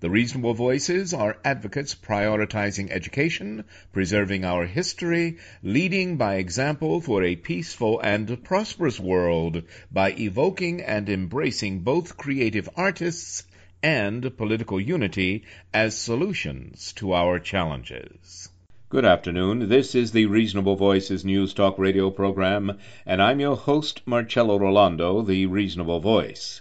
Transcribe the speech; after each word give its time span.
The 0.00 0.10
reasonable 0.10 0.54
voices 0.54 1.12
are 1.12 1.38
advocates 1.44 1.92
prioritizing 1.92 2.88
education, 2.92 3.64
preserving 3.92 4.44
our 4.44 4.64
history, 4.64 5.38
leading 5.60 6.16
by 6.16 6.36
example 6.36 7.00
for 7.00 7.24
a 7.24 7.34
peaceful 7.34 7.98
and 7.98 8.44
prosperous 8.44 9.00
world 9.00 9.64
by 9.90 10.12
evoking 10.12 10.82
and 10.82 11.08
embracing 11.08 11.80
both 11.80 12.16
creative 12.16 12.68
artists 12.76 13.42
and 13.82 14.36
political 14.36 14.80
unity 14.80 15.42
as 15.74 15.96
solutions 15.96 16.92
to 16.92 17.12
our 17.12 17.40
challenges. 17.40 18.50
Good 18.90 19.04
afternoon. 19.04 19.68
This 19.68 19.96
is 19.96 20.12
the 20.12 20.26
Reasonable 20.26 20.76
Voices 20.76 21.24
News 21.24 21.52
Talk 21.52 21.76
radio 21.76 22.08
program, 22.10 22.78
and 23.04 23.20
I'm 23.20 23.40
your 23.40 23.56
host, 23.56 24.02
Marcello 24.06 24.60
Rollando, 24.60 25.26
the 25.26 25.46
Reasonable 25.46 25.98
Voice. 25.98 26.60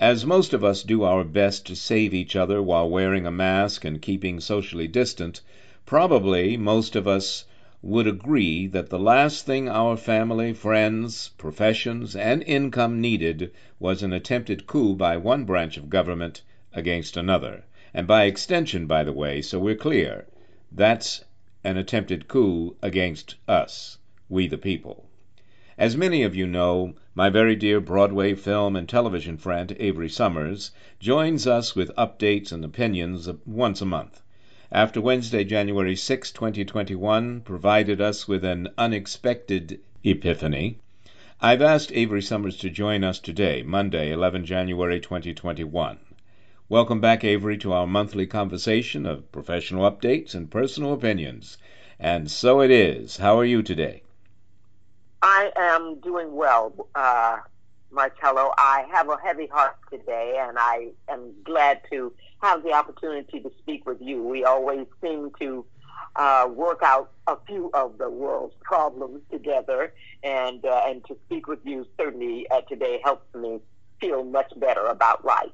As 0.00 0.26
most 0.26 0.52
of 0.52 0.64
us 0.64 0.82
do 0.82 1.04
our 1.04 1.22
best 1.22 1.66
to 1.66 1.76
save 1.76 2.12
each 2.12 2.34
other 2.34 2.60
while 2.60 2.90
wearing 2.90 3.26
a 3.26 3.30
mask 3.30 3.84
and 3.84 4.02
keeping 4.02 4.40
socially 4.40 4.88
distant, 4.88 5.40
probably 5.86 6.56
most 6.56 6.96
of 6.96 7.06
us 7.06 7.44
would 7.80 8.08
agree 8.08 8.66
that 8.66 8.90
the 8.90 8.98
last 8.98 9.46
thing 9.46 9.68
our 9.68 9.96
family, 9.96 10.52
friends, 10.52 11.28
professions, 11.38 12.16
and 12.16 12.42
income 12.42 13.00
needed 13.00 13.52
was 13.78 14.02
an 14.02 14.12
attempted 14.12 14.66
coup 14.66 14.96
by 14.96 15.16
one 15.16 15.44
branch 15.44 15.76
of 15.76 15.88
government 15.88 16.42
against 16.72 17.16
another. 17.16 17.62
And 17.94 18.08
by 18.08 18.24
extension, 18.24 18.86
by 18.86 19.04
the 19.04 19.12
way, 19.12 19.40
so 19.42 19.60
we're 19.60 19.76
clear, 19.76 20.26
that's 20.72 21.24
an 21.62 21.76
attempted 21.76 22.26
coup 22.26 22.74
against 22.82 23.36
us, 23.46 23.98
we 24.28 24.48
the 24.48 24.58
people. 24.58 25.06
As 25.78 25.96
many 25.96 26.24
of 26.24 26.34
you 26.34 26.48
know, 26.48 26.94
my 27.16 27.30
very 27.30 27.54
dear 27.54 27.80
Broadway 27.80 28.34
film 28.34 28.74
and 28.74 28.88
television 28.88 29.36
friend 29.36 29.76
Avery 29.78 30.08
Sommers, 30.08 30.72
joins 30.98 31.46
us 31.46 31.76
with 31.76 31.94
updates 31.96 32.50
and 32.50 32.64
opinions 32.64 33.28
once 33.46 33.80
a 33.80 33.86
month. 33.86 34.20
After 34.72 35.00
Wednesday, 35.00 35.44
January 35.44 35.94
6, 35.94 36.32
2021, 36.32 37.42
provided 37.42 38.00
us 38.00 38.26
with 38.26 38.44
an 38.44 38.68
unexpected 38.76 39.78
epiphany, 40.02 40.78
I've 41.40 41.62
asked 41.62 41.92
Avery 41.92 42.20
Sommers 42.20 42.58
to 42.58 42.70
join 42.70 43.04
us 43.04 43.18
today, 43.18 43.62
Monday, 43.62 44.10
11 44.10 44.44
January 44.44 44.98
2021. 44.98 45.98
Welcome 46.68 47.00
back, 47.00 47.22
Avery, 47.22 47.58
to 47.58 47.72
our 47.72 47.86
monthly 47.86 48.26
conversation 48.26 49.04
of 49.04 49.30
professional 49.30 49.88
updates 49.88 50.34
and 50.34 50.50
personal 50.50 50.92
opinions. 50.92 51.58
And 52.00 52.30
so 52.30 52.60
it 52.60 52.70
is. 52.70 53.18
How 53.18 53.38
are 53.38 53.44
you 53.44 53.62
today? 53.62 54.03
I 55.26 55.50
am 55.56 56.00
doing 56.00 56.34
well, 56.36 56.74
uh, 56.94 57.38
Marcello. 57.90 58.52
I 58.58 58.84
have 58.92 59.08
a 59.08 59.16
heavy 59.24 59.46
heart 59.46 59.74
today, 59.90 60.36
and 60.38 60.58
I 60.58 60.88
am 61.08 61.32
glad 61.44 61.80
to 61.90 62.12
have 62.42 62.62
the 62.62 62.72
opportunity 62.72 63.40
to 63.40 63.50
speak 63.58 63.86
with 63.86 64.02
you. 64.02 64.22
We 64.22 64.44
always 64.44 64.86
seem 65.00 65.30
to 65.40 65.64
uh, 66.14 66.50
work 66.52 66.80
out 66.82 67.10
a 67.26 67.38
few 67.46 67.70
of 67.72 67.96
the 67.96 68.10
world's 68.10 68.54
problems 68.60 69.22
together, 69.32 69.94
and 70.22 70.62
uh, 70.62 70.82
and 70.84 71.02
to 71.06 71.16
speak 71.24 71.48
with 71.48 71.60
you 71.64 71.86
certainly 71.96 72.46
uh, 72.50 72.60
today 72.68 73.00
helps 73.02 73.34
me 73.34 73.60
feel 74.02 74.24
much 74.24 74.52
better 74.58 74.84
about 74.84 75.24
life. 75.24 75.48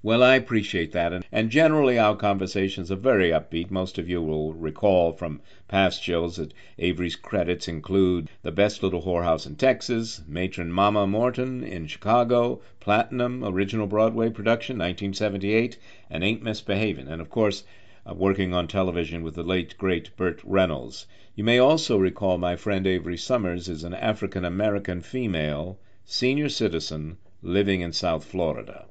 Well, 0.00 0.22
I 0.22 0.36
appreciate 0.36 0.92
that. 0.92 1.24
And, 1.32 1.50
generally, 1.50 1.98
our 1.98 2.14
conversations 2.14 2.92
are 2.92 2.94
very 2.94 3.30
upbeat. 3.30 3.68
Most 3.68 3.98
of 3.98 4.08
you 4.08 4.22
will 4.22 4.54
recall 4.54 5.10
from 5.12 5.40
past 5.66 6.04
shows 6.04 6.36
that 6.36 6.54
Avery's 6.78 7.16
credits 7.16 7.66
include 7.66 8.30
The 8.42 8.52
Best 8.52 8.80
Little 8.80 9.02
Whorehouse 9.02 9.44
in 9.44 9.56
Texas, 9.56 10.22
Matron 10.28 10.70
Mama 10.70 11.08
Morton 11.08 11.64
in 11.64 11.88
Chicago, 11.88 12.60
Platinum, 12.78 13.42
original 13.44 13.88
Broadway 13.88 14.30
production, 14.30 14.78
1978, 14.78 15.76
and 16.08 16.22
Ain't 16.22 16.44
Misbehavin'. 16.44 17.08
And 17.08 17.20
of 17.20 17.28
course, 17.28 17.64
uh, 18.08 18.14
working 18.14 18.54
on 18.54 18.68
television 18.68 19.24
with 19.24 19.34
the 19.34 19.42
late, 19.42 19.76
great 19.78 20.16
Burt 20.16 20.40
Reynolds. 20.44 21.06
You 21.34 21.42
may 21.42 21.58
also 21.58 21.98
recall 21.98 22.38
my 22.38 22.54
friend 22.54 22.86
Avery 22.86 23.16
Sommers 23.16 23.68
is 23.68 23.82
an 23.82 23.94
African 23.94 24.44
American 24.44 25.00
female, 25.00 25.76
senior 26.04 26.50
citizen, 26.50 27.18
living 27.42 27.80
in 27.80 27.92
South 27.92 28.24
Florida. 28.24 28.86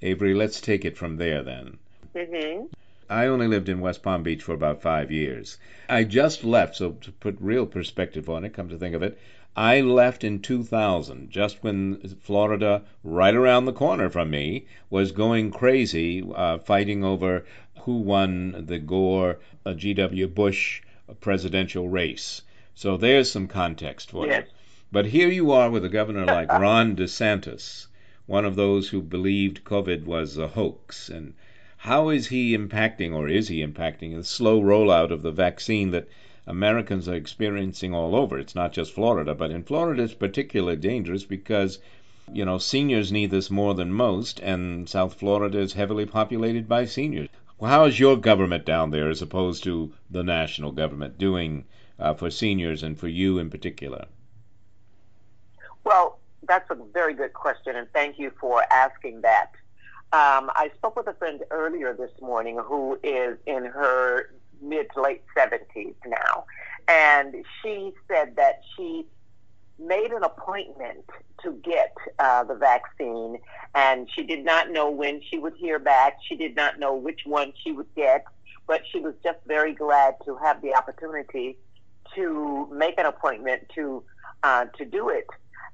Avery, 0.00 0.32
let's 0.32 0.60
take 0.60 0.84
it 0.84 0.96
from 0.96 1.16
there 1.16 1.42
then. 1.42 1.78
Mm-hmm. 2.14 2.66
I 3.10 3.26
only 3.26 3.48
lived 3.48 3.68
in 3.68 3.80
West 3.80 4.02
Palm 4.02 4.22
Beach 4.22 4.42
for 4.42 4.52
about 4.52 4.80
five 4.82 5.10
years. 5.10 5.58
I 5.88 6.04
just 6.04 6.44
left, 6.44 6.76
so 6.76 6.92
to 6.92 7.10
put 7.10 7.36
real 7.40 7.66
perspective 7.66 8.28
on 8.28 8.44
it, 8.44 8.52
come 8.52 8.68
to 8.68 8.78
think 8.78 8.94
of 8.94 9.02
it, 9.02 9.18
I 9.56 9.80
left 9.80 10.22
in 10.22 10.38
2000, 10.38 11.30
just 11.30 11.64
when 11.64 11.96
Florida, 12.20 12.82
right 13.02 13.34
around 13.34 13.64
the 13.64 13.72
corner 13.72 14.08
from 14.08 14.30
me, 14.30 14.66
was 14.88 15.10
going 15.10 15.50
crazy, 15.50 16.22
uh, 16.32 16.58
fighting 16.58 17.02
over 17.02 17.44
who 17.80 17.96
won 17.96 18.66
the 18.66 18.78
Gore 18.78 19.40
uh, 19.66 19.74
G.W. 19.74 20.28
Bush 20.28 20.82
presidential 21.20 21.88
race. 21.88 22.42
So 22.74 22.96
there's 22.96 23.32
some 23.32 23.48
context 23.48 24.10
for 24.12 24.26
yes. 24.26 24.44
you. 24.46 24.52
But 24.92 25.06
here 25.06 25.28
you 25.28 25.50
are 25.50 25.70
with 25.70 25.84
a 25.84 25.88
governor 25.88 26.24
like 26.24 26.52
Ron 26.52 26.94
DeSantis 26.94 27.88
one 28.28 28.44
of 28.44 28.56
those 28.56 28.90
who 28.90 29.00
believed 29.00 29.64
COVID 29.64 30.04
was 30.04 30.36
a 30.36 30.48
hoax. 30.48 31.08
And 31.08 31.32
how 31.78 32.10
is 32.10 32.28
he 32.28 32.56
impacting, 32.56 33.14
or 33.14 33.26
is 33.26 33.48
he 33.48 33.66
impacting, 33.66 34.14
the 34.14 34.22
slow 34.22 34.60
rollout 34.60 35.10
of 35.10 35.22
the 35.22 35.32
vaccine 35.32 35.90
that 35.92 36.08
Americans 36.46 37.08
are 37.08 37.14
experiencing 37.14 37.94
all 37.94 38.14
over? 38.14 38.38
It's 38.38 38.54
not 38.54 38.74
just 38.74 38.92
Florida, 38.92 39.34
but 39.34 39.50
in 39.50 39.64
Florida 39.64 40.02
it's 40.02 40.12
particularly 40.12 40.76
dangerous 40.76 41.24
because 41.24 41.78
you 42.30 42.44
know, 42.44 42.58
seniors 42.58 43.10
need 43.10 43.30
this 43.30 43.50
more 43.50 43.74
than 43.74 43.90
most, 43.90 44.40
and 44.40 44.86
South 44.86 45.14
Florida 45.14 45.58
is 45.58 45.72
heavily 45.72 46.04
populated 46.04 46.68
by 46.68 46.84
seniors. 46.84 47.30
Well, 47.58 47.70
how 47.70 47.86
is 47.86 47.98
your 47.98 48.18
government 48.18 48.66
down 48.66 48.90
there 48.90 49.08
as 49.08 49.22
opposed 49.22 49.64
to 49.64 49.94
the 50.10 50.22
national 50.22 50.72
government 50.72 51.16
doing 51.16 51.64
uh, 51.98 52.12
for 52.12 52.30
seniors 52.30 52.82
and 52.82 52.98
for 52.98 53.08
you 53.08 53.38
in 53.38 53.48
particular? 53.48 54.04
Well, 55.82 56.17
that's 56.46 56.70
a 56.70 56.76
very 56.92 57.14
good 57.14 57.32
question, 57.32 57.76
and 57.76 57.88
thank 57.92 58.18
you 58.18 58.32
for 58.40 58.62
asking 58.72 59.22
that. 59.22 59.50
Um, 60.10 60.50
I 60.54 60.70
spoke 60.76 60.96
with 60.96 61.06
a 61.06 61.14
friend 61.14 61.42
earlier 61.50 61.92
this 61.92 62.10
morning 62.20 62.58
who 62.64 62.98
is 63.02 63.36
in 63.46 63.64
her 63.66 64.30
mid 64.62 64.86
to 64.94 65.02
late 65.02 65.22
70s 65.36 65.94
now, 66.06 66.44
and 66.86 67.44
she 67.62 67.92
said 68.08 68.36
that 68.36 68.62
she 68.76 69.04
made 69.78 70.10
an 70.10 70.24
appointment 70.24 71.04
to 71.42 71.52
get 71.62 71.94
uh, 72.18 72.42
the 72.44 72.54
vaccine, 72.54 73.38
and 73.74 74.08
she 74.14 74.22
did 74.22 74.44
not 74.44 74.70
know 74.70 74.90
when 74.90 75.20
she 75.30 75.38
would 75.38 75.54
hear 75.56 75.78
back. 75.78 76.16
She 76.26 76.36
did 76.36 76.56
not 76.56 76.78
know 76.78 76.94
which 76.94 77.20
one 77.24 77.52
she 77.62 77.72
would 77.72 77.94
get, 77.94 78.24
but 78.66 78.82
she 78.90 79.00
was 79.00 79.14
just 79.22 79.38
very 79.46 79.74
glad 79.74 80.14
to 80.24 80.36
have 80.36 80.60
the 80.62 80.74
opportunity 80.74 81.58
to 82.14 82.68
make 82.72 82.98
an 82.98 83.06
appointment 83.06 83.70
to 83.74 84.02
uh, 84.42 84.66
to 84.76 84.84
do 84.84 85.08
it. 85.08 85.26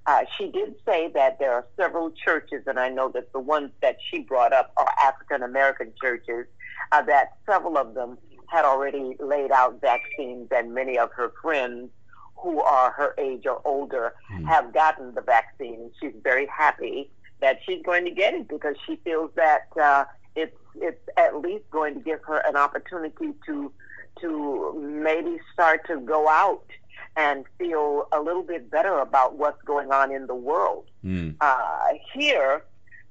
Uh, 0.06 0.25
she 0.37 0.49
did 0.49 0.75
say 0.85 1.11
that 1.15 1.39
there 1.39 1.53
are 1.53 1.67
several 1.77 2.11
churches, 2.11 2.62
and 2.67 2.79
I 2.79 2.91
know 2.91 3.09
that 3.11 3.33
the 3.33 3.41
ones 3.41 3.71
that 3.81 3.97
she 4.11 4.19
brought 4.19 4.53
up 4.53 4.73
are 4.77 4.89
African 5.03 5.43
American 5.43 5.93
churches, 6.01 6.47
uh, 6.93 7.03
that 7.03 7.39
several 7.47 7.79
of 7.79 7.95
them 7.95 8.19
had 8.49 8.65
already 8.65 9.17
laid 9.19 9.51
out 9.51 9.81
vaccines, 9.81 10.49
and 10.51 10.75
many 10.75 10.99
of 10.99 11.11
her 11.12 11.33
friends 11.41 11.91
who 12.37 12.61
are 12.61 12.93
her 12.93 13.15
age 13.17 13.47
or 13.47 13.62
older 13.65 14.15
mm. 14.31 14.47
have 14.47 14.75
gotten 14.75 15.15
the 15.15 15.23
vaccine. 15.23 15.91
She's 15.99 16.12
very 16.23 16.47
happy 16.47 17.11
that 17.41 17.59
she's 17.65 17.83
going 17.83 18.05
to 18.05 18.11
get 18.11 18.35
it 18.35 18.49
because 18.49 18.77
she 18.87 18.97
feels 19.05 19.31
that 19.37 19.69
uh, 19.81 20.05
it's 20.37 20.56
it's 20.77 21.01
at 21.17 21.41
least 21.41 21.65
going 21.71 21.95
to 21.95 22.01
give 22.01 22.21
her 22.25 22.43
an 22.47 22.56
opportunity 22.56 23.33
to 23.47 23.73
to 24.21 24.79
maybe 25.03 25.39
start 25.53 25.87
to 25.87 25.99
go 26.01 26.29
out 26.29 26.67
and 27.16 27.44
feel 27.58 28.08
a 28.12 28.20
little 28.20 28.43
bit 28.43 28.70
better 28.70 28.99
about 28.99 29.37
what's 29.37 29.62
going 29.62 29.93
on 29.93 30.12
in 30.12 30.26
the 30.26 30.34
world. 30.34 30.87
Mm. 31.05 31.37
Uh, 31.40 31.88
here, 32.12 32.64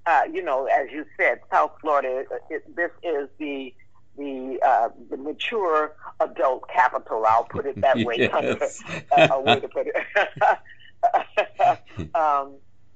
uh, 0.06 0.22
you 0.32 0.44
know, 0.44 0.66
as 0.66 0.92
you 0.92 1.06
said, 1.18 1.40
South 1.52 1.72
Florida, 1.82 2.26
it, 2.50 2.76
this 2.76 2.92
is 3.04 3.30
the 3.40 3.74
the 4.18 4.60
uh, 4.64 4.90
the 5.10 5.18
mature 5.18 5.96
adult 6.20 6.70
capital. 6.70 7.26
I'll 7.26 7.46
put 7.46 7.66
it 7.66 7.82
that 7.82 7.98
way. 7.98 8.16
yes. 8.20 8.84
uh, 9.18 9.28
a 9.32 9.42
way 9.42 9.60
to 9.60 9.68
put 9.68 9.88
it. 9.88 9.96
um, 12.16 12.54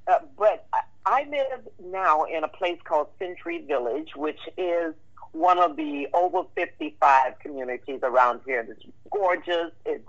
uh, 0.07 0.19
but 0.38 0.68
I 1.06 1.25
live 1.30 1.68
now 1.83 2.25
in 2.25 2.44
a 2.44 2.48
place 2.48 2.80
called 2.83 3.07
Century 3.18 3.63
Village, 3.65 4.15
which 4.15 4.39
is 4.57 4.94
one 5.31 5.60
of 5.60 5.75
the 5.75 6.07
over 6.13 6.44
55 6.56 7.39
communities 7.39 8.00
around 8.03 8.42
here. 8.45 8.65
It's 8.69 8.86
gorgeous. 9.10 9.71
It's 9.86 10.07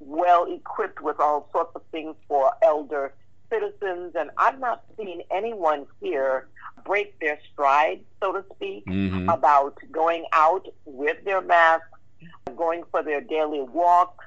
well 0.00 0.46
equipped 0.52 1.00
with 1.00 1.18
all 1.20 1.48
sorts 1.52 1.72
of 1.74 1.82
things 1.90 2.14
for 2.28 2.52
elder 2.62 3.12
citizens, 3.50 4.14
and 4.18 4.30
I've 4.36 4.58
not 4.58 4.84
seen 4.96 5.22
anyone 5.30 5.86
here 6.00 6.48
break 6.84 7.18
their 7.20 7.38
stride, 7.52 8.00
so 8.22 8.32
to 8.32 8.44
speak, 8.54 8.86
mm-hmm. 8.86 9.28
about 9.28 9.78
going 9.90 10.24
out 10.32 10.66
with 10.84 11.24
their 11.24 11.40
masks, 11.40 11.86
going 12.56 12.84
for 12.90 13.02
their 13.02 13.20
daily 13.20 13.60
walks. 13.60 14.24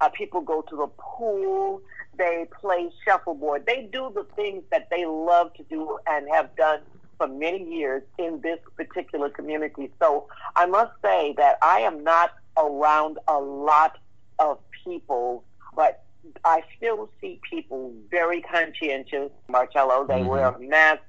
Uh, 0.00 0.08
people 0.08 0.40
go 0.40 0.62
to 0.62 0.76
the 0.76 0.86
pool, 0.98 1.82
they 2.16 2.46
play 2.60 2.90
shuffleboard, 3.04 3.66
they 3.66 3.88
do 3.92 4.10
the 4.14 4.24
things 4.34 4.62
that 4.70 4.88
they 4.90 5.04
love 5.04 5.52
to 5.54 5.62
do 5.64 5.98
and 6.06 6.26
have 6.32 6.54
done 6.56 6.80
for 7.18 7.28
many 7.28 7.62
years 7.62 8.02
in 8.18 8.40
this 8.40 8.58
particular 8.76 9.28
community. 9.28 9.90
So 10.00 10.26
I 10.56 10.66
must 10.66 10.92
say 11.02 11.34
that 11.36 11.58
I 11.62 11.80
am 11.80 12.02
not 12.02 12.32
around 12.56 13.18
a 13.28 13.38
lot 13.38 13.98
of 14.38 14.58
people, 14.90 15.44
but 15.74 16.04
I 16.44 16.62
still 16.76 17.10
see 17.20 17.40
people 17.48 17.94
very 18.10 18.42
conscientious. 18.42 19.30
Marcello, 19.48 20.06
they 20.06 20.14
mm-hmm. 20.14 20.28
wear 20.28 20.58
masks, 20.58 21.04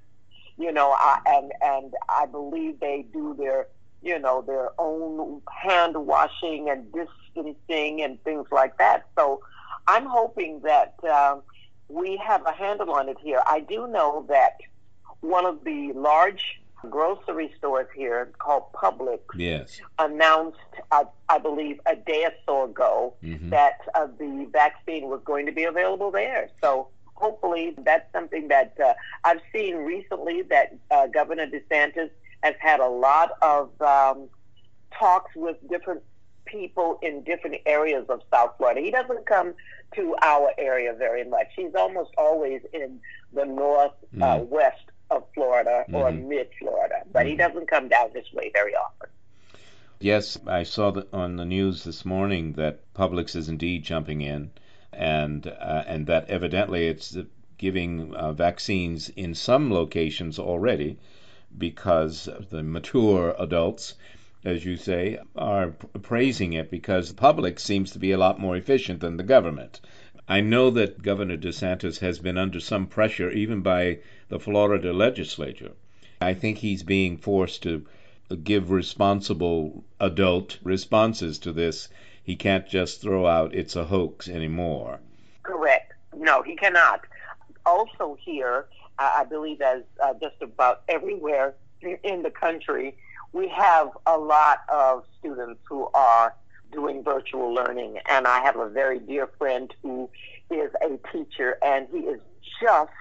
you 0.57 0.71
know, 0.71 0.91
I, 0.91 1.19
and 1.25 1.51
and 1.61 1.93
I 2.09 2.25
believe 2.25 2.79
they 2.79 3.05
do 3.11 3.35
their, 3.37 3.67
you 4.01 4.19
know, 4.19 4.41
their 4.41 4.69
own 4.79 5.41
hand 5.49 5.95
washing 5.95 6.69
and 6.69 6.91
distancing 6.91 8.01
and 8.01 8.23
things 8.23 8.47
like 8.51 8.77
that. 8.77 9.07
So 9.17 9.41
I'm 9.87 10.05
hoping 10.05 10.61
that 10.61 10.95
um, 11.03 11.41
we 11.87 12.17
have 12.17 12.45
a 12.45 12.51
handle 12.51 12.91
on 12.91 13.09
it 13.09 13.17
here. 13.21 13.41
I 13.47 13.59
do 13.61 13.87
know 13.87 14.25
that 14.29 14.57
one 15.21 15.45
of 15.45 15.63
the 15.63 15.93
large 15.93 16.60
grocery 16.89 17.53
stores 17.57 17.87
here 17.95 18.31
called 18.39 18.71
Publix 18.73 19.19
yes. 19.35 19.79
announced, 19.99 20.57
uh, 20.91 21.05
I 21.29 21.37
believe, 21.37 21.79
a 21.85 21.95
day 21.95 22.25
or 22.25 22.31
so 22.45 22.63
ago 22.65 23.13
mm-hmm. 23.23 23.49
that 23.49 23.79
uh, 23.95 24.07
the 24.17 24.47
vaccine 24.51 25.07
was 25.07 25.21
going 25.23 25.45
to 25.45 25.51
be 25.51 25.63
available 25.63 26.11
there. 26.11 26.49
So 26.61 26.89
hopefully 27.13 27.75
that's 27.77 28.11
something 28.11 28.47
that 28.49 28.75
uh, 28.83 28.93
I've 29.23 29.41
seen 29.53 29.75
recently 29.75 30.41
that 30.43 30.75
uh, 30.89 31.07
Governor 31.07 31.47
DeSantis 31.47 32.09
has 32.43 32.55
had 32.59 32.79
a 32.79 32.87
lot 32.87 33.31
of 33.41 33.69
um, 33.81 34.27
talks 34.97 35.35
with 35.35 35.57
different 35.69 36.01
people 36.45 36.99
in 37.01 37.23
different 37.23 37.57
areas 37.65 38.05
of 38.09 38.21
South 38.33 38.55
Florida. 38.57 38.81
He 38.81 38.91
doesn't 38.91 39.25
come 39.25 39.53
to 39.95 40.15
our 40.21 40.51
area 40.57 40.93
very 40.93 41.23
much. 41.23 41.47
He's 41.55 41.75
almost 41.75 42.11
always 42.17 42.61
in 42.73 42.99
the 43.33 43.45
north 43.45 43.93
mm. 44.15 44.21
uh, 44.21 44.43
west 44.43 44.90
of 45.11 45.23
Florida 45.33 45.83
mm-hmm. 45.83 45.95
or 45.95 46.11
mid 46.11 46.49
Florida, 46.57 47.03
but 47.11 47.19
mm-hmm. 47.19 47.29
he 47.29 47.35
doesn't 47.35 47.67
come 47.67 47.87
down 47.87 48.09
this 48.13 48.31
way 48.33 48.49
very 48.53 48.73
often. 48.73 49.09
Yes, 49.99 50.39
I 50.47 50.63
saw 50.63 51.03
on 51.13 51.35
the 51.35 51.45
news 51.45 51.83
this 51.83 52.03
morning 52.05 52.53
that 52.53 52.79
Publix 52.95 53.35
is 53.35 53.49
indeed 53.49 53.83
jumping 53.83 54.21
in, 54.21 54.49
and 54.91 55.45
uh, 55.45 55.83
and 55.85 56.07
that 56.07 56.27
evidently 56.29 56.87
it's 56.87 57.15
giving 57.59 58.15
uh, 58.15 58.33
vaccines 58.33 59.09
in 59.09 59.35
some 59.35 59.71
locations 59.71 60.39
already, 60.39 60.97
because 61.55 62.27
the 62.49 62.63
mature 62.63 63.35
adults, 63.37 63.93
as 64.43 64.65
you 64.65 64.75
say, 64.75 65.19
are 65.35 65.67
praising 66.01 66.53
it 66.53 66.71
because 66.71 67.13
Publix 67.13 67.59
seems 67.59 67.91
to 67.91 67.99
be 67.99 68.11
a 68.11 68.17
lot 68.17 68.39
more 68.39 68.55
efficient 68.55 69.01
than 69.01 69.17
the 69.17 69.23
government. 69.23 69.81
I 70.31 70.39
know 70.39 70.69
that 70.69 71.01
Governor 71.01 71.35
DeSantis 71.35 71.99
has 71.99 72.19
been 72.19 72.37
under 72.37 72.61
some 72.61 72.87
pressure, 72.87 73.29
even 73.31 73.59
by 73.59 73.99
the 74.29 74.39
Florida 74.39 74.93
legislature. 74.93 75.73
I 76.21 76.35
think 76.35 76.59
he's 76.59 76.83
being 76.83 77.17
forced 77.17 77.63
to 77.63 77.85
give 78.41 78.71
responsible 78.71 79.83
adult 79.99 80.57
responses 80.63 81.37
to 81.39 81.51
this. 81.51 81.89
He 82.23 82.37
can't 82.37 82.65
just 82.65 83.01
throw 83.01 83.27
out 83.27 83.53
it's 83.53 83.75
a 83.75 83.83
hoax 83.83 84.29
anymore. 84.29 85.01
Correct. 85.43 85.91
No, 86.15 86.41
he 86.43 86.55
cannot. 86.55 87.01
Also, 87.65 88.17
here, 88.21 88.67
I 88.97 89.25
believe, 89.25 89.59
as 89.59 89.83
uh, 90.01 90.13
just 90.13 90.41
about 90.41 90.83
everywhere 90.87 91.55
in 91.81 92.23
the 92.23 92.31
country, 92.31 92.95
we 93.33 93.49
have 93.49 93.89
a 94.05 94.17
lot 94.17 94.59
of 94.69 95.03
students 95.19 95.59
who 95.67 95.89
are 95.93 96.33
doing 96.71 97.03
virtual 97.03 97.53
learning. 97.53 97.97
And 98.09 98.27
I 98.27 98.41
have 98.41 98.55
a 98.55 98.69
very 98.69 98.99
dear 98.99 99.29
friend 99.37 99.73
who 99.81 100.09
is 100.49 100.71
a 100.81 100.97
teacher, 101.11 101.57
and 101.63 101.87
he 101.91 101.99
is 101.99 102.19
just 102.61 102.91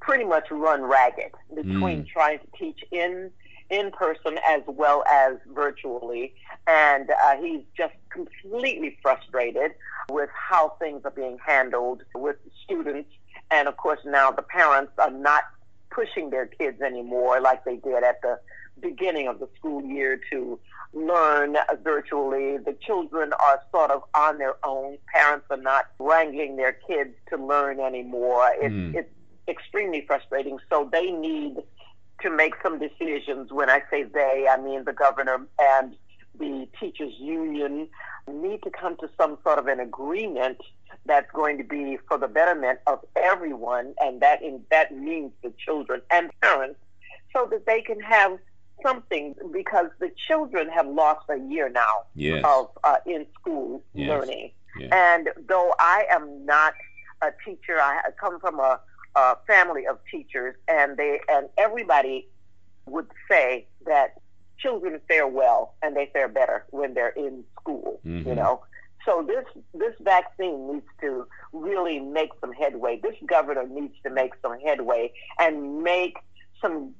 pretty 0.00 0.24
much 0.24 0.50
run 0.50 0.82
ragged 0.82 1.32
between 1.54 2.02
mm. 2.02 2.08
trying 2.08 2.38
to 2.40 2.46
teach 2.58 2.84
in 2.90 3.30
in 3.70 3.90
person 3.90 4.38
as 4.46 4.60
well 4.66 5.02
as 5.10 5.36
virtually, 5.54 6.34
and 6.66 7.10
uh, 7.10 7.36
he's 7.40 7.62
just 7.74 7.94
completely 8.10 8.98
frustrated 9.00 9.72
with 10.10 10.28
how 10.34 10.74
things 10.78 11.00
are 11.06 11.10
being 11.10 11.38
handled 11.44 12.02
with 12.14 12.36
students, 12.64 13.08
and 13.50 13.68
of 13.68 13.76
course 13.78 14.00
now 14.04 14.30
the 14.30 14.42
parents 14.42 14.92
are 14.98 15.10
not 15.10 15.44
pushing 15.90 16.28
their 16.30 16.46
kids 16.46 16.82
anymore 16.82 17.40
like 17.40 17.64
they 17.64 17.76
did 17.76 18.02
at 18.02 18.20
the 18.20 18.38
beginning 18.80 19.28
of 19.28 19.38
the 19.38 19.48
school 19.56 19.82
year 19.82 20.20
to 20.30 20.58
learn 20.92 21.56
virtually. 21.82 22.58
The 22.58 22.76
children 22.80 23.32
are 23.32 23.62
sort 23.70 23.90
of 23.90 24.02
on 24.14 24.38
their 24.38 24.56
own. 24.64 24.98
Parents 25.12 25.46
are 25.50 25.56
not 25.56 25.86
wrangling 25.98 26.56
their 26.56 26.72
kids 26.72 27.14
to 27.30 27.36
learn 27.36 27.80
anymore. 27.80 28.50
It's, 28.60 28.74
mm. 28.74 28.94
it's 28.94 29.10
extremely 29.48 30.04
frustrating. 30.06 30.58
So 30.70 30.88
they 30.90 31.10
need 31.10 31.56
to 32.20 32.30
make 32.30 32.54
some 32.62 32.78
decisions. 32.78 33.52
When 33.52 33.70
I 33.70 33.82
say 33.90 34.04
they, 34.04 34.46
I 34.50 34.60
mean 34.60 34.84
the 34.84 34.92
governor 34.92 35.46
and 35.58 35.96
the 36.38 36.68
teachers 36.78 37.12
union 37.18 37.88
need 38.30 38.62
to 38.62 38.70
come 38.70 38.96
to 38.98 39.08
some 39.20 39.36
sort 39.42 39.58
of 39.58 39.66
an 39.66 39.80
agreement 39.80 40.58
that's 41.06 41.30
going 41.32 41.58
to 41.58 41.64
be 41.64 41.98
for 42.08 42.18
the 42.18 42.28
betterment 42.28 42.78
of 42.86 43.00
everyone, 43.16 43.94
and 44.00 44.20
that 44.20 44.42
in, 44.42 44.62
that 44.70 44.96
means 44.96 45.32
the 45.42 45.52
children 45.58 46.00
and 46.10 46.30
parents, 46.40 46.78
so 47.32 47.48
that 47.50 47.66
they 47.66 47.80
can 47.80 47.98
have 48.00 48.38
something 48.82 49.34
because 49.52 49.88
the 49.98 50.10
children 50.28 50.68
have 50.68 50.86
lost 50.86 51.28
a 51.28 51.38
year 51.38 51.68
now 51.68 52.04
yes. 52.14 52.44
of 52.46 52.70
uh, 52.84 52.96
in 53.06 53.26
school 53.38 53.82
yes. 53.94 54.08
learning. 54.08 54.50
Yes. 54.78 54.90
And 54.92 55.28
though 55.48 55.74
I 55.78 56.06
am 56.10 56.46
not 56.46 56.74
a 57.22 57.30
teacher, 57.44 57.78
I 57.80 58.00
come 58.18 58.40
from 58.40 58.58
a, 58.58 58.80
a 59.14 59.36
family 59.46 59.86
of 59.86 59.98
teachers, 60.10 60.54
and 60.68 60.96
they 60.96 61.20
and 61.28 61.48
everybody 61.58 62.28
would 62.86 63.06
say 63.30 63.66
that 63.86 64.20
children 64.58 65.00
fare 65.08 65.26
well 65.26 65.74
and 65.82 65.96
they 65.96 66.10
fare 66.12 66.28
better 66.28 66.64
when 66.70 66.94
they're 66.94 67.10
in 67.10 67.44
school. 67.60 68.00
Mm-hmm. 68.04 68.28
You 68.28 68.34
know. 68.34 68.62
So 69.04 69.26
this 69.26 69.44
this 69.74 69.94
vaccine 70.00 70.72
needs 70.72 70.86
to 71.00 71.26
really 71.52 71.98
make 71.98 72.30
some 72.40 72.52
headway. 72.52 73.00
This 73.02 73.16
governor 73.26 73.66
needs 73.66 73.94
to 74.04 74.10
make 74.10 74.32
some 74.40 74.58
headway 74.60 75.12
and 75.38 75.82
make 75.82 76.16
some 76.60 76.94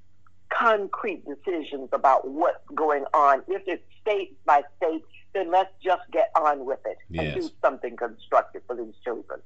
concrete 0.59 1.25
decisions 1.25 1.89
about 1.93 2.29
what's 2.29 2.65
going 2.75 3.05
on. 3.15 3.43
If 3.49 3.63
it's 3.67 3.83
state 4.01 4.37
by 4.45 4.63
state, 4.77 5.05
then 5.35 5.51
let's 5.51 5.73
just 5.83 6.03
get 6.13 6.31
on 6.37 6.65
with 6.65 6.81
it 6.85 6.99
yes. 7.09 7.35
and 7.35 7.43
do 7.43 7.51
something 7.65 7.97
constructive 7.97 8.63
for 8.67 8.77
these 8.77 8.95
children. 9.05 9.41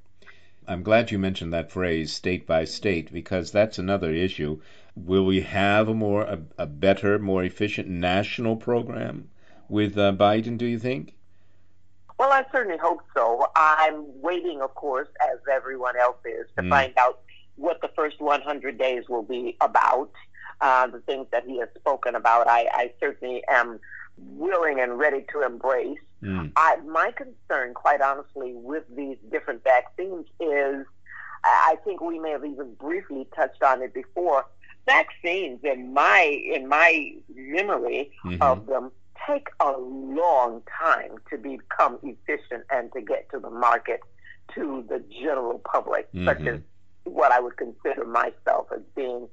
I'm 0.68 0.82
glad 0.82 1.10
you 1.10 1.18
mentioned 1.18 1.52
that 1.52 1.70
phrase, 1.70 2.12
state 2.12 2.46
by 2.46 2.64
state, 2.64 3.12
because 3.12 3.52
that's 3.52 3.78
another 3.78 4.12
issue. 4.12 4.60
Will 4.96 5.24
we 5.24 5.42
have 5.42 5.88
a 5.88 5.94
more, 5.94 6.22
a, 6.22 6.40
a 6.58 6.66
better, 6.66 7.18
more 7.18 7.44
efficient 7.44 7.88
national 7.88 8.56
program 8.56 9.30
with 9.68 9.96
uh, 9.96 10.12
Biden? 10.12 10.58
Do 10.58 10.66
you 10.66 10.78
think? 10.78 11.14
Well, 12.18 12.32
I 12.32 12.44
certainly 12.50 12.78
hope 12.78 13.02
so. 13.14 13.46
I'm 13.54 14.04
waiting, 14.20 14.60
of 14.62 14.74
course, 14.74 15.08
as 15.32 15.38
everyone 15.52 15.96
else 15.98 16.16
is, 16.24 16.46
to 16.56 16.62
mm. 16.62 16.70
find 16.70 16.92
out 16.98 17.20
what 17.56 17.80
the 17.80 17.90
first 17.94 18.20
100 18.20 18.78
days 18.78 19.04
will 19.08 19.22
be 19.22 19.56
about 19.60 20.10
uh, 20.60 20.86
the 20.86 21.00
things 21.00 21.26
that 21.32 21.44
he 21.46 21.58
has 21.58 21.68
spoken 21.78 22.14
about. 22.14 22.48
I, 22.48 22.66
I 22.72 22.92
certainly 23.00 23.42
am 23.48 23.78
willing 24.16 24.80
and 24.80 24.98
ready 24.98 25.24
to 25.32 25.42
embrace. 25.42 25.98
Mm. 26.22 26.52
I, 26.56 26.76
my 26.86 27.12
concern, 27.12 27.74
quite 27.74 28.00
honestly, 28.00 28.52
with 28.54 28.84
these 28.96 29.18
different 29.30 29.62
vaccines 29.64 30.26
is 30.40 30.86
I 31.44 31.76
think 31.84 32.00
we 32.00 32.18
may 32.18 32.30
have 32.30 32.44
even 32.44 32.74
briefly 32.74 33.26
touched 33.36 33.62
on 33.62 33.82
it 33.82 33.94
before. 33.94 34.46
Vaccines, 34.86 35.60
in 35.62 35.92
my 35.92 36.20
in 36.52 36.68
my 36.68 37.12
memory 37.34 38.10
Mhm. 38.24 38.40
of 38.40 38.66
them, 38.66 38.90
take 39.26 39.48
a 39.60 39.72
long 39.72 40.62
time 40.80 41.18
to 41.30 41.36
become 41.36 41.98
efficient 42.02 42.64
and 42.70 42.92
to 42.92 43.00
get 43.00 43.28
to 43.30 43.38
the 43.40 43.50
market 43.50 44.00
to 44.54 44.84
the 44.88 45.00
general 45.22 45.58
public, 45.60 46.08
such 46.24 46.38
Mhm. 46.38 46.54
as 46.54 46.60
what 47.04 47.32
I 47.32 47.40
would 47.40 47.56
consider 47.56 48.04
myself 48.06 48.70
as 48.72 48.82
being. 48.94 49.28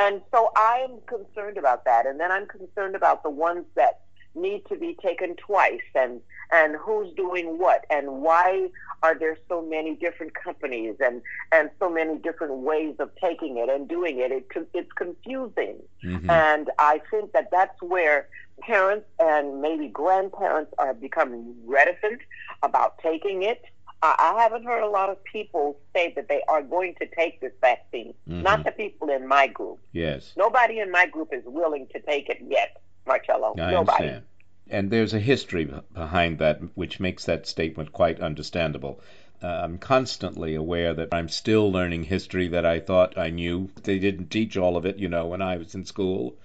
And 0.00 0.22
so 0.32 0.50
I'm 0.56 0.92
concerned 1.06 1.58
about 1.58 1.84
that. 1.84 2.06
And 2.06 2.18
then 2.18 2.32
I'm 2.32 2.46
concerned 2.46 2.94
about 2.96 3.22
the 3.22 3.28
ones 3.30 3.66
that 3.76 4.00
need 4.34 4.64
to 4.70 4.76
be 4.76 4.96
taken 5.02 5.36
twice 5.36 5.80
and 5.94 6.20
and 6.52 6.76
who's 6.76 7.12
doing 7.14 7.58
what 7.58 7.84
and 7.90 8.22
why 8.22 8.68
are 9.02 9.16
there 9.18 9.36
so 9.48 9.60
many 9.60 9.96
different 9.96 10.32
companies 10.34 10.94
and 11.00 11.20
and 11.50 11.68
so 11.80 11.90
many 11.90 12.16
different 12.18 12.54
ways 12.58 12.94
of 13.00 13.10
taking 13.20 13.56
it 13.56 13.68
and 13.68 13.88
doing 13.88 14.20
it 14.20 14.30
it 14.30 14.46
it's 14.72 14.92
confusing 14.92 15.76
Mhm. 16.04 16.30
and 16.30 16.70
i 16.78 17.00
think 17.10 17.32
that 17.32 17.50
that's 17.50 17.80
where 17.82 18.28
parents 18.60 19.06
and 19.18 19.60
maybe 19.60 19.88
grandparents 19.88 20.72
are 20.78 20.94
becoming 20.94 21.52
reticent 21.66 22.20
about 22.62 22.98
taking 22.98 23.42
it 23.42 23.62
i 24.02 24.34
haven't 24.38 24.64
heard 24.64 24.82
a 24.82 24.88
lot 24.88 25.10
of 25.10 25.22
people 25.24 25.76
say 25.94 26.12
that 26.16 26.28
they 26.28 26.42
are 26.48 26.62
going 26.62 26.94
to 27.00 27.06
take 27.06 27.40
this 27.40 27.52
vaccine 27.60 28.14
Mhm. 28.28 28.42
not 28.42 28.64
the 28.64 28.72
people 28.72 29.08
in 29.10 29.26
my 29.26 29.46
group 29.46 29.78
Yes. 29.92 30.32
nobody 30.36 30.80
in 30.80 30.90
my 30.90 31.06
group 31.06 31.32
is 31.32 31.42
willing 31.44 31.86
to 31.88 32.00
take 32.00 32.28
it 32.28 32.38
yet 32.46 32.76
marcello 33.06 33.54
I 33.58 33.70
nobody 33.72 34.04
understand. 34.04 34.24
And 34.72 34.90
there's 34.90 35.14
a 35.14 35.18
history 35.18 35.68
behind 35.92 36.38
that 36.38 36.60
which 36.76 37.00
makes 37.00 37.24
that 37.24 37.44
statement 37.46 37.90
quite 37.92 38.20
understandable. 38.20 39.00
Uh, 39.42 39.48
I'm 39.64 39.78
constantly 39.78 40.54
aware 40.54 40.94
that 40.94 41.08
I'm 41.12 41.28
still 41.28 41.72
learning 41.72 42.04
history 42.04 42.46
that 42.48 42.64
I 42.64 42.78
thought 42.78 43.18
I 43.18 43.30
knew. 43.30 43.70
They 43.82 43.98
didn't 43.98 44.30
teach 44.30 44.56
all 44.56 44.76
of 44.76 44.86
it, 44.86 44.96
you 44.98 45.08
know, 45.08 45.26
when 45.26 45.42
I 45.42 45.56
was 45.56 45.74
in 45.74 45.84
school. 45.84 46.36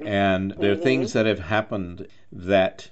And 0.00 0.50
there 0.58 0.72
are 0.72 0.76
Mhm. 0.76 0.82
things 0.82 1.12
that 1.12 1.26
have 1.26 1.38
happened 1.38 2.08
that 2.32 2.90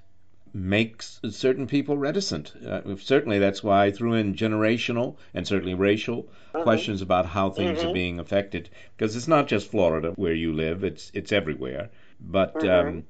makes 0.56 1.20
certain 1.30 1.66
people 1.66 1.98
reticent. 1.98 2.54
Uh, 2.64 2.96
certainly 2.96 3.38
that's 3.38 3.62
why 3.62 3.84
I 3.84 3.90
threw 3.90 4.14
in 4.14 4.34
generational 4.34 5.16
and 5.34 5.46
certainly 5.46 5.74
racial 5.74 6.28
Mhm. 6.54 6.62
questions 6.62 7.02
about 7.02 7.26
how 7.26 7.50
things 7.50 7.84
are 7.84 7.88
Mhm. 7.88 7.92
being 7.92 8.18
affected 8.18 8.70
because 8.96 9.14
it's 9.16 9.28
not 9.28 9.48
just 9.48 9.70
Florida 9.70 10.12
where 10.16 10.32
you 10.32 10.54
live, 10.54 10.82
it's 10.82 11.10
it's 11.12 11.30
everywhere. 11.30 11.90
But 12.18 12.54
Mhm. 12.54 12.68
um, 12.70 13.04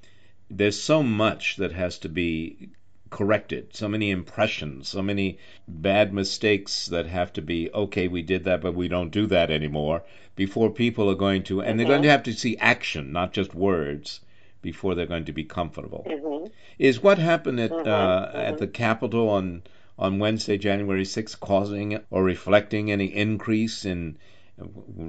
there's 0.50 0.80
so 0.80 1.02
much 1.04 1.56
that 1.56 1.72
has 1.72 1.98
to 2.00 2.08
be 2.08 2.70
corrected, 3.10 3.68
so 3.76 3.88
many 3.88 4.10
impressions, 4.10 4.88
so 4.88 5.00
many 5.00 5.38
bad 5.68 6.12
mistakes 6.12 6.86
that 6.86 7.06
have 7.06 7.32
to 7.34 7.42
be 7.42 7.70
okay, 7.72 8.08
we 8.08 8.22
did 8.22 8.44
that, 8.44 8.60
but 8.60 8.74
we 8.74 8.88
don't 8.88 9.12
do 9.12 9.26
that 9.26 9.52
anymore 9.52 10.02
before 10.34 10.70
people 10.70 11.08
are 11.08 11.14
going 11.14 11.44
to, 11.44 11.62
and 11.62 11.78
they're 11.78 11.86
Mhm. 11.86 11.90
going 11.90 12.02
to 12.02 12.10
have 12.10 12.24
to 12.24 12.32
see 12.32 12.56
action, 12.58 13.12
not 13.12 13.32
just 13.32 13.54
words, 13.54 14.20
before 14.70 14.94
they're 14.94 15.12
going 15.14 15.24
to 15.32 15.38
be 15.40 15.44
comfortable. 15.44 16.02
Mhm. 16.08 16.50
Is 16.78 17.02
what 17.06 17.18
happened 17.18 17.60
at 17.60 17.70
Mhm, 17.70 17.86
uh, 17.86 18.26
mhm. 18.26 18.48
at 18.50 18.58
the 18.58 18.66
Capitol 18.66 19.28
on 19.38 19.62
on 19.98 20.18
Wednesday, 20.18 20.58
January 20.58 21.04
6th, 21.04 21.38
causing 21.40 21.88
or 22.10 22.20
reflecting 22.34 22.90
any 22.90 23.06
increase 23.26 23.84
in 23.92 24.16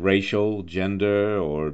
racial, 0.10 0.64
gender, 0.64 1.40
or 1.40 1.74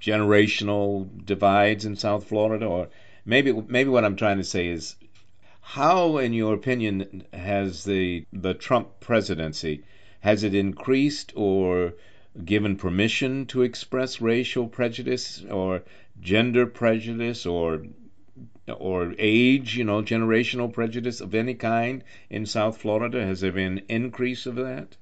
generational 0.00 1.08
divides 1.32 1.84
in 1.84 1.96
South 1.96 2.24
Florida? 2.28 2.66
Or 2.66 2.88
maybe 3.24 3.52
maybe 3.52 3.90
what 3.90 4.04
I'm 4.04 4.16
trying 4.16 4.38
to 4.38 4.44
say 4.56 4.68
is, 4.68 4.96
how, 5.60 6.18
in 6.18 6.32
your 6.32 6.54
opinion, 6.54 7.24
has 7.32 7.84
the 7.84 8.24
the 8.32 8.54
Trump 8.54 9.00
presidency 9.00 9.82
has 10.20 10.42
it 10.42 10.54
increased 10.54 11.32
or 11.36 11.92
given 12.44 12.76
permission 12.76 13.46
to 13.46 13.62
express 13.62 14.20
racial 14.20 14.66
prejudice 14.66 15.44
or 15.50 15.82
gender 16.20 16.66
prejudice 16.66 17.46
or 17.46 17.82
or 18.66 19.14
age, 19.18 19.76
you 19.76 19.84
know, 19.84 20.02
generational 20.02 20.72
prejudice 20.72 21.20
of 21.20 21.34
any 21.34 21.54
kind 21.54 22.02
in 22.30 22.46
South 22.46 22.78
Florida? 22.78 23.24
Has 23.24 23.40
there 23.40 23.52
been 23.52 23.82
increase 23.88 24.46
of 24.46 24.56
that? 24.56 24.96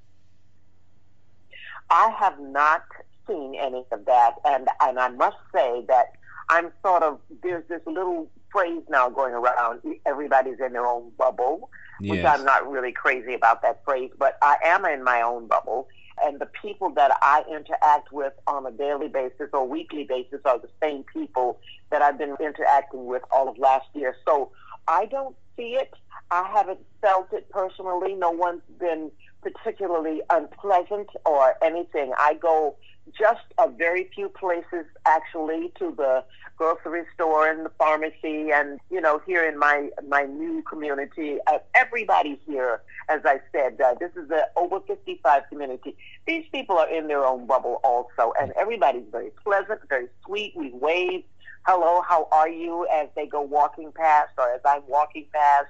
I 1.89 2.09
have 2.19 2.39
not 2.39 2.83
seen 3.27 3.55
any 3.55 3.85
of 3.91 4.05
that, 4.05 4.35
and 4.45 4.67
and 4.81 4.99
I 4.99 5.09
must 5.09 5.37
say 5.53 5.85
that 5.87 6.13
I'm 6.49 6.71
sort 6.85 7.03
of 7.03 7.19
there's 7.41 7.67
this 7.69 7.81
little 7.85 8.29
phrase 8.51 8.83
now 8.89 9.09
going 9.09 9.33
around. 9.33 9.81
Everybody's 10.05 10.59
in 10.59 10.73
their 10.73 10.85
own 10.85 11.11
bubble, 11.17 11.69
which 11.99 12.23
I'm 12.23 12.43
not 12.43 12.69
really 12.69 12.91
crazy 12.91 13.33
about 13.33 13.61
that 13.61 13.83
phrase, 13.85 14.11
but 14.17 14.37
I 14.41 14.57
am 14.63 14.85
in 14.85 15.03
my 15.03 15.21
own 15.21 15.47
bubble, 15.47 15.87
and 16.23 16.39
the 16.39 16.47
people 16.61 16.89
that 16.91 17.11
I 17.21 17.43
interact 17.49 18.11
with 18.11 18.33
on 18.47 18.65
a 18.65 18.71
daily 18.71 19.07
basis 19.07 19.49
or 19.53 19.67
weekly 19.67 20.03
basis 20.03 20.39
are 20.45 20.59
the 20.59 20.69
same 20.81 21.03
people 21.03 21.59
that 21.91 22.01
I've 22.01 22.17
been 22.17 22.35
interacting 22.39 23.05
with 23.05 23.23
all 23.31 23.49
of 23.49 23.57
last 23.57 23.87
year. 23.93 24.15
So 24.25 24.51
I 24.87 25.05
don't 25.05 25.35
see 25.55 25.75
it. 25.75 25.93
I 26.31 26.49
haven't 26.53 26.79
felt 27.01 27.31
it 27.33 27.49
personally. 27.49 28.15
No 28.15 28.31
one's 28.31 28.63
been 28.79 29.11
particularly 29.41 30.21
unpleasant 30.29 31.09
or 31.25 31.55
anything. 31.63 32.13
I 32.17 32.35
go 32.35 32.75
just 33.17 33.41
a 33.57 33.69
very 33.69 34.09
few 34.15 34.29
places 34.29 34.85
actually 35.05 35.71
to 35.77 35.93
the 35.97 36.23
grocery 36.57 37.03
store 37.13 37.47
and 37.47 37.65
the 37.65 37.71
pharmacy 37.77 38.51
and 38.51 38.79
you 38.89 39.01
know 39.01 39.21
here 39.25 39.43
in 39.43 39.57
my 39.57 39.89
my 40.07 40.23
new 40.23 40.61
community 40.63 41.37
uh, 41.47 41.57
everybody 41.75 42.39
here 42.45 42.81
as 43.09 43.21
I 43.25 43.39
said 43.51 43.79
uh, 43.81 43.95
this 43.99 44.11
is 44.15 44.29
a 44.31 44.45
over 44.55 44.79
55 44.81 45.43
community 45.49 45.95
these 46.25 46.45
people 46.51 46.77
are 46.77 46.89
in 46.89 47.07
their 47.07 47.25
own 47.25 47.45
bubble 47.45 47.81
also 47.83 48.33
and 48.39 48.51
everybody's 48.53 49.07
very 49.11 49.31
pleasant 49.43 49.81
very 49.89 50.07
sweet 50.25 50.53
we 50.55 50.71
wave 50.73 51.23
hello 51.65 52.01
how 52.07 52.27
are 52.31 52.49
you 52.49 52.87
as 52.93 53.09
they 53.15 53.25
go 53.25 53.41
walking 53.41 53.91
past 53.91 54.31
or 54.37 54.49
as 54.51 54.61
I'm 54.63 54.83
walking 54.87 55.25
past 55.33 55.67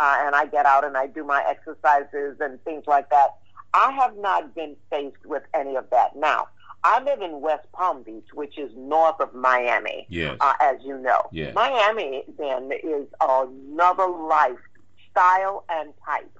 uh, 0.00 0.16
and 0.20 0.34
I 0.34 0.46
get 0.46 0.64
out 0.64 0.84
and 0.84 0.96
I 0.96 1.06
do 1.06 1.24
my 1.24 1.44
exercises 1.46 2.38
and 2.40 2.62
things 2.64 2.84
like 2.86 3.10
that. 3.10 3.36
I 3.74 3.92
have 3.92 4.16
not 4.16 4.54
been 4.54 4.74
faced 4.88 5.24
with 5.26 5.42
any 5.54 5.76
of 5.76 5.90
that. 5.90 6.16
Now, 6.16 6.48
I 6.82 7.02
live 7.02 7.20
in 7.20 7.40
West 7.40 7.70
Palm 7.72 8.02
Beach, 8.02 8.28
which 8.32 8.58
is 8.58 8.70
north 8.76 9.20
of 9.20 9.34
Miami, 9.34 10.06
Yes. 10.08 10.36
uh, 10.40 10.54
as 10.60 10.76
you 10.84 10.96
know. 10.98 11.22
Yes. 11.30 11.54
Miami, 11.54 12.24
then, 12.38 12.70
is 12.72 13.06
another 13.20 14.06
lifestyle 14.08 15.64
and 15.68 15.92
type. 16.04 16.38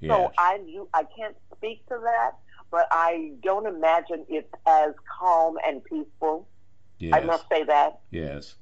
yes. 0.00 0.10
So 0.10 0.32
I, 0.38 0.60
you, 0.66 0.88
I 0.94 1.04
can't 1.16 1.36
speak 1.56 1.86
to 1.88 1.98
that, 2.02 2.32
but 2.70 2.86
I 2.90 3.32
don't 3.42 3.66
imagine 3.66 4.24
it's 4.28 4.52
as 4.66 4.94
calm 5.18 5.58
and 5.66 5.84
peaceful. 5.84 6.48
yes. 6.98 7.12
I 7.14 7.20
must 7.20 7.44
say 7.50 7.64
that. 7.64 8.00
Yes. 8.10 8.54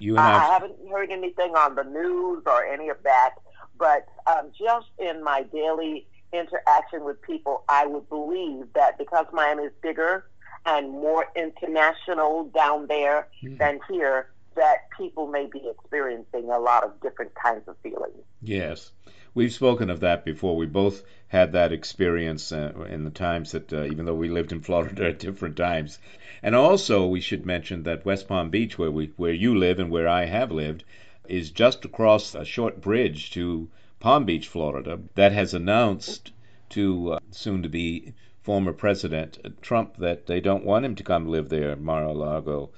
You 0.00 0.16
and 0.16 0.20
I, 0.20 0.44
haven't 0.52 0.74
heard 0.90 1.10
anything 1.12 1.54
on 1.54 1.76
the 1.76 1.84
news 1.84 2.42
or 2.46 2.64
any 2.64 2.88
of 2.88 2.96
that, 3.04 3.34
but 3.78 4.08
um, 4.26 4.50
just 4.58 4.88
in 4.98 5.22
my 5.22 5.44
daily 5.44 6.08
interaction 6.32 7.04
with 7.04 7.22
people, 7.22 7.62
I 7.68 7.86
would 7.86 8.08
believe 8.08 8.64
that 8.74 8.98
because 8.98 9.26
Miami 9.32 9.64
is 9.64 9.72
bigger 9.80 10.26
and 10.66 10.90
more 10.90 11.26
international 11.34 12.44
down 12.54 12.86
there 12.86 13.28
Mhm. 13.42 13.58
than 13.58 13.80
here, 13.90 14.28
that 14.54 14.90
people 14.96 15.26
may 15.26 15.46
be 15.46 15.62
experiencing 15.68 16.50
a 16.50 16.58
lot 16.58 16.84
of 16.84 17.00
different 17.00 17.34
kinds 17.34 17.66
of 17.68 17.76
feelings. 17.78 18.22
Yes. 18.42 18.92
We've 19.34 19.52
spoken 19.52 19.88
of 19.88 20.00
that 20.00 20.26
before. 20.26 20.56
We 20.56 20.66
both 20.66 21.02
had 21.28 21.52
that 21.52 21.72
experience 21.72 22.52
uh, 22.52 22.86
in 22.90 23.04
the 23.04 23.10
times 23.10 23.52
that, 23.52 23.72
uh, 23.72 23.84
even 23.84 24.04
though 24.04 24.14
we 24.14 24.28
lived 24.28 24.52
in 24.52 24.60
Florida 24.68 25.08
at 25.08 25.18
different 25.18 25.56
times. 25.56 25.98
And 26.42 26.54
also, 26.54 27.06
we 27.06 27.20
should 27.20 27.46
mention 27.46 27.84
that 27.84 28.04
West 28.04 28.28
Palm 28.28 28.50
Beach, 28.50 28.78
where 28.78 28.90
we, 28.90 29.12
where 29.16 29.32
you 29.32 29.56
live 29.56 29.78
and 29.78 29.90
where 29.90 30.08
I 30.08 30.26
have 30.26 30.52
lived, 30.52 30.84
is 31.28 31.50
just 31.50 31.84
across 31.86 32.34
a 32.34 32.44
short 32.44 32.80
bridge 32.82 33.30
to 33.30 33.70
Palm 34.00 34.26
Beach, 34.26 34.48
Florida, 34.48 34.98
that 35.14 35.32
has 35.32 35.54
announced 35.54 36.32
to 36.70 37.12
uh, 37.12 37.18
soon-to-be 37.30 38.12
former 38.42 38.72
President 38.72 39.38
Trump 39.62 39.96
that 39.98 40.26
they 40.26 40.40
don't 40.40 40.64
want 40.64 40.84
him 40.84 40.94
to 40.96 41.04
come 41.04 41.28
live 41.28 41.48
there, 41.48 41.76
Mar-a-Lago. 41.76 42.70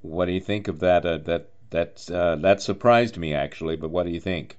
What 0.00 0.26
do 0.26 0.32
you 0.32 0.40
think 0.40 0.68
of 0.68 0.80
that? 0.80 1.06
Uh, 1.06 1.18
that 1.70 2.10
uh, 2.10 2.36
that 2.36 2.62
surprised 2.62 3.16
me 3.16 3.34
actually. 3.34 3.76
But 3.76 3.90
what 3.90 4.04
do 4.04 4.12
you 4.12 4.20
think? 4.20 4.58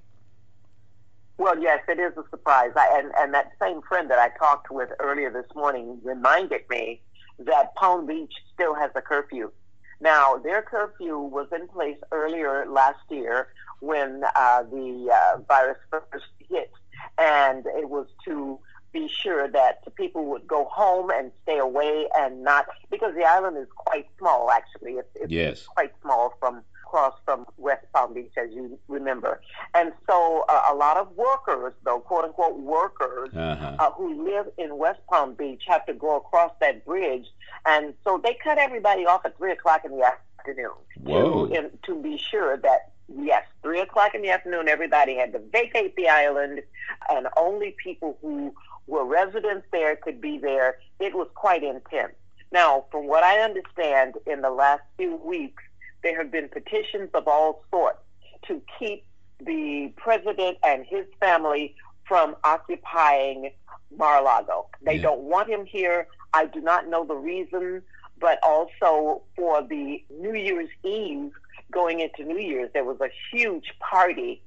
Well, 1.38 1.60
yes, 1.60 1.80
it 1.88 2.00
is 2.00 2.14
a 2.18 2.24
surprise. 2.30 2.72
I, 2.76 3.00
and, 3.00 3.12
and 3.18 3.34
that 3.34 3.52
same 3.60 3.82
friend 3.82 4.10
that 4.10 4.20
I 4.20 4.30
talked 4.38 4.72
with 4.72 4.90
earlier 5.00 5.32
this 5.32 5.54
morning 5.56 6.00
reminded 6.04 6.62
me 6.70 7.02
that 7.40 7.76
Palm 7.76 8.06
Beach 8.06 8.34
still 8.54 8.76
has 8.76 8.92
a 8.96 9.02
curfew. 9.02 9.52
Now, 10.00 10.38
their 10.38 10.62
curfew 10.62 11.18
was 11.18 11.48
in 11.54 11.68
place 11.68 11.98
earlier 12.12 12.66
last 12.70 13.00
year 13.10 13.48
when 13.80 14.24
uh, 14.36 14.64
the 14.64 15.12
uh, 15.12 15.42
virus 15.48 15.78
first 15.90 16.26
hit, 16.50 16.72
and 17.18 17.66
it 17.66 17.90
was 17.90 18.08
to 18.26 18.60
be 18.94 19.10
sure 19.10 19.48
that 19.50 19.80
people 19.96 20.26
would 20.26 20.48
go 20.48 20.66
home 20.72 21.10
and 21.10 21.32
stay 21.44 21.58
away 21.58 22.08
and 22.16 22.44
not 22.44 22.68
because 22.92 23.14
the 23.16 23.24
island 23.24 23.58
is 23.58 23.68
quite 23.76 24.08
small. 24.20 24.50
Actually, 24.52 24.94
it's, 24.94 25.10
it's 25.16 25.32
Yes. 25.32 25.66
quite 25.66 25.92
small 26.02 26.34
from 26.40 26.62
across 26.86 27.16
from 27.26 27.48
West 27.58 27.84
Palm 27.92 28.14
Beach, 28.14 28.32
as 28.38 28.52
you 28.52 28.78
remember. 28.88 29.42
And 29.74 29.92
so 30.08 30.46
uh, 30.48 30.62
a 30.72 30.76
lot 30.76 30.96
of 30.98 31.12
workers, 31.18 31.74
though, 31.84 32.00
quote 32.00 32.26
unquote 32.26 32.60
workers, 32.60 33.30
Uh-huh. 33.36 33.76
uh, 33.80 33.92
who 33.94 34.24
live 34.24 34.46
in 34.60 34.78
West 34.78 35.00
Palm 35.10 35.34
Beach 35.34 35.64
have 35.68 35.84
to 35.88 35.94
go 35.94 36.18
across 36.18 36.52
that 36.62 36.86
bridge. 36.86 37.26
And 37.66 37.96
so 38.04 38.22
they 38.24 38.36
cut 38.44 38.60
everybody 38.60 39.08
off 39.08 39.26
at 39.26 39.36
3 39.38 39.54
o'clock 39.54 39.82
in 39.86 39.92
the 39.98 40.04
afternoon 40.06 40.70
Whoa. 41.02 41.48
to, 41.48 41.54
in, 41.56 41.72
to 41.88 41.96
be 42.00 42.16
sure 42.20 42.58
that, 42.58 42.92
yes, 43.08 43.44
3 43.64 43.80
o'clock 43.80 44.14
in 44.14 44.22
the 44.22 44.30
afternoon, 44.30 44.70
everybody 44.70 45.16
had 45.16 45.34
to 45.34 45.40
vacate 45.52 45.96
the 45.96 46.10
island, 46.10 46.62
and 47.10 47.28
only 47.38 47.76
people 47.84 48.20
who 48.22 48.54
were 48.88 49.06
residents 49.06 49.66
there 49.72 49.96
could 49.96 50.20
be 50.20 50.38
there. 50.38 50.78
It 51.00 51.16
was 51.16 51.28
quite 51.36 51.64
intense. 51.64 52.14
Now, 52.52 52.86
from 52.92 53.08
what 53.08 53.24
I 53.24 53.40
understand, 53.40 54.16
in 54.28 54.42
the 54.42 54.52
last 54.52 54.84
few 54.98 55.16
weeks, 55.16 55.64
there 56.04 56.18
have 56.18 56.32
been 56.32 56.50
petitions 56.50 57.10
of 57.14 57.28
all 57.28 57.64
sorts 57.72 58.00
to 58.48 58.62
keep 58.78 59.06
the 59.40 59.92
president 59.98 60.58
and 60.64 60.86
his 60.86 61.06
family 61.20 61.76
from 62.06 62.36
occupying 62.44 63.52
Mar-a-Lago. 63.98 64.68
They 64.82 64.96
Yeah. 64.96 65.04
don't 65.04 65.22
want 65.22 65.50
him 65.50 65.66
here. 65.66 66.08
I 66.34 66.46
do 66.46 66.60
not 66.62 66.88
know 66.88 67.06
the 67.06 67.16
reason, 67.16 67.84
but 68.20 68.40
also 68.44 69.24
for 69.36 69.62
the 69.64 70.04
New 70.10 70.34
Year's 70.34 70.70
Eve 70.84 71.32
going 71.72 72.00
into 72.02 72.24
New 72.24 72.38
Year's, 72.38 72.72
there 72.74 72.84
was 72.84 73.00
a 73.02 73.10
huge 73.32 73.74
party 73.80 74.42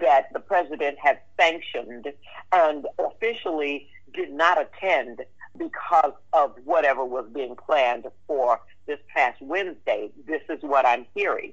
that 0.00 0.32
the 0.32 0.40
president 0.40 0.98
had 0.98 1.18
sanctioned 1.38 2.12
and 2.52 2.86
officially 2.98 3.88
did 4.12 4.32
not 4.32 4.58
attend 4.60 5.22
because 5.56 6.12
of 6.32 6.54
whatever 6.64 7.04
was 7.04 7.26
being 7.32 7.56
planned 7.56 8.06
for 8.26 8.60
this 8.86 8.98
past 9.14 9.40
Wednesday. 9.40 10.10
This 10.26 10.42
is 10.48 10.62
what 10.62 10.84
I'm 10.86 11.06
hearing. 11.14 11.52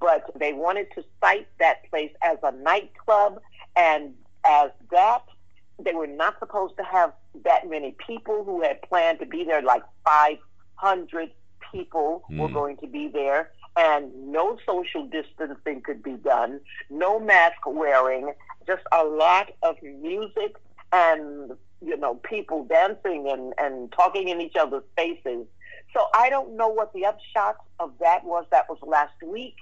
But 0.00 0.30
they 0.38 0.52
wanted 0.52 0.88
to 0.94 1.04
cite 1.20 1.48
that 1.58 1.88
place 1.90 2.12
as 2.22 2.38
a 2.42 2.52
nightclub, 2.52 3.40
and 3.76 4.14
as 4.44 4.70
that, 4.90 5.22
they 5.78 5.94
were 5.94 6.06
not 6.06 6.38
supposed 6.38 6.76
to 6.78 6.82
have 6.84 7.12
that 7.44 7.68
many 7.68 7.94
people 8.04 8.44
who 8.44 8.62
had 8.62 8.80
planned 8.82 9.18
to 9.20 9.26
be 9.26 9.44
there, 9.44 9.62
like 9.62 9.82
500 10.04 11.30
people 11.70 12.24
were 12.30 12.48
Mm. 12.48 12.54
going 12.54 12.76
to 12.78 12.86
be 12.86 13.08
there, 13.08 13.50
and 13.76 14.12
no 14.30 14.58
social 14.66 15.06
distancing 15.06 15.80
could 15.80 16.02
be 16.02 16.12
done, 16.12 16.60
no 16.90 17.18
mask 17.18 17.56
wearing, 17.66 18.32
just 18.66 18.82
a 18.92 19.04
lot 19.04 19.50
of 19.62 19.76
music 19.82 20.56
and 20.92 21.52
you 21.80 21.96
know 21.96 22.16
people 22.16 22.64
dancing 22.64 23.28
and 23.28 23.54
and 23.58 23.92
talking 23.92 24.28
in 24.28 24.40
each 24.40 24.56
other's 24.56 24.84
faces. 24.96 25.46
So 25.94 26.06
I 26.14 26.30
don't 26.30 26.56
know 26.56 26.68
what 26.68 26.92
the 26.92 27.04
upshot 27.06 27.56
of 27.78 27.92
that 28.00 28.24
was. 28.24 28.44
That 28.50 28.68
was 28.68 28.78
last 28.82 29.14
week, 29.24 29.56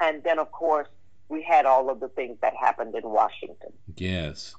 and 0.00 0.22
then 0.24 0.38
of 0.38 0.50
course 0.52 0.88
we 1.28 1.42
had 1.42 1.64
all 1.64 1.88
of 1.88 2.00
the 2.00 2.08
things 2.08 2.36
that 2.42 2.52
happened 2.60 2.94
in 2.94 3.04
Washington. 3.04 3.72
Yes. 3.96 4.54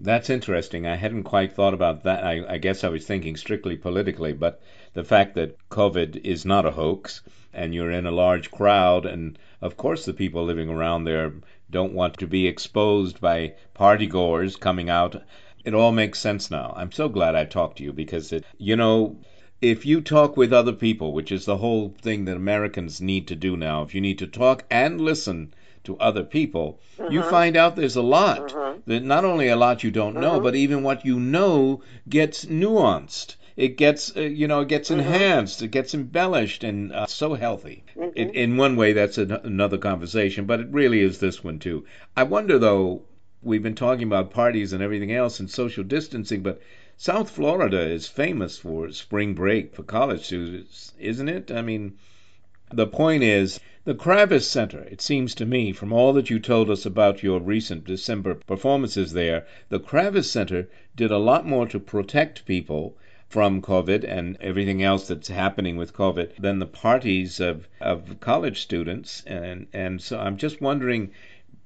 That's 0.00 0.30
interesting. 0.30 0.86
I 0.86 0.94
hadn't 0.94 1.24
quite 1.24 1.52
thought 1.52 1.74
about 1.74 2.04
that. 2.04 2.22
I, 2.22 2.54
I 2.54 2.58
guess 2.58 2.84
I 2.84 2.88
was 2.88 3.04
thinking 3.04 3.36
strictly 3.36 3.76
politically, 3.76 4.32
but 4.32 4.62
the 4.92 5.02
fact 5.02 5.34
that 5.34 5.56
COVID 5.70 6.24
is 6.24 6.44
not 6.44 6.64
a 6.64 6.70
hoax 6.70 7.20
and 7.52 7.74
you're 7.74 7.90
in 7.90 8.06
a 8.06 8.12
large 8.12 8.52
crowd, 8.52 9.06
and 9.06 9.36
of 9.60 9.76
course 9.76 10.04
the 10.04 10.12
people 10.12 10.44
living 10.44 10.68
around 10.68 11.02
there 11.02 11.32
don't 11.68 11.94
want 11.94 12.16
to 12.18 12.28
be 12.28 12.46
exposed 12.46 13.20
by 13.20 13.54
party 13.74 14.06
goers 14.06 14.54
coming 14.54 14.88
out. 14.88 15.20
It 15.64 15.74
all 15.74 15.90
makes 15.90 16.20
sense 16.20 16.48
now. 16.48 16.72
I'm 16.76 16.92
so 16.92 17.08
glad 17.08 17.34
I 17.34 17.44
talked 17.44 17.78
to 17.78 17.82
you 17.82 17.92
because 17.92 18.32
it, 18.32 18.44
you 18.56 18.76
know, 18.76 19.18
if 19.60 19.84
you 19.84 20.00
talk 20.00 20.36
with 20.36 20.52
other 20.52 20.74
people, 20.74 21.12
which 21.12 21.32
is 21.32 21.44
the 21.44 21.56
whole 21.56 21.92
thing 22.00 22.24
that 22.26 22.36
Americans 22.36 23.00
need 23.00 23.26
to 23.26 23.34
do 23.34 23.56
now, 23.56 23.82
if 23.82 23.96
you 23.96 24.00
need 24.00 24.20
to 24.20 24.28
talk 24.28 24.62
and 24.70 25.00
listen 25.00 25.52
to 25.84 25.96
other 25.98 26.24
people, 26.24 26.80
you 26.98 27.20
mm-hmm. 27.20 27.30
find 27.30 27.56
out 27.56 27.76
there's 27.76 27.96
a 27.96 28.02
lot. 28.02 28.48
Mm-hmm. 28.48 28.80
That 28.86 29.04
not 29.04 29.24
only 29.24 29.48
a 29.48 29.56
lot 29.56 29.84
you 29.84 29.90
don't 29.90 30.14
know, 30.14 30.34
mm-hmm. 30.34 30.42
but 30.42 30.54
even 30.54 30.82
what 30.82 31.04
you 31.04 31.18
know 31.20 31.82
gets 32.08 32.44
nuanced. 32.44 33.36
It 33.56 33.76
gets, 33.76 34.16
uh, 34.16 34.20
you 34.20 34.46
know, 34.46 34.60
it 34.60 34.68
gets 34.68 34.90
enhanced. 34.90 35.62
It 35.62 35.72
gets 35.72 35.92
embellished, 35.92 36.62
and 36.62 36.92
uh, 36.92 37.06
so 37.06 37.34
healthy. 37.34 37.82
In, 38.14 38.30
in 38.30 38.56
one 38.56 38.76
way, 38.76 38.92
that's 38.92 39.18
an, 39.18 39.32
another 39.32 39.78
conversation, 39.78 40.46
but 40.46 40.60
it 40.60 40.68
really 40.70 41.00
is 41.00 41.18
this 41.18 41.42
one 41.42 41.58
too. 41.58 41.84
I 42.16 42.22
wonder 42.22 42.58
though. 42.58 43.02
We've 43.40 43.62
been 43.62 43.76
talking 43.76 44.08
about 44.08 44.32
parties 44.32 44.72
and 44.72 44.82
everything 44.82 45.12
else 45.12 45.38
and 45.38 45.48
social 45.48 45.84
distancing, 45.84 46.42
but 46.42 46.60
South 46.96 47.30
Florida 47.30 47.80
is 47.80 48.08
famous 48.08 48.58
for 48.58 48.90
spring 48.90 49.34
break 49.34 49.72
for 49.72 49.84
college 49.84 50.26
students, 50.26 50.92
isn't 50.98 51.28
it? 51.28 51.52
I 51.52 51.62
mean, 51.62 51.98
the 52.72 52.88
point 52.88 53.22
is, 53.22 53.60
the 53.88 53.94
Kravis 53.94 54.42
Center, 54.42 54.80
it 54.80 55.00
seems 55.00 55.34
to 55.36 55.46
me, 55.46 55.72
from 55.72 55.94
all 55.94 56.12
that 56.12 56.28
you 56.28 56.38
told 56.38 56.68
us 56.68 56.84
about 56.84 57.22
your 57.22 57.40
recent 57.40 57.84
December 57.84 58.34
performances 58.34 59.14
there, 59.14 59.46
the 59.70 59.80
Kravis 59.80 60.26
Center 60.26 60.68
did 60.94 61.10
a 61.10 61.16
lot 61.16 61.46
more 61.46 61.66
to 61.68 61.80
protect 61.80 62.44
people 62.44 62.98
from 63.30 63.62
COVID 63.62 64.04
and 64.04 64.36
everything 64.42 64.82
else 64.82 65.08
that's 65.08 65.28
happening 65.28 65.78
with 65.78 65.94
COVID 65.94 66.36
than 66.36 66.58
the 66.58 66.66
parties 66.66 67.40
of, 67.40 67.66
of 67.80 68.20
college 68.20 68.60
students. 68.60 69.22
And, 69.26 69.68
and 69.72 70.02
so 70.02 70.18
I'm 70.18 70.36
just 70.36 70.60
wondering, 70.60 71.10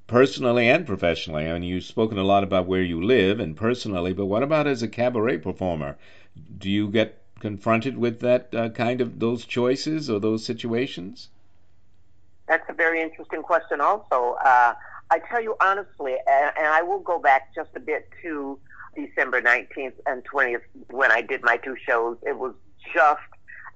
personally 0.06 0.68
and 0.68 0.87
professionally, 0.87 1.48
I 1.48 1.54
mean, 1.54 1.64
you've 1.64 1.82
spoken 1.82 2.18
a 2.18 2.22
lot 2.22 2.44
about 2.44 2.68
where 2.68 2.85
you 2.85 3.02
live 3.02 3.40
and 3.40 3.56
personally, 3.56 4.12
but 4.12 4.26
what 4.26 4.44
about 4.44 4.68
as 4.68 4.85
a 4.85 4.87
cabaret 4.87 5.38
performer? 5.38 5.96
Do 6.56 6.70
you 6.70 6.87
get 6.87 7.20
confronted 7.40 7.98
with 7.98 8.20
that 8.20 8.54
uh, 8.54 8.68
kind 8.68 9.00
of 9.00 9.18
those 9.18 9.44
choices 9.44 10.08
or 10.08 10.20
those 10.20 10.44
situations? 10.44 11.28
That's 12.48 12.64
a 12.68 12.72
very 12.72 13.00
interesting 13.00 13.42
question, 13.42 13.81
also. 13.81 14.37
Uh, 14.44 14.74
I 15.11 15.18
tell 15.31 15.42
you 15.42 15.57
honestly, 15.61 16.16
and, 16.26 16.52
and 16.57 16.66
I 16.66 16.83
will 16.83 17.00
go 17.00 17.18
back 17.18 17.55
just 17.55 17.70
a 17.76 17.81
bit 17.81 18.09
to 18.22 18.59
December 18.96 19.42
19th 19.42 19.94
and 20.07 20.22
20th 20.24 20.62
when 20.88 21.12
I 21.12 21.20
did 21.20 21.42
my 21.42 21.57
two 21.59 21.76
shows. 21.87 22.16
It 22.22 22.38
was 22.38 22.55
just 22.94 23.20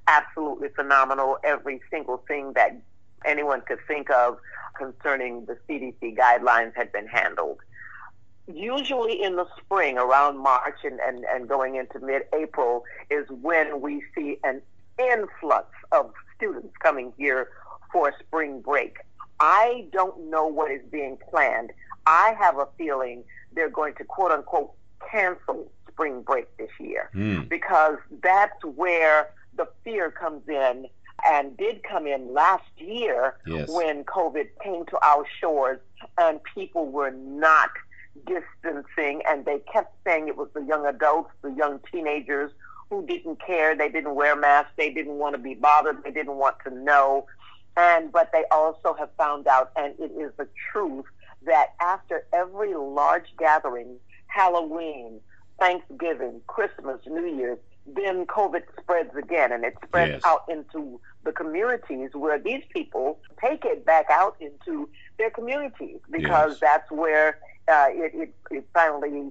absolutely 0.09 0.69
phenomenal. 0.71 1.39
Every 1.45 1.81
single 1.91 2.19
thing 2.29 2.53
that 2.55 2.81
anyone 3.25 3.63
could 3.63 3.81
think 3.87 4.11
of 4.11 4.39
concerning 4.77 5.47
the 5.47 5.59
CDC 5.69 6.17
guidelines 6.17 6.75
had 6.75 6.93
been 6.93 7.07
handled. 7.07 7.59
Usually 8.47 9.23
in 9.23 9.37
the 9.37 9.47
spring, 9.59 9.99
around 9.99 10.39
March 10.39 10.79
and, 10.85 11.01
and, 11.01 11.25
and 11.25 11.49
going 11.49 11.77
into 11.77 11.99
mid 11.99 12.23
April, 12.35 12.85
is 13.11 13.27
when 13.29 13.81
we 13.81 14.03
see 14.15 14.39
an 14.45 14.63
influx 14.99 15.67
of 15.93 16.13
students 16.37 16.75
coming 16.81 17.13
here 17.19 17.49
for 17.97 18.13
spring 18.21 18.61
break. 18.61 18.99
I 19.41 19.87
don't 19.91 20.29
know 20.29 20.47
what 20.47 20.71
is 20.71 20.83
being 20.91 21.17
planned. 21.31 21.73
I 22.07 22.35
have 22.39 22.59
a 22.59 22.69
feeling 22.77 23.25
they're 23.55 23.71
going 23.71 23.95
to 23.95 24.05
quote 24.05 24.31
unquote 24.33 24.73
cancel 25.11 25.71
spring 25.89 26.21
break 26.21 26.55
this 26.59 26.69
year 26.79 27.09
Mm. 27.15 27.49
because 27.49 27.97
that's 28.23 28.63
where 28.63 29.31
the 29.57 29.67
fear 29.83 30.11
comes 30.11 30.47
in 30.47 30.89
and 31.27 31.57
did 31.57 31.83
come 31.85 32.07
in 32.07 32.35
last 32.35 32.69
year 32.77 33.37
Yes. 33.47 33.71
when 33.71 34.05
COVID 34.05 34.49
came 34.63 34.85
to 34.93 34.99
our 35.03 35.25
shores 35.41 35.81
and 36.19 36.39
people 36.55 36.85
were 36.91 37.13
not 37.13 37.71
distancing 38.27 39.23
and 39.27 39.47
they 39.47 39.61
kept 39.73 39.95
saying 40.05 40.29
it 40.29 40.37
was 40.37 40.49
the 40.53 40.61
young 40.65 40.85
adults, 40.85 41.31
the 41.41 41.51
young 41.53 41.81
teenagers 41.91 42.51
who 42.91 43.05
didn't 43.07 43.41
care. 43.45 43.75
They 43.75 43.89
didn't 43.89 44.15
wear 44.15 44.37
masks. 44.37 44.73
They 44.77 44.91
didn't 44.91 45.15
want 45.19 45.35
to 45.35 45.39
be 45.41 45.55
bothered. 45.55 46.05
They 46.05 46.11
didn't 46.13 46.37
want 46.37 46.57
to 46.65 46.71
know. 46.71 47.27
And, 47.77 48.11
but 48.11 48.31
they 48.33 48.45
also 48.51 48.95
have 48.99 49.11
found 49.19 49.47
out, 49.47 49.71
and 49.77 49.95
it 49.99 50.11
is 50.19 50.33
the 50.39 50.49
truth, 50.73 51.05
that 51.45 51.69
after 51.81 52.25
every 52.33 52.75
large 52.75 53.27
gathering, 53.39 53.97
Halloween, 54.29 55.21
Thanksgiving, 55.61 56.41
Christmas, 56.47 57.01
New 57.07 57.27
Year's, 57.27 57.59
then 57.87 58.27
COVID 58.27 58.63
spreads 58.81 59.15
again 59.17 59.53
and 59.53 59.65
it 59.65 59.75
spreads 59.85 60.13
Yes. 60.15 60.23
out 60.25 60.43
into 60.49 61.01
the 61.25 61.31
communities 61.33 62.11
where 62.15 62.39
these 62.39 62.63
people 62.73 63.19
take 63.41 63.65
it 63.65 63.85
back 63.87 64.07
out 64.11 64.37
into 64.41 64.89
their 65.19 65.31
communities 65.31 65.99
because 66.11 66.53
Yes. 66.53 66.61
that's 66.61 66.91
where 66.91 67.39
uh, 67.69 67.87
it, 67.91 68.13
it, 68.15 68.35
it 68.51 68.69
finally 68.75 69.31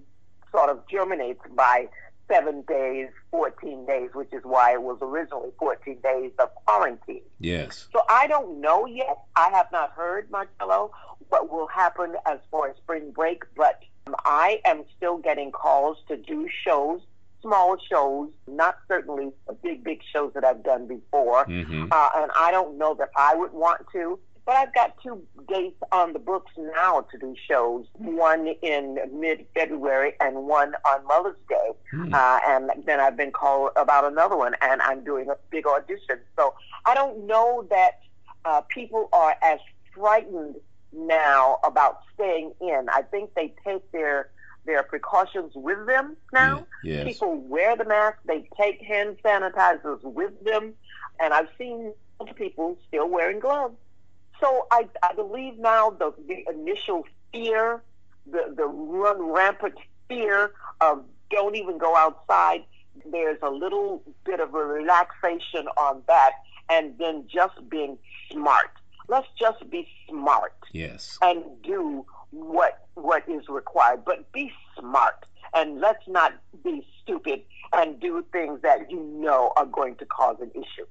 sort 0.51 0.69
of 0.69 0.79
germinates 0.89 1.41
by 1.53 1.87
seven 2.27 2.63
days, 2.67 3.09
14 3.31 3.85
days, 3.85 4.09
which 4.13 4.33
is 4.33 4.41
why 4.43 4.73
it 4.73 4.81
was 4.81 4.97
originally 5.01 5.49
14 5.59 5.99
days 6.03 6.31
of 6.39 6.53
quarantine. 6.55 7.21
Yes. 7.39 7.87
So 7.93 8.01
I 8.09 8.27
don't 8.27 8.61
know 8.61 8.85
yet. 8.85 9.17
I 9.35 9.49
have 9.49 9.67
not 9.71 9.91
heard, 9.91 10.29
Marcello, 10.31 10.91
what 11.29 11.51
will 11.51 11.67
happen 11.67 12.15
as 12.25 12.39
far 12.51 12.69
as 12.69 12.77
spring 12.77 13.11
break, 13.11 13.43
but 13.55 13.81
um, 14.07 14.15
I 14.25 14.61
am 14.65 14.83
still 14.97 15.17
getting 15.17 15.51
calls 15.51 15.97
to 16.07 16.17
do 16.17 16.47
shows, 16.63 17.01
small 17.41 17.77
shows, 17.89 18.29
not 18.47 18.77
certainly 18.87 19.31
the 19.47 19.53
big, 19.53 19.83
big 19.83 20.01
shows 20.11 20.31
that 20.33 20.43
I've 20.43 20.63
done 20.63 20.87
before. 20.87 21.45
hmm 21.45 21.85
Uh, 21.91 22.09
and 22.15 22.31
I 22.35 22.51
don't 22.51 22.77
know 22.77 22.95
that 22.95 23.09
I 23.15 23.35
would 23.35 23.53
want 23.53 23.81
to, 23.93 24.19
but 24.45 24.55
I've 24.55 24.73
got 24.73 24.95
two 25.01 25.23
dates 25.47 25.77
on 25.91 26.13
the 26.13 26.19
books 26.19 26.51
now 26.57 27.01
to 27.11 27.17
do 27.17 27.35
shows. 27.47 27.85
One 27.93 28.47
in 28.61 28.99
mid-February 29.11 30.13
and 30.19 30.45
one 30.47 30.73
on 30.85 31.07
Mother's 31.07 31.37
Day. 31.49 31.71
Hmm. 31.91 32.13
Uh, 32.13 32.39
and 32.47 32.71
then 32.85 32.99
I've 32.99 33.17
been 33.17 33.31
called 33.31 33.71
about 33.75 34.05
another 34.05 34.37
one, 34.37 34.55
and 34.61 34.81
I'm 34.81 35.03
doing 35.03 35.29
a 35.29 35.37
big 35.49 35.65
audition. 35.65 36.19
So 36.37 36.53
I 36.85 36.93
don't 36.93 37.25
know 37.25 37.65
that 37.69 37.99
uh, 38.45 38.61
people 38.61 39.09
are 39.11 39.35
as 39.41 39.59
frightened 39.95 40.55
now 40.93 41.57
about 41.63 42.01
staying 42.13 42.53
in. 42.61 42.87
I 42.93 43.01
think 43.01 43.33
they 43.35 43.53
take 43.65 43.91
their 43.91 44.29
their 44.65 44.81
precautions 44.81 45.51
with 45.53 45.85
them 45.85 46.17
now. 46.33 46.65
Yeah, 46.83 47.03
yes. 47.03 47.13
People 47.13 47.37
wear 47.37 47.75
the 47.75 47.85
mask. 47.85 48.17
They 48.25 48.47
take 48.59 48.81
hand 48.81 49.17
sanitizers 49.23 50.01
with 50.03 50.43
them, 50.43 50.73
and 51.19 51.33
I've 51.33 51.49
seen 51.57 51.93
people 52.35 52.77
still 52.87 53.07
wearing 53.07 53.39
gloves. 53.39 53.75
So 54.39 54.67
I, 54.71 54.87
I 55.01 55.13
believe 55.13 55.57
now 55.57 55.91
the, 55.91 56.13
the 56.27 56.45
initial 56.51 57.03
fear, 57.31 57.81
the, 58.25 58.53
the 58.55 58.65
run 58.65 59.31
rampant 59.31 59.75
fear 60.07 60.51
of 60.81 61.03
don't 61.31 61.55
even 61.55 61.77
go 61.77 61.95
outside, 61.95 62.63
there's 63.11 63.39
a 63.41 63.49
little 63.49 64.01
bit 64.25 64.39
of 64.39 64.53
a 64.53 64.63
relaxation 64.63 65.67
on 65.77 66.01
that, 66.07 66.31
and 66.69 66.97
then 66.97 67.25
just 67.31 67.53
being 67.69 67.97
smart. 68.31 68.71
Let's 69.07 69.27
just 69.39 69.69
be 69.69 69.87
smart. 70.09 70.53
Yes. 70.71 71.17
And 71.21 71.43
do 71.63 72.05
what 72.31 72.87
what 72.95 73.27
is 73.29 73.47
required, 73.49 74.03
but 74.05 74.31
be 74.31 74.51
smart. 74.79 75.25
And 75.53 75.79
let's 75.79 76.07
not 76.07 76.33
be 76.63 76.85
stupid 77.01 77.41
and 77.73 77.99
do 77.99 78.25
things 78.31 78.61
that 78.61 78.89
you 78.89 78.99
know 78.99 79.53
are 79.55 79.65
going 79.65 79.95
to 79.97 80.05
cause 80.05 80.37
an 80.41 80.51
issue. 80.51 80.85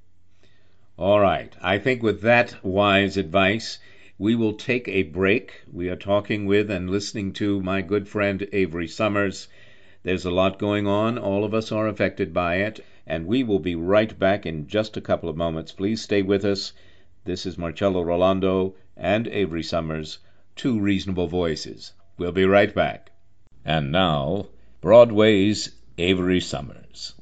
All 0.96 1.18
right. 1.18 1.52
I 1.60 1.78
think 1.78 2.04
with 2.04 2.20
that 2.20 2.64
wise 2.64 3.16
advice, 3.16 3.80
we 4.16 4.36
will 4.36 4.52
take 4.52 4.86
a 4.86 5.02
break. 5.02 5.62
We 5.72 5.88
are 5.88 5.96
talking 5.96 6.46
with 6.46 6.70
and 6.70 6.88
listening 6.88 7.32
to 7.34 7.60
my 7.62 7.82
good 7.82 8.06
friend 8.06 8.46
Avery 8.52 8.86
Sommers. 8.86 9.48
There's 10.04 10.24
a 10.24 10.30
lot 10.30 10.60
going 10.60 10.86
on. 10.86 11.18
All 11.18 11.44
of 11.44 11.52
us 11.52 11.72
are 11.72 11.88
affected 11.88 12.32
by 12.32 12.56
it. 12.56 12.78
And 13.08 13.26
we 13.26 13.42
will 13.42 13.58
be 13.58 13.74
right 13.74 14.16
back 14.16 14.46
in 14.46 14.68
just 14.68 14.96
a 14.96 15.00
couple 15.00 15.28
of 15.28 15.36
moments. 15.36 15.72
Please 15.72 16.00
stay 16.00 16.22
with 16.22 16.44
us. 16.44 16.72
This 17.24 17.44
is 17.44 17.58
Marcello 17.58 18.04
Rollando 18.04 18.74
and 18.96 19.26
Avery 19.26 19.62
Sommers, 19.64 20.18
two 20.54 20.78
reasonable 20.78 21.26
voices. 21.26 21.92
We'll 22.18 22.32
be 22.32 22.44
right 22.44 22.72
back. 22.72 23.10
And 23.64 23.90
now, 23.90 24.46
Broadway's 24.80 25.70
Avery 25.98 26.40
Sommers. 26.40 27.14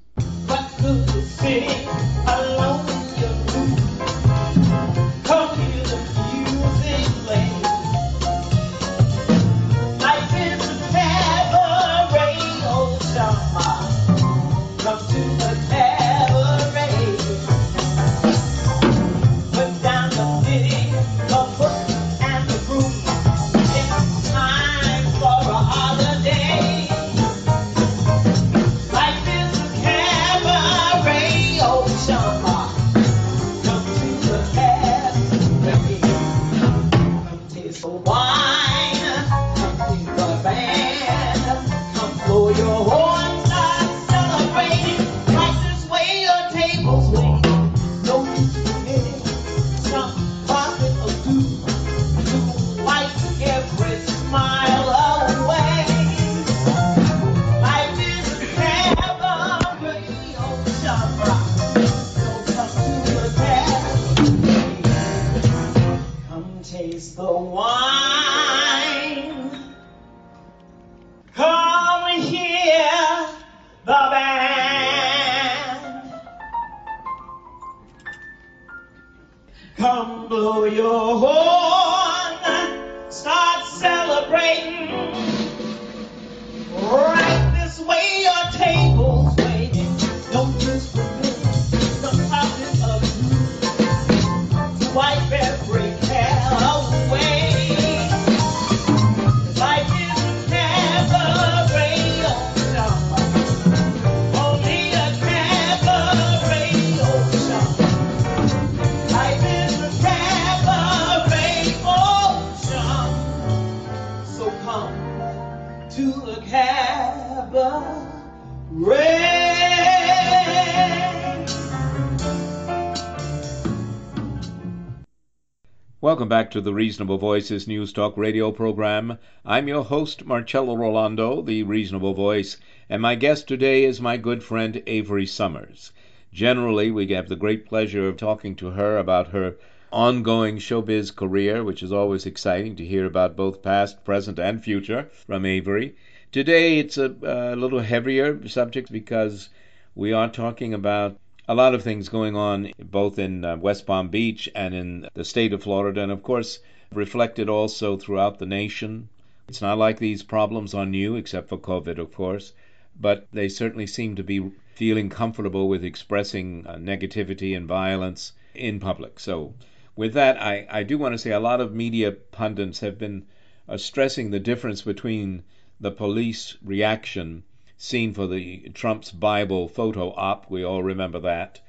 Welcome 126.00 126.28
back 126.30 126.50
to 126.52 126.62
the 126.62 126.72
Reasonable 126.72 127.18
Voices 127.18 127.68
News 127.68 127.92
Talk 127.92 128.16
radio 128.16 128.50
program. 128.50 129.18
I'm 129.44 129.68
your 129.68 129.85
host, 129.85 130.24
Marcello 130.24 130.74
Rollando, 130.74 131.42
the 131.44 131.64
Reasonable 131.64 132.14
Voice, 132.14 132.56
and 132.88 133.02
my 133.02 133.14
guest 133.14 133.46
today 133.46 133.85
is 133.85 134.00
my 134.00 134.16
good 134.16 134.42
friend 134.42 134.82
Avery 134.87 135.26
Sommers. 135.26 135.92
Generally, 136.32 136.92
we 136.92 137.06
have 137.08 137.28
the 137.28 137.37
great 137.37 137.66
pleasure 137.66 138.08
of 138.08 138.16
talking 138.16 138.56
to 138.56 138.70
her 138.70 138.96
about 138.96 139.28
her 139.28 139.56
ongoing 139.92 140.57
showbiz 140.57 141.14
career, 141.14 141.62
which 141.62 141.83
is 141.83 141.92
always 141.92 142.26
exciting 142.26 142.74
to 142.76 142.85
hear 142.85 143.05
about 143.05 143.37
both 143.37 143.62
past, 143.62 144.05
present, 144.05 144.38
and 144.38 144.64
future 144.64 145.11
from 145.26 145.44
Avery. 145.44 145.94
Today, 146.33 146.78
it's 146.78 146.96
a, 146.96 147.14
a 147.22 147.57
little 147.57 147.81
heavier 147.81 148.48
subject 148.48 148.90
because 148.90 149.50
we 149.94 150.12
are 150.12 150.28
talking 150.28 150.72
about 150.72 151.18
a 151.46 151.55
lot 151.55 151.74
of 151.74 151.83
things 151.83 152.09
going 152.09 152.37
on 152.37 152.72
both 152.78 153.18
in 153.18 153.44
uh, 153.44 153.57
West 153.57 153.87
Palm 153.87 154.09
Beach 154.09 154.48
and 154.55 154.74
in 154.74 155.09
the 155.14 155.24
state 155.24 155.52
of 155.52 155.62
Florida, 155.62 156.00
and 156.02 156.11
of 156.11 156.22
course, 156.22 156.61
reflected 156.92 157.48
also 157.48 157.96
throughout 157.96 158.38
the 158.38 158.46
nation. 158.46 159.09
It's 159.48 159.61
not 159.61 159.76
like 159.76 159.98
these 159.98 160.22
problems 160.22 160.72
are 160.72 160.87
new, 160.87 161.16
except 161.16 161.48
for 161.48 161.59
COVID, 161.59 161.98
of 161.98 162.14
course, 162.14 162.52
but 162.98 163.26
they 163.33 163.48
certainly 163.48 163.87
seem 163.87 164.16
to 164.16 164.22
be 164.22 164.52
feeling 164.74 165.11
comfortable 165.11 165.68
with 165.68 165.85
expressing 165.85 166.66
uh, 166.66 166.76
negativity 166.76 167.55
and 167.55 167.66
violence 167.68 168.33
in 168.55 168.81
public. 168.81 169.20
So, 169.20 169.52
with 169.94 170.14
that, 170.14 170.40
I, 170.40 170.66
I 170.70 170.83
do 170.83 170.96
want 170.96 171.12
to 171.12 171.18
say 171.18 171.33
a 171.33 171.40
lot 171.40 171.61
of 171.61 171.74
media 171.74 172.12
pundits 172.12 172.81
have 172.81 172.98
been 172.98 173.26
uh, 173.68 173.76
stressing 173.76 174.31
the 174.31 174.40
difference 174.40 174.83
between 174.83 175.42
the 175.81 175.90
police 175.90 176.57
reaction 176.64 177.42
seen 177.76 178.14
for 178.14 178.26
the 178.26 178.70
Trump's 178.74 179.11
Bible 179.11 179.68
photo 179.68 180.12
op. 180.12 180.48
We 180.50 180.64
all 180.64 180.83
remember 180.83 181.18
that. 181.20 181.61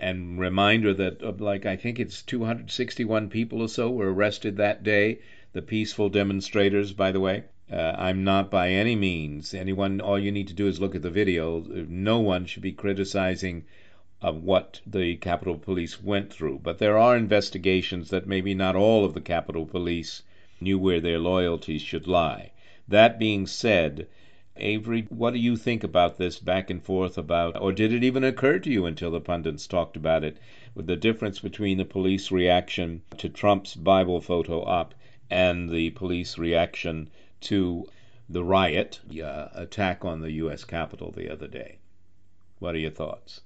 And 0.00 0.38
reminder 0.38 0.94
that, 0.94 1.22
uh, 1.22 1.32
like, 1.38 1.66
I 1.66 1.76
think 1.76 1.98
it's 1.98 2.22
261 2.22 3.28
people 3.28 3.60
or 3.60 3.68
so 3.68 3.90
were 3.90 4.12
arrested 4.12 4.56
that 4.56 4.82
day. 4.82 5.18
The 5.52 5.62
peaceful 5.62 6.08
demonstrators, 6.08 6.92
by 6.92 7.12
the 7.12 7.20
way. 7.20 7.44
Uh, 7.70 7.94
I'm 7.98 8.22
not 8.22 8.50
by 8.50 8.70
any 8.70 8.94
means 8.94 9.52
anyone. 9.52 10.00
All 10.00 10.18
you 10.18 10.30
need 10.30 10.48
to 10.48 10.54
do 10.54 10.68
is 10.68 10.80
look 10.80 10.94
at 10.94 11.02
the 11.02 11.10
video. 11.10 11.60
No 11.60 12.20
one 12.20 12.46
should 12.46 12.62
be 12.62 12.72
criticizing 12.72 13.64
uh, 14.22 14.32
what 14.32 14.80
the 14.86 15.14
Capitol 15.16 15.58
Police 15.58 16.02
went 16.02 16.32
through. 16.32 16.60
But 16.62 16.78
there 16.78 16.96
are 16.96 17.16
investigations 17.16 18.08
that 18.10 18.26
maybe 18.26 18.54
not 18.54 18.74
all 18.74 19.04
of 19.04 19.12
the 19.14 19.20
Capitol 19.20 19.66
Police 19.66 20.22
knew 20.60 20.78
where 20.78 21.00
their 21.00 21.18
loyalties 21.18 21.82
should 21.82 22.06
lie. 22.06 22.52
That 22.88 23.18
being 23.18 23.46
said, 23.46 24.06
Avery, 24.56 25.02
what 25.10 25.34
do 25.34 25.38
you 25.38 25.54
think 25.54 25.84
about 25.84 26.16
this 26.16 26.38
back 26.38 26.70
and 26.70 26.82
forth 26.82 27.18
about, 27.18 27.60
or 27.60 27.72
did 27.72 27.92
it 27.92 28.02
even 28.02 28.24
occur 28.24 28.58
to 28.60 28.70
you 28.70 28.86
until 28.86 29.10
the 29.10 29.20
pundits 29.20 29.66
talked 29.66 29.98
about 29.98 30.24
it, 30.24 30.38
with 30.74 30.86
the 30.86 30.96
difference 30.96 31.40
between 31.40 31.76
the 31.76 31.84
police 31.84 32.30
reaction 32.30 33.02
to 33.18 33.28
Trump's 33.28 33.74
Bible 33.74 34.22
photo 34.22 34.62
op 34.62 34.94
and 35.28 35.68
the 35.68 35.90
police 35.90 36.38
reaction 36.38 37.10
to 37.40 37.86
the 38.30 38.42
riot, 38.42 39.00
the 39.06 39.22
uh, 39.22 39.48
attack 39.54 40.06
on 40.06 40.20
the 40.22 40.32
U.S. 40.32 40.64
Capitol 40.64 41.10
the 41.10 41.30
other 41.30 41.48
day? 41.48 41.76
What 42.58 42.74
are 42.74 42.78
your 42.78 42.90
thoughts? 42.90 43.42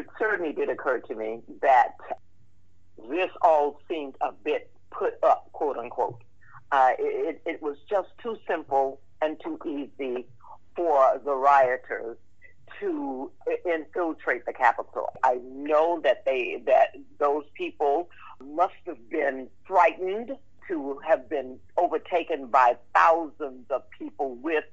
It 0.00 0.06
certainly 0.18 0.54
did 0.54 0.70
occur 0.70 1.00
to 1.00 1.14
me 1.14 1.42
that 1.60 1.94
this 3.06 3.28
all 3.42 3.78
seemed 3.86 4.14
a 4.22 4.32
bit 4.32 4.70
put 4.90 5.12
up, 5.22 5.52
quote 5.52 5.76
unquote. 5.76 6.22
Uh, 6.72 6.92
it, 6.98 7.42
it 7.44 7.60
was 7.60 7.76
just 7.86 8.08
too 8.22 8.38
simple 8.48 8.98
and 9.20 9.38
too 9.44 9.58
easy 9.66 10.24
for 10.74 11.20
the 11.22 11.34
rioters 11.34 12.16
to 12.78 13.30
infiltrate 13.66 14.46
the 14.46 14.54
Capitol. 14.54 15.10
I 15.22 15.38
know 15.44 16.00
that 16.02 16.24
they 16.24 16.62
that 16.64 16.96
those 17.18 17.44
people 17.52 18.08
must 18.42 18.80
have 18.86 19.10
been 19.10 19.48
frightened 19.66 20.30
to 20.68 20.98
have 21.06 21.28
been 21.28 21.58
overtaken 21.76 22.46
by 22.46 22.76
thousands 22.94 23.66
of 23.68 23.82
people 23.90 24.36
with 24.36 24.64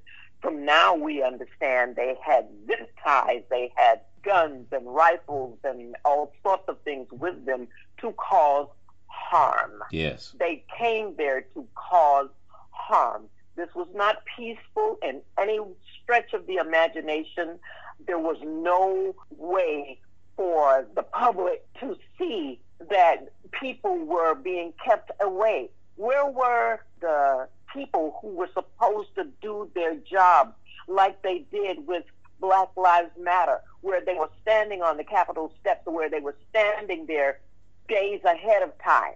from 0.41 0.63
now 0.63 0.95
we 0.95 1.21
understand 1.21 1.95
they 1.95 2.15
had 2.23 2.47
zip 2.67 2.91
ties, 3.03 3.41
they 3.49 3.73
had 3.75 4.01
guns 4.27 4.67
and 4.73 4.85
rifles 4.85 5.57
and 5.63 5.95
all 6.03 6.33
sorts 6.43 6.63
of 6.67 6.77
things 6.81 7.07
with 7.11 7.45
them 7.45 7.67
to 8.01 8.11
cause 8.11 8.67
harm. 9.07 9.81
Yes. 9.91 10.35
They 10.37 10.63
came 10.77 11.15
there 11.15 11.41
to 11.53 11.65
cause 11.75 12.29
harm. 12.71 13.23
This 13.55 13.69
was 13.73 13.87
not 13.95 14.17
peaceful 14.37 14.99
in 15.01 15.21
any 15.39 15.59
stretch 16.03 16.33
of 16.33 16.45
the 16.45 16.55
imagination. 16.55 17.57
There 18.05 18.19
was 18.19 18.37
no 18.45 19.15
way 19.31 19.99
for 20.35 20.85
the 20.95 21.03
public 21.03 21.65
to 21.79 21.97
see 22.17 22.59
that 22.91 23.29
people 23.59 23.97
were 23.97 24.35
being 24.35 24.73
kept 24.85 25.09
away. 25.21 25.69
Where 25.95 26.27
were 26.27 26.79
the 26.99 27.47
people 27.73 28.19
who 28.21 28.35
were 28.35 28.49
supposed 28.53 29.15
to 29.15 29.25
do 29.41 29.69
their 29.73 29.95
job 29.95 30.53
like 30.87 31.21
they 31.21 31.39
did 31.51 31.87
with 31.87 32.03
Black 32.39 32.69
Lives 32.75 33.11
Matter, 33.19 33.61
where 33.81 34.03
they 34.03 34.15
were 34.15 34.29
standing 34.41 34.81
on 34.81 34.97
the 34.97 35.03
Capitol 35.03 35.51
steps, 35.59 35.85
where 35.85 36.09
they 36.09 36.19
were 36.19 36.35
standing 36.49 37.05
there 37.05 37.39
days 37.87 38.21
ahead 38.23 38.63
of 38.63 38.71
time? 38.83 39.13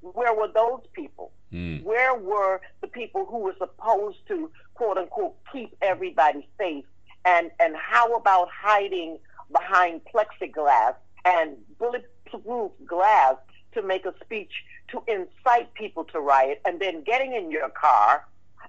Where 0.00 0.34
were 0.34 0.48
those 0.48 0.80
people? 0.92 1.32
Mm. 1.52 1.82
Where 1.84 2.14
were 2.14 2.60
the 2.80 2.88
people 2.88 3.24
who 3.26 3.38
were 3.38 3.54
supposed 3.58 4.18
to, 4.28 4.50
quote 4.74 4.98
unquote, 4.98 5.36
keep 5.52 5.76
everybody 5.82 6.48
safe? 6.58 6.84
And, 7.24 7.50
and 7.60 7.76
how 7.76 8.14
about 8.14 8.48
hiding 8.50 9.18
behind 9.52 10.00
plexiglass 10.12 10.94
and 11.24 11.56
bulletproof 11.78 12.72
glass 12.86 13.36
to 13.74 13.82
make 13.82 14.04
a 14.04 14.14
speech 14.24 14.52
to 14.88 15.02
incite 15.06 15.72
people 15.74 16.04
to 16.04 16.20
riot 16.20 16.60
and 16.64 16.80
then 16.80 17.02
getting 17.04 17.32
in 17.32 17.50
your 17.50 17.68
car 17.70 18.26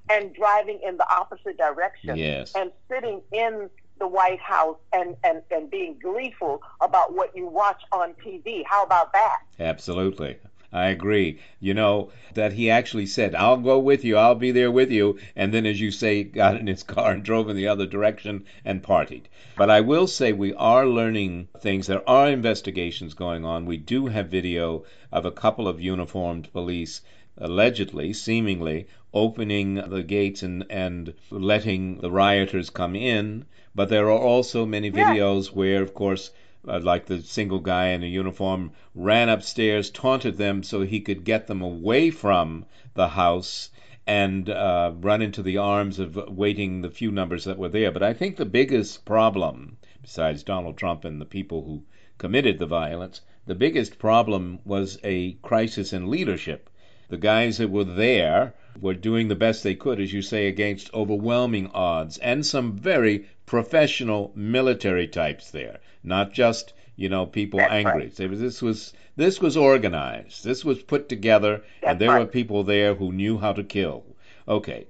and 0.09 0.33
driving 0.35 0.79
in 0.85 0.97
the 0.97 1.09
opposite 1.09 1.57
direction 1.57 2.15
Yes. 2.17 2.53
and 2.55 2.71
sitting 2.89 3.21
in 3.31 3.69
the 3.99 4.07
White 4.07 4.39
House 4.39 4.77
and, 4.91 5.15
and, 5.23 5.41
and 5.51 5.69
being 5.69 5.97
gleeful 6.01 6.61
about 6.81 7.13
what 7.13 7.35
you 7.35 7.47
watch 7.47 7.81
on 7.91 8.13
TV. 8.15 8.63
How 8.65 8.83
about 8.83 9.13
that? 9.13 9.39
Absolutely. 9.59 10.37
I 10.75 10.87
agree. 10.87 11.39
You 11.59 11.75
know, 11.75 12.09
that 12.33 12.53
he 12.53 12.71
actually 12.71 13.05
said, 13.05 13.35
I'll 13.35 13.57
go 13.57 13.77
with 13.77 14.03
you, 14.03 14.17
I'll 14.17 14.33
be 14.33 14.49
there 14.49 14.71
with 14.71 14.91
you, 14.91 15.19
and 15.35 15.53
then, 15.53 15.67
as 15.67 15.79
you 15.79 15.91
say, 15.91 16.23
got 16.23 16.55
in 16.55 16.65
his 16.65 16.81
car 16.95 17.11
and 17.11 17.23
drove 17.23 17.47
in 17.47 17.55
the 17.55 17.67
other 17.67 17.85
direction 17.85 18.45
and 18.65 18.81
partied. 18.81 19.25
But 19.55 19.69
I 19.69 19.81
will 19.81 20.07
say 20.07 20.33
we 20.33 20.51
are 20.55 20.87
learning 20.87 21.49
things. 21.59 21.85
There 21.85 22.09
are 22.09 22.27
investigations 22.27 23.13
going 23.13 23.45
on. 23.45 23.67
We 23.67 23.77
do 23.77 24.07
have 24.07 24.29
video 24.29 24.85
of 25.11 25.25
a 25.25 25.31
couple 25.31 25.67
of 25.67 25.79
uniformed 25.79 26.51
police 26.51 27.01
allegedly, 27.37 28.13
seemingly, 28.13 28.87
opening 29.13 29.75
the 29.75 30.03
gates 30.03 30.41
and, 30.41 30.65
and 30.69 31.13
letting 31.29 31.99
the 31.99 32.09
rioters 32.11 32.69
come 32.69 32.95
in. 32.95 33.45
But 33.75 33.89
there 33.89 34.07
are 34.07 34.19
also 34.19 34.65
many 34.65 34.91
videos 34.91 35.47
where, 35.47 35.81
of 35.81 35.93
course, 35.93 36.31
uh, 36.67 36.79
like 36.79 37.05
the 37.05 37.21
single 37.21 37.59
guy 37.59 37.89
in 37.89 38.03
a 38.03 38.07
uniform 38.07 38.71
ran 38.95 39.29
upstairs, 39.29 39.89
taunted 39.89 40.37
them 40.37 40.63
so 40.63 40.81
he 40.81 40.99
could 40.99 41.23
get 41.23 41.47
them 41.47 41.61
away 41.61 42.09
from 42.09 42.65
the 42.93 43.09
house 43.09 43.69
and 44.07 44.49
uh, 44.49 44.91
run 44.99 45.21
into 45.21 45.41
the 45.41 45.57
arms 45.57 45.99
of 45.99 46.15
waiting 46.29 46.81
the 46.81 46.89
few 46.89 47.11
numbers 47.11 47.43
that 47.45 47.57
were 47.57 47.69
there. 47.69 47.91
But 47.91 48.03
I 48.03 48.13
think 48.13 48.35
the 48.35 48.45
biggest 48.45 49.05
problem, 49.05 49.77
besides 50.01 50.43
Donald 50.43 50.77
Trump 50.77 51.05
and 51.05 51.21
the 51.21 51.25
people 51.25 51.63
who 51.63 51.83
committed 52.17 52.59
the 52.59 52.65
violence, 52.65 53.21
the 53.45 53.55
biggest 53.55 53.99
problem 53.99 54.59
was 54.65 54.97
a 55.03 55.33
crisis 55.41 55.93
in 55.93 56.09
leadership. 56.09 56.69
The 57.09 57.17
guys 57.17 57.57
that 57.57 57.69
were 57.69 57.83
there 57.83 58.53
were 58.79 58.93
doing 58.93 59.27
the 59.27 59.35
best 59.35 59.63
they 59.63 59.75
could, 59.75 59.99
as 59.99 60.13
you 60.13 60.21
say, 60.21 60.47
against 60.47 60.93
overwhelming 60.93 61.69
odds 61.73 62.17
and 62.17 62.45
some 62.45 62.73
very 62.73 63.25
professional 63.45 64.31
military 64.35 65.07
types 65.07 65.51
there, 65.51 65.79
not 66.03 66.33
just 66.33 66.73
you 66.95 67.09
know 67.09 67.25
people 67.25 67.59
That's 67.59 67.73
angry. 67.73 68.05
right. 68.05 68.15
This 68.15 68.61
was 68.61 68.93
this 69.15 69.39
was 69.39 69.55
organized. 69.55 70.43
This 70.43 70.65
was 70.65 70.81
put 70.81 71.07
together, 71.07 71.61
That's 71.81 71.91
and 71.91 71.99
there 71.99 72.19
were 72.19 72.25
people 72.25 72.63
there 72.63 72.95
who 72.95 73.11
knew 73.11 73.37
how 73.37 73.53
to 73.53 73.63
kill. 73.63 74.03
Okay. 74.47 74.87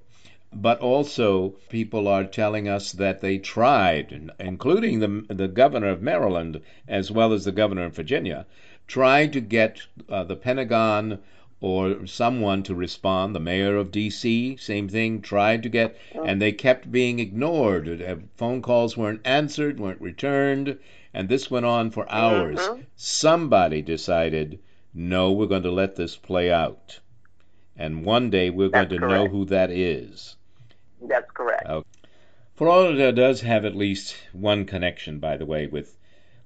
But 0.56 0.80
also, 0.80 1.56
people 1.70 2.08
are 2.08 2.24
telling 2.24 2.68
us 2.70 2.92
that 2.92 3.22
they 3.22 3.38
tried, 3.40 4.32
including 4.40 5.00
the 5.00 5.34
the 5.34 5.48
governor 5.48 5.90
of 5.90 6.02
Maryland 6.02 6.62
as 6.88 7.12
well 7.12 7.34
as 7.34 7.44
the 7.44 7.52
governor 7.52 7.86
of 7.86 7.96
Virginia, 7.96 8.46
tried 8.88 9.34
to 9.34 9.42
get 9.42 9.82
uh, 10.10 10.24
the 10.24 10.36
Pentagon 10.36 11.20
or 11.64 12.06
someone 12.06 12.62
to 12.62 12.76
respond. 12.76 13.34
The 13.34 13.40
mayor 13.40 13.78
of 13.78 13.90
D.C., 13.90 14.58
same 14.58 14.90
thing, 14.90 15.22
tried 15.22 15.64
to 15.64 15.70
get, 15.70 15.96
and 16.14 16.42
they 16.42 16.52
kept 16.52 16.92
being 16.92 17.20
ignored. 17.20 18.02
Uh, 18.02 18.18
Phone 18.36 18.62
calls 18.62 18.98
weren't 18.98 19.22
answered, 19.24 19.80
weren't 19.80 20.02
returned, 20.02 20.78
and 21.14 21.30
this 21.30 21.50
went 21.50 21.66
on 21.66 21.90
for 21.90 22.06
hours. 22.12 22.60
Mhm. 22.60 22.84
Somebody 22.98 23.82
decided, 23.82 24.60
no, 24.94 25.32
we're 25.32 25.46
going 25.46 25.64
to 25.64 25.72
let 25.72 25.96
this 25.96 26.18
play 26.18 26.52
out. 26.52 27.00
And 27.78 28.04
one 28.04 28.30
day 28.30 28.50
we're 28.50 28.68
going 28.68 28.90
That's 28.90 29.00
to 29.00 29.08
know 29.08 29.30
who 29.30 29.46
that 29.46 29.72
is. 29.72 30.36
That's 31.02 31.32
correct. 31.32 31.66
Florida 32.56 33.14
does 33.14 33.40
have 33.40 33.64
at 33.64 33.74
least 33.74 34.16
one 34.34 34.66
connection, 34.66 35.20
by 35.20 35.38
the 35.38 35.46
way, 35.46 35.68
with 35.68 35.98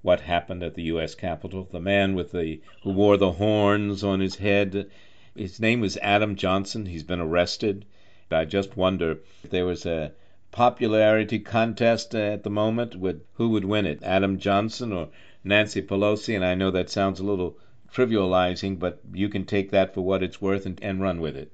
what 0.04 0.22
happened 0.22 0.62
at 0.62 0.76
the 0.76 0.84
U.S. 0.84 1.16
Capitol. 1.16 1.68
The 1.72 1.80
man 1.82 2.14
with 2.14 2.34
the 2.34 2.62
who 2.84 2.92
wore 2.92 3.18
the 3.18 3.32
horns 3.34 4.04
on 4.04 4.20
his 4.20 4.36
head, 4.36 4.92
his 5.38 5.60
name 5.60 5.82
was 5.82 5.98
Adam 5.98 6.36
Johnson. 6.36 6.86
He's 6.86 7.04
been 7.04 7.20
arrested. 7.22 7.86
I 8.32 8.46
just 8.46 8.76
wonder 8.76 9.20
if 9.44 9.50
there 9.52 9.66
was 9.66 9.86
a 9.86 10.12
popularity 10.52 11.40
contest 11.40 12.14
at 12.16 12.44
the 12.44 12.50
moment 12.50 12.96
with 12.96 13.22
who 13.34 13.50
would 13.50 13.66
win 13.66 13.86
it, 13.86 14.02
Adam 14.04 14.38
Johnson 14.40 14.92
or 14.92 15.10
Nancy 15.44 15.82
Pelosi. 15.82 16.36
And 16.36 16.44
I 16.44 16.56
know 16.56 16.72
that 16.72 16.90
sounds 16.90 17.20
a 17.20 17.24
little 17.24 17.58
trivializing, 17.94 18.78
but 18.80 19.00
you 19.14 19.30
can 19.30 19.46
take 19.46 19.72
that 19.72 19.94
for 19.94 20.02
what 20.02 20.24
it's 20.24 20.42
worth 20.42 20.66
and, 20.66 20.78
and 20.84 21.02
run 21.02 21.22
with 21.22 21.36
it. 21.38 21.52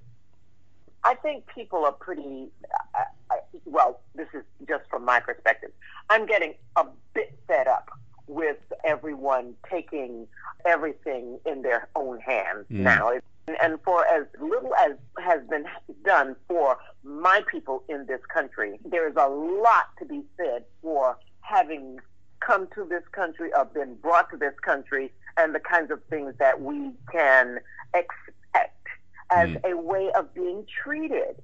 I 1.03 1.15
think 1.15 1.45
people 1.53 1.85
are 1.85 1.91
pretty. 1.91 2.47
I, 2.95 3.03
I, 3.29 3.37
well, 3.65 3.99
this 4.15 4.27
is 4.33 4.43
just 4.67 4.89
from 4.89 5.03
my 5.05 5.19
perspective. 5.19 5.71
I'm 6.09 6.25
getting 6.25 6.53
a 6.75 6.85
bit 7.13 7.37
fed 7.47 7.67
up 7.67 7.89
with 8.27 8.57
everyone 8.85 9.53
taking 9.69 10.27
everything 10.65 11.39
in 11.45 11.61
their 11.61 11.89
own 11.95 12.19
hands 12.19 12.65
Mm. 12.71 12.79
now. 12.79 13.09
It- 13.09 13.23
And 13.47 13.77
for 13.83 14.05
as 14.07 14.25
little 14.39 14.73
as 14.75 14.93
has 15.19 15.41
been 15.49 15.65
done 16.05 16.35
for 16.47 16.77
my 17.03 17.41
people 17.51 17.83
in 17.89 18.05
this 18.05 18.21
country, 18.33 18.79
there 18.85 19.07
is 19.07 19.15
a 19.17 19.27
lot 19.27 19.85
to 19.99 20.05
be 20.05 20.21
said 20.37 20.63
for 20.81 21.17
having 21.41 21.99
come 22.39 22.67
to 22.75 22.85
this 22.85 23.03
country 23.11 23.49
or 23.55 23.65
been 23.65 23.95
brought 23.95 24.29
to 24.31 24.37
this 24.37 24.53
country 24.63 25.11
and 25.37 25.53
the 25.53 25.59
kinds 25.59 25.91
of 25.91 26.01
things 26.09 26.33
that 26.39 26.61
we 26.61 26.91
can 27.11 27.59
expect 27.93 28.87
as 29.29 29.49
Mm. 29.49 29.71
a 29.71 29.77
way 29.77 30.11
of 30.11 30.33
being 30.33 30.65
treated. 30.83 31.41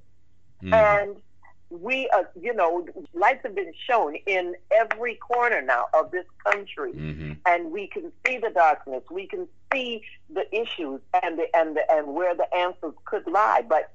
Mm. 0.61 0.73
And 0.73 1.21
we, 1.69 2.09
uh, 2.15 2.23
you 2.39 2.53
know, 2.53 2.87
lights 3.13 3.41
have 3.43 3.55
been 3.55 3.73
shown 3.87 4.15
in 4.25 4.55
every 4.71 5.15
corner 5.15 5.61
now 5.61 5.85
of 5.93 6.11
this 6.11 6.25
country, 6.45 6.91
hmm 6.91 7.33
and 7.45 7.71
we 7.71 7.87
can 7.87 8.11
see 8.25 8.37
the 8.37 8.49
darkness. 8.49 9.03
We 9.09 9.27
can 9.27 9.47
see 9.71 10.03
the 10.29 10.45
issues 10.53 11.01
and 11.23 11.37
the 11.39 11.45
and 11.55 11.75
the 11.75 11.83
and 11.91 12.07
where 12.13 12.35
the 12.35 12.53
answers 12.55 12.93
could 13.05 13.25
lie. 13.27 13.63
But 13.67 13.91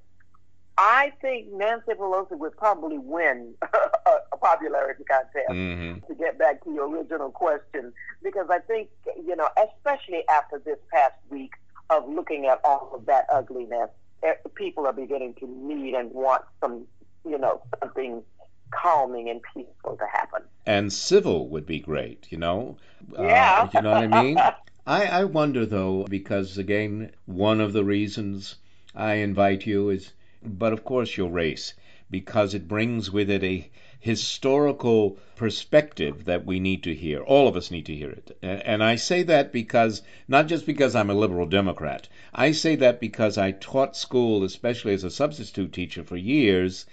I 0.77 1.13
think 1.21 1.53
Nancy 1.53 1.93
Pelosi 1.93 2.37
would 2.39 2.57
probably 2.57 2.99
win 2.99 3.55
a, 3.63 4.37
popularity 4.37 5.05
contest 5.05 5.49
hmm 5.49 5.95
to 6.07 6.15
get 6.15 6.39
back 6.39 6.63
to 6.65 6.73
your 6.73 6.89
original 6.89 7.31
question, 7.31 7.93
because 8.23 8.47
I 8.51 8.59
think, 8.59 8.89
you 9.17 9.35
know, 9.37 9.49
especially 9.57 10.23
after 10.29 10.59
this 10.59 10.79
past 10.93 11.15
week 11.31 11.53
of 11.91 12.09
looking 12.09 12.47
at 12.47 12.61
all 12.65 12.91
of 12.95 13.07
that 13.07 13.27
ugliness, 13.33 13.89
eh, 14.23 14.35
people 14.55 14.87
are 14.87 14.93
beginning 14.93 15.35
to 15.35 15.47
need 15.47 15.95
and 15.95 16.11
want 16.13 16.43
some, 16.61 16.87
you 17.25 17.39
know, 17.39 17.63
something 17.81 18.23
calming 18.71 19.29
and 19.31 19.41
peaceful 19.55 19.97
to 19.97 20.07
happen. 20.13 20.43
and 20.67 20.93
civil 20.93 21.49
would 21.49 21.67
be 21.67 21.79
great, 21.79 22.27
you 22.31 22.39
know? 22.39 22.77
Yeah. 23.13 23.63
Uh, 23.63 23.69
you 23.75 23.83
know 23.83 23.91
what 23.91 24.15
I 24.15 24.23
mean? 24.23 24.39
I, 24.87 25.07
I 25.07 25.25
wonder, 25.25 25.65
though, 25.67 26.05
because, 26.09 26.59
again, 26.59 27.13
one 27.27 27.61
of 27.61 27.73
the 27.73 27.85
reasons 27.85 28.57
I 28.95 29.15
invite 29.15 29.67
you 29.67 29.91
is, 29.91 30.13
but 30.43 30.73
of 30.73 30.85
course, 30.85 31.17
your 31.17 31.31
race. 31.31 31.75
because 32.11 32.55
it 32.55 32.69
brings 32.69 33.11
with 33.11 33.31
it 33.31 33.43
a 33.43 33.69
historical 33.99 35.19
perspective 35.37 36.27
that 36.27 36.45
we 36.45 36.61
need 36.61 36.83
to 36.83 36.95
hear. 36.95 37.21
All 37.23 37.49
of 37.49 37.57
us 37.57 37.71
need 37.71 37.87
to 37.87 37.95
hear 37.95 38.11
it. 38.11 38.37
And 38.43 38.85
I 38.85 38.97
say 38.97 39.23
that 39.25 39.51
because, 39.53 40.03
not 40.29 40.47
just 40.47 40.67
because 40.67 40.95
I'm 40.95 41.11
a 41.11 41.15
liberal 41.15 41.47
Democrat, 41.47 42.07
I 42.35 42.53
say 42.53 42.77
that 42.77 43.01
because 43.01 43.39
I 43.39 43.53
taught 43.53 43.97
school, 43.97 44.45
especially 44.45 44.93
as 44.95 45.05
a 45.05 45.11
substitute 45.11 45.73
teacher, 45.73 46.05
for 46.05 46.17
years, 46.17 46.87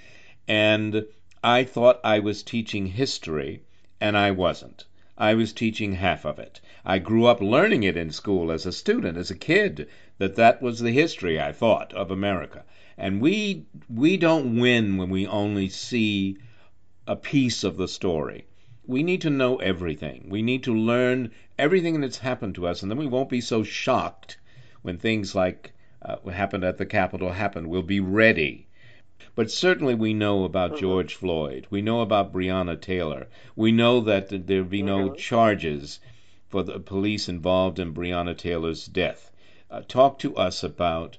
and 0.47 1.05
I 1.43 1.63
thought 1.63 1.99
I 2.03 2.19
was 2.19 2.43
teaching 2.43 2.87
history, 2.87 3.61
and 3.99 4.17
I 4.17 4.31
wasn't. 4.31 4.85
I 5.17 5.35
was 5.35 5.53
teaching 5.53 5.93
half 5.93 6.25
of 6.25 6.39
it. 6.39 6.59
I 6.83 6.97
grew 6.97 7.25
up 7.25 7.41
learning 7.41 7.83
it 7.83 7.95
in 7.95 8.11
school 8.11 8.51
as 8.51 8.65
a 8.65 8.71
student, 8.71 9.17
as 9.17 9.29
a 9.29 9.35
kid, 9.35 9.87
that 10.17 10.35
that 10.35 10.61
was 10.61 10.79
the 10.79 10.91
history, 10.91 11.39
I 11.39 11.51
thought, 11.51 11.93
of 11.93 12.09
America. 12.09 12.63
And 12.97 13.21
we 13.21 13.65
we 13.87 14.17
don't 14.17 14.59
win 14.59 14.97
when 14.97 15.09
we 15.09 15.27
only 15.27 15.69
see 15.69 16.37
a 17.05 17.15
piece 17.15 17.63
of 17.63 17.77
the 17.77 17.87
story. 17.87 18.45
We 18.85 19.03
need 19.03 19.21
to 19.21 19.29
know 19.29 19.57
everything. 19.57 20.27
We 20.29 20.41
need 20.41 20.63
to 20.63 20.73
learn 20.73 21.31
everything 21.59 22.01
that's 22.01 22.17
happened 22.17 22.55
to 22.55 22.65
us, 22.65 22.81
and 22.81 22.89
then 22.89 22.97
we 22.97 23.07
won't 23.07 23.29
be 23.29 23.41
so 23.41 23.63
shocked 23.63 24.37
when 24.81 24.97
things 24.97 25.35
like 25.35 25.71
uh, 26.01 26.15
what 26.23 26.33
happened 26.33 26.63
at 26.63 26.77
the 26.77 26.85
Capitol 26.85 27.31
happen. 27.31 27.69
We'll 27.69 27.83
be 27.83 27.99
ready. 27.99 28.67
But 29.33 29.49
certainly 29.49 29.95
we 29.95 30.13
know 30.13 30.43
about 30.43 30.71
mm-hmm. 30.71 30.81
George 30.81 31.15
Floyd. 31.15 31.65
We 31.69 31.81
know 31.81 32.01
about 32.01 32.33
Breonna 32.33 32.79
Taylor. 32.79 33.29
We 33.55 33.71
know 33.71 34.01
that 34.01 34.47
there'll 34.47 34.65
be 34.65 34.81
no 34.81 35.07
mm-hmm. 35.07 35.15
charges 35.15 36.01
for 36.49 36.63
the 36.63 36.79
police 36.81 37.29
involved 37.29 37.79
in 37.79 37.93
Breonna 37.93 38.37
Taylor's 38.37 38.85
death. 38.85 39.31
Uh, 39.69 39.83
talk 39.87 40.19
to 40.19 40.35
us 40.35 40.63
about, 40.65 41.17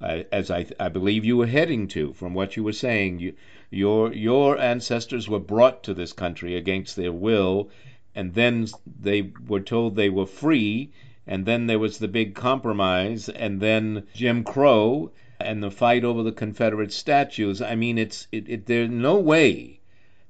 uh, 0.00 0.22
as 0.32 0.50
I, 0.50 0.68
I 0.80 0.88
believe 0.88 1.22
you 1.26 1.36
were 1.36 1.46
heading 1.46 1.86
to 1.88 2.14
from 2.14 2.32
what 2.32 2.56
you 2.56 2.64
were 2.64 2.72
saying, 2.72 3.20
you, 3.20 3.34
your 3.70 4.10
your 4.14 4.58
ancestors 4.58 5.28
were 5.28 5.38
brought 5.38 5.82
to 5.82 5.92
this 5.92 6.14
country 6.14 6.56
against 6.56 6.96
their 6.96 7.12
will, 7.12 7.68
and 8.14 8.32
then 8.32 8.68
they 8.86 9.32
were 9.46 9.60
told 9.60 9.96
they 9.96 10.08
were 10.08 10.24
free, 10.24 10.92
and 11.26 11.44
then 11.44 11.66
there 11.66 11.78
was 11.78 11.98
the 11.98 12.08
big 12.08 12.34
compromise, 12.34 13.28
and 13.28 13.60
then 13.60 14.06
Jim 14.14 14.44
Crow 14.44 15.12
and 15.40 15.62
the 15.62 15.70
fight 15.70 16.04
over 16.04 16.22
the 16.22 16.32
Confederate 16.32 16.92
statues. 16.92 17.60
I 17.62 17.74
mean, 17.74 17.98
it's 17.98 18.28
it, 18.32 18.48
it 18.48 18.66
there's 18.66 18.90
no 18.90 19.18
way 19.18 19.80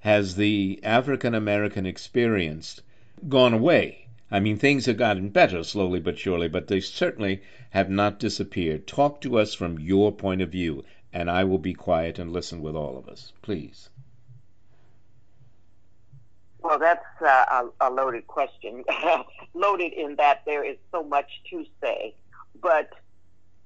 has 0.01 0.37
the 0.37 0.81
African 0.83 1.35
American 1.35 1.87
experience 1.87 2.81
gone 3.29 3.53
away. 3.53 4.07
I 4.31 4.40
mean, 4.40 4.57
things 4.57 4.87
have 4.87 4.96
gotten 4.96 5.29
better 5.29 5.62
slowly 5.64 6.01
but 6.01 6.18
surely, 6.18 6.49
but 6.49 6.68
they 6.68 6.81
certainly 6.81 7.42
have 7.70 7.90
not 7.90 8.18
disappeared. 8.18 8.87
Talk 8.87 9.20
to 9.23 9.38
us 9.38 9.55
from 9.55 9.79
your 9.79 10.12
point 10.12 10.40
of 10.40 10.51
view 10.51 10.85
and 11.12 11.31
I 11.31 11.44
will 11.44 11.59
be 11.59 11.75
quiet 11.75 12.18
and 12.18 12.33
listen 12.33 12.62
with 12.62 12.77
all 12.77 12.96
of 12.96 13.09
us. 13.09 13.33
Please. 13.42 13.88
Well, 16.61 16.79
that's 16.79 17.05
uh, 17.20 17.64
a, 17.81 17.88
a 17.88 17.90
loaded 17.90 18.27
question. 18.27 18.85
loaded 19.55 19.92
in 19.92 20.16
that 20.16 20.42
there 20.44 20.64
is 20.64 20.77
so 20.92 21.03
much 21.03 21.42
to 21.51 21.64
say. 21.81 22.14
But 22.61 22.90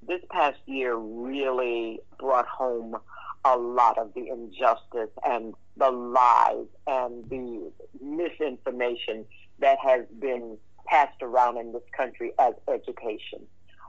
this 0.06 0.20
past 0.30 0.58
year 0.66 0.94
really 0.94 2.00
brought 2.18 2.46
home 2.46 2.96
a 3.44 3.56
lot 3.56 3.98
of 3.98 4.12
the 4.14 4.28
injustice 4.28 5.10
and 5.26 5.54
the 5.76 5.90
lies 5.90 6.66
and 6.86 7.28
the 7.28 7.70
misinformation 8.00 9.24
that 9.58 9.78
has 9.84 10.06
been 10.18 10.56
passed 10.86 11.22
around 11.22 11.58
in 11.58 11.72
this 11.72 11.82
country 11.96 12.32
as 12.38 12.54
education. 12.68 13.40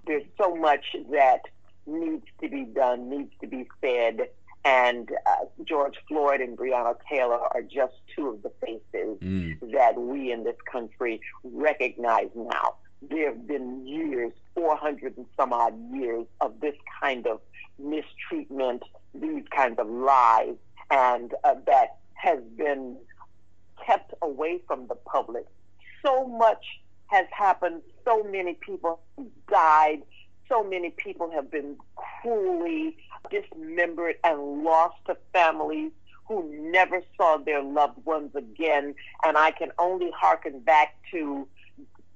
There's 0.06 0.24
so 0.40 0.56
much 0.56 0.86
that 1.12 1.42
needs 1.86 2.26
to 2.42 2.50
be 2.50 2.64
done, 2.64 3.10
needs 3.10 3.32
to 3.42 3.48
be 3.48 3.68
said. 3.82 4.30
And 4.64 5.10
uh, 5.28 5.46
George 5.64 5.96
Floyd 6.08 6.42
and 6.42 6.58
Breonna 6.58 6.96
Taylor 7.10 7.38
are 7.38 7.62
just 7.62 7.94
two 8.16 8.30
of 8.30 8.42
the 8.42 8.52
faces 8.66 9.20
mm. 9.22 9.72
that 9.72 10.00
we 10.00 10.32
in 10.32 10.44
this 10.44 10.56
country 10.70 11.22
recognize 11.44 12.30
now. 12.36 12.76
There 13.10 13.28
have 13.28 13.48
been 13.48 13.88
years, 13.88 14.34
400 14.56 15.18
and 15.18 15.26
some 15.38 15.54
odd 15.54 15.74
years 15.94 16.26
of 16.42 16.60
this 16.60 16.76
kind 17.02 17.28
of 17.28 17.42
mistreatment, 17.78 18.84
these 19.14 19.44
kinds 19.56 19.80
of 19.80 19.88
lies, 19.88 20.56
and 20.92 21.34
uh, 21.44 21.56
that 21.66 21.98
has 22.14 22.40
been 22.58 22.98
kept 23.86 24.14
away 24.22 24.62
from 24.68 24.88
the 24.88 24.96
public. 24.96 25.46
So 26.04 26.28
much 26.28 26.66
has 27.08 27.26
happened. 27.32 27.82
So 28.04 28.24
many 28.24 28.54
people 28.54 29.00
died 29.50 30.04
so 30.48 30.64
many 30.64 30.92
people 30.92 31.32
have 31.32 31.50
been 31.50 31.76
cruelly 31.96 32.98
dismembered 33.32 34.16
and 34.24 34.64
lost 34.64 34.96
to 35.08 35.18
families 35.34 35.92
who 36.28 36.72
never 36.72 37.02
saw 37.18 37.38
their 37.38 37.62
loved 37.62 38.04
ones 38.06 38.32
again. 38.36 38.96
And 39.24 39.38
I 39.38 39.52
can 39.52 39.72
only 39.78 40.12
hearken 40.12 40.60
back 40.60 40.96
to 41.12 41.48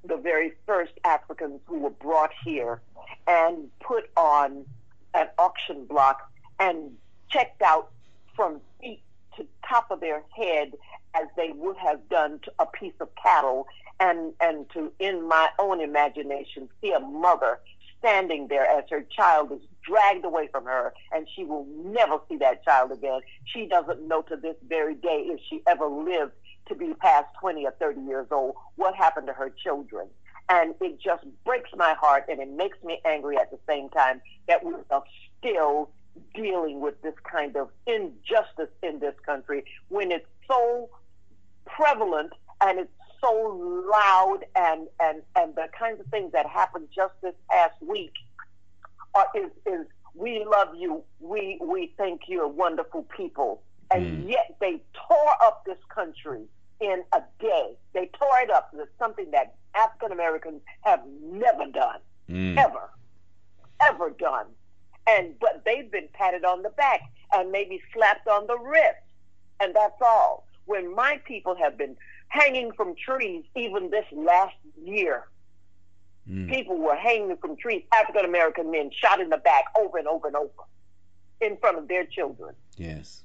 the 0.03 0.17
very 0.17 0.53
first 0.65 0.93
Africans 1.03 1.61
who 1.65 1.79
were 1.79 1.89
brought 1.89 2.31
here 2.43 2.81
and 3.27 3.69
put 3.79 4.09
on 4.15 4.65
an 5.13 5.27
auction 5.37 5.85
block 5.85 6.31
and 6.59 6.91
checked 7.29 7.61
out 7.61 7.91
from 8.35 8.61
feet 8.79 9.01
to 9.37 9.45
top 9.67 9.91
of 9.91 9.99
their 9.99 10.23
head 10.35 10.73
as 11.15 11.27
they 11.35 11.51
would 11.53 11.77
have 11.77 12.07
done 12.09 12.39
to 12.43 12.51
a 12.59 12.65
piece 12.65 12.93
of 12.99 13.09
cattle 13.21 13.67
and 13.99 14.33
and 14.39 14.69
to 14.71 14.91
in 14.99 15.27
my 15.27 15.49
own 15.59 15.81
imagination 15.81 16.69
see 16.81 16.91
a 16.91 16.99
mother 16.99 17.59
standing 17.99 18.47
there 18.47 18.65
as 18.65 18.85
her 18.89 19.05
child 19.15 19.51
is 19.51 19.59
dragged 19.85 20.23
away 20.23 20.47
from 20.51 20.65
her 20.65 20.93
and 21.11 21.27
she 21.35 21.43
will 21.43 21.65
never 21.83 22.17
see 22.29 22.37
that 22.37 22.63
child 22.63 22.91
again. 22.91 23.19
She 23.45 23.65
doesn't 23.65 24.07
know 24.07 24.21
to 24.23 24.37
this 24.37 24.55
very 24.67 24.95
day 24.95 25.27
if 25.27 25.39
she 25.49 25.61
ever 25.67 25.87
lived 25.87 26.31
to 26.69 26.75
be 26.75 26.93
past 26.95 27.27
20 27.41 27.65
or 27.65 27.71
30 27.71 28.01
years 28.01 28.27
old 28.31 28.55
what 28.75 28.95
happened 28.95 29.27
to 29.27 29.33
her 29.33 29.49
children. 29.49 30.07
And 30.49 30.73
it 30.81 30.99
just 30.99 31.25
breaks 31.45 31.69
my 31.75 31.93
heart 31.93 32.25
and 32.29 32.39
it 32.39 32.49
makes 32.49 32.77
me 32.83 32.99
angry 33.05 33.37
at 33.37 33.51
the 33.51 33.59
same 33.67 33.89
time 33.89 34.21
that 34.47 34.63
we 34.65 34.73
are 34.89 35.03
still 35.37 35.89
dealing 36.33 36.79
with 36.79 37.01
this 37.01 37.13
kind 37.29 37.55
of 37.55 37.69
injustice 37.85 38.73
in 38.81 38.99
this 38.99 39.13
country 39.25 39.63
when 39.89 40.11
it's 40.11 40.25
so 40.47 40.89
prevalent 41.65 42.31
and 42.61 42.79
it's 42.79 42.91
so 43.21 43.87
loud 43.91 44.39
and 44.55 44.87
and 44.99 45.21
and 45.35 45.55
the 45.55 45.67
kinds 45.77 45.99
of 45.99 46.05
things 46.07 46.31
that 46.31 46.45
happened 46.45 46.87
just 46.93 47.13
this 47.21 47.35
past 47.49 47.75
week 47.81 48.13
are, 49.15 49.27
is 49.35 49.49
is 49.65 49.85
we 50.15 50.45
love 50.45 50.69
you 50.75 51.03
we 51.19 51.57
we 51.61 51.93
think 51.97 52.21
you're 52.27 52.47
wonderful 52.47 53.03
people 53.15 53.61
and 53.93 54.25
mm. 54.25 54.29
yet 54.29 54.55
they 54.59 54.81
tore 54.93 55.33
up 55.43 55.63
this 55.65 55.77
country 55.93 56.43
in 56.79 57.03
a 57.13 57.21
day 57.39 57.75
they 57.93 58.09
tore 58.17 58.39
it 58.41 58.49
up 58.49 58.69
it's 58.73 58.89
something 58.97 59.29
that 59.31 59.55
african 59.75 60.11
americans 60.11 60.61
have 60.81 61.01
never 61.21 61.65
done 61.71 61.99
mm. 62.29 62.57
ever 62.57 62.89
ever 63.81 64.09
done 64.11 64.45
and 65.07 65.37
but 65.39 65.61
they've 65.65 65.91
been 65.91 66.07
patted 66.13 66.45
on 66.45 66.61
the 66.61 66.69
back 66.69 67.01
and 67.33 67.51
maybe 67.51 67.81
slapped 67.93 68.27
on 68.27 68.47
the 68.47 68.57
wrist 68.57 68.97
and 69.59 69.75
that's 69.75 70.01
all 70.01 70.45
when 70.65 70.93
my 70.95 71.19
people 71.25 71.55
have 71.55 71.77
been 71.77 71.95
hanging 72.29 72.71
from 72.71 72.95
trees 72.95 73.43
even 73.55 73.89
this 73.89 74.05
last 74.13 74.55
year. 74.81 75.27
Mm. 76.29 76.49
People 76.49 76.77
were 76.77 76.95
hanging 76.95 77.35
from 77.37 77.57
trees, 77.57 77.83
African 77.91 78.23
American 78.23 78.71
men 78.71 78.91
shot 78.93 79.19
in 79.19 79.29
the 79.29 79.37
back 79.37 79.65
over 79.77 79.97
and 79.97 80.07
over 80.07 80.27
and 80.27 80.35
over 80.35 80.51
in 81.41 81.57
front 81.57 81.77
of 81.77 81.87
their 81.87 82.05
children. 82.05 82.55
Yes. 82.77 83.23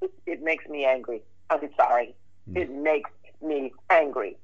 It, 0.00 0.12
it 0.26 0.42
makes 0.42 0.66
me 0.68 0.84
angry. 0.84 1.22
I'm 1.50 1.68
sorry. 1.76 2.14
It 2.54 2.70
makes 2.70 3.10
me 3.42 3.72
angry. 3.90 4.38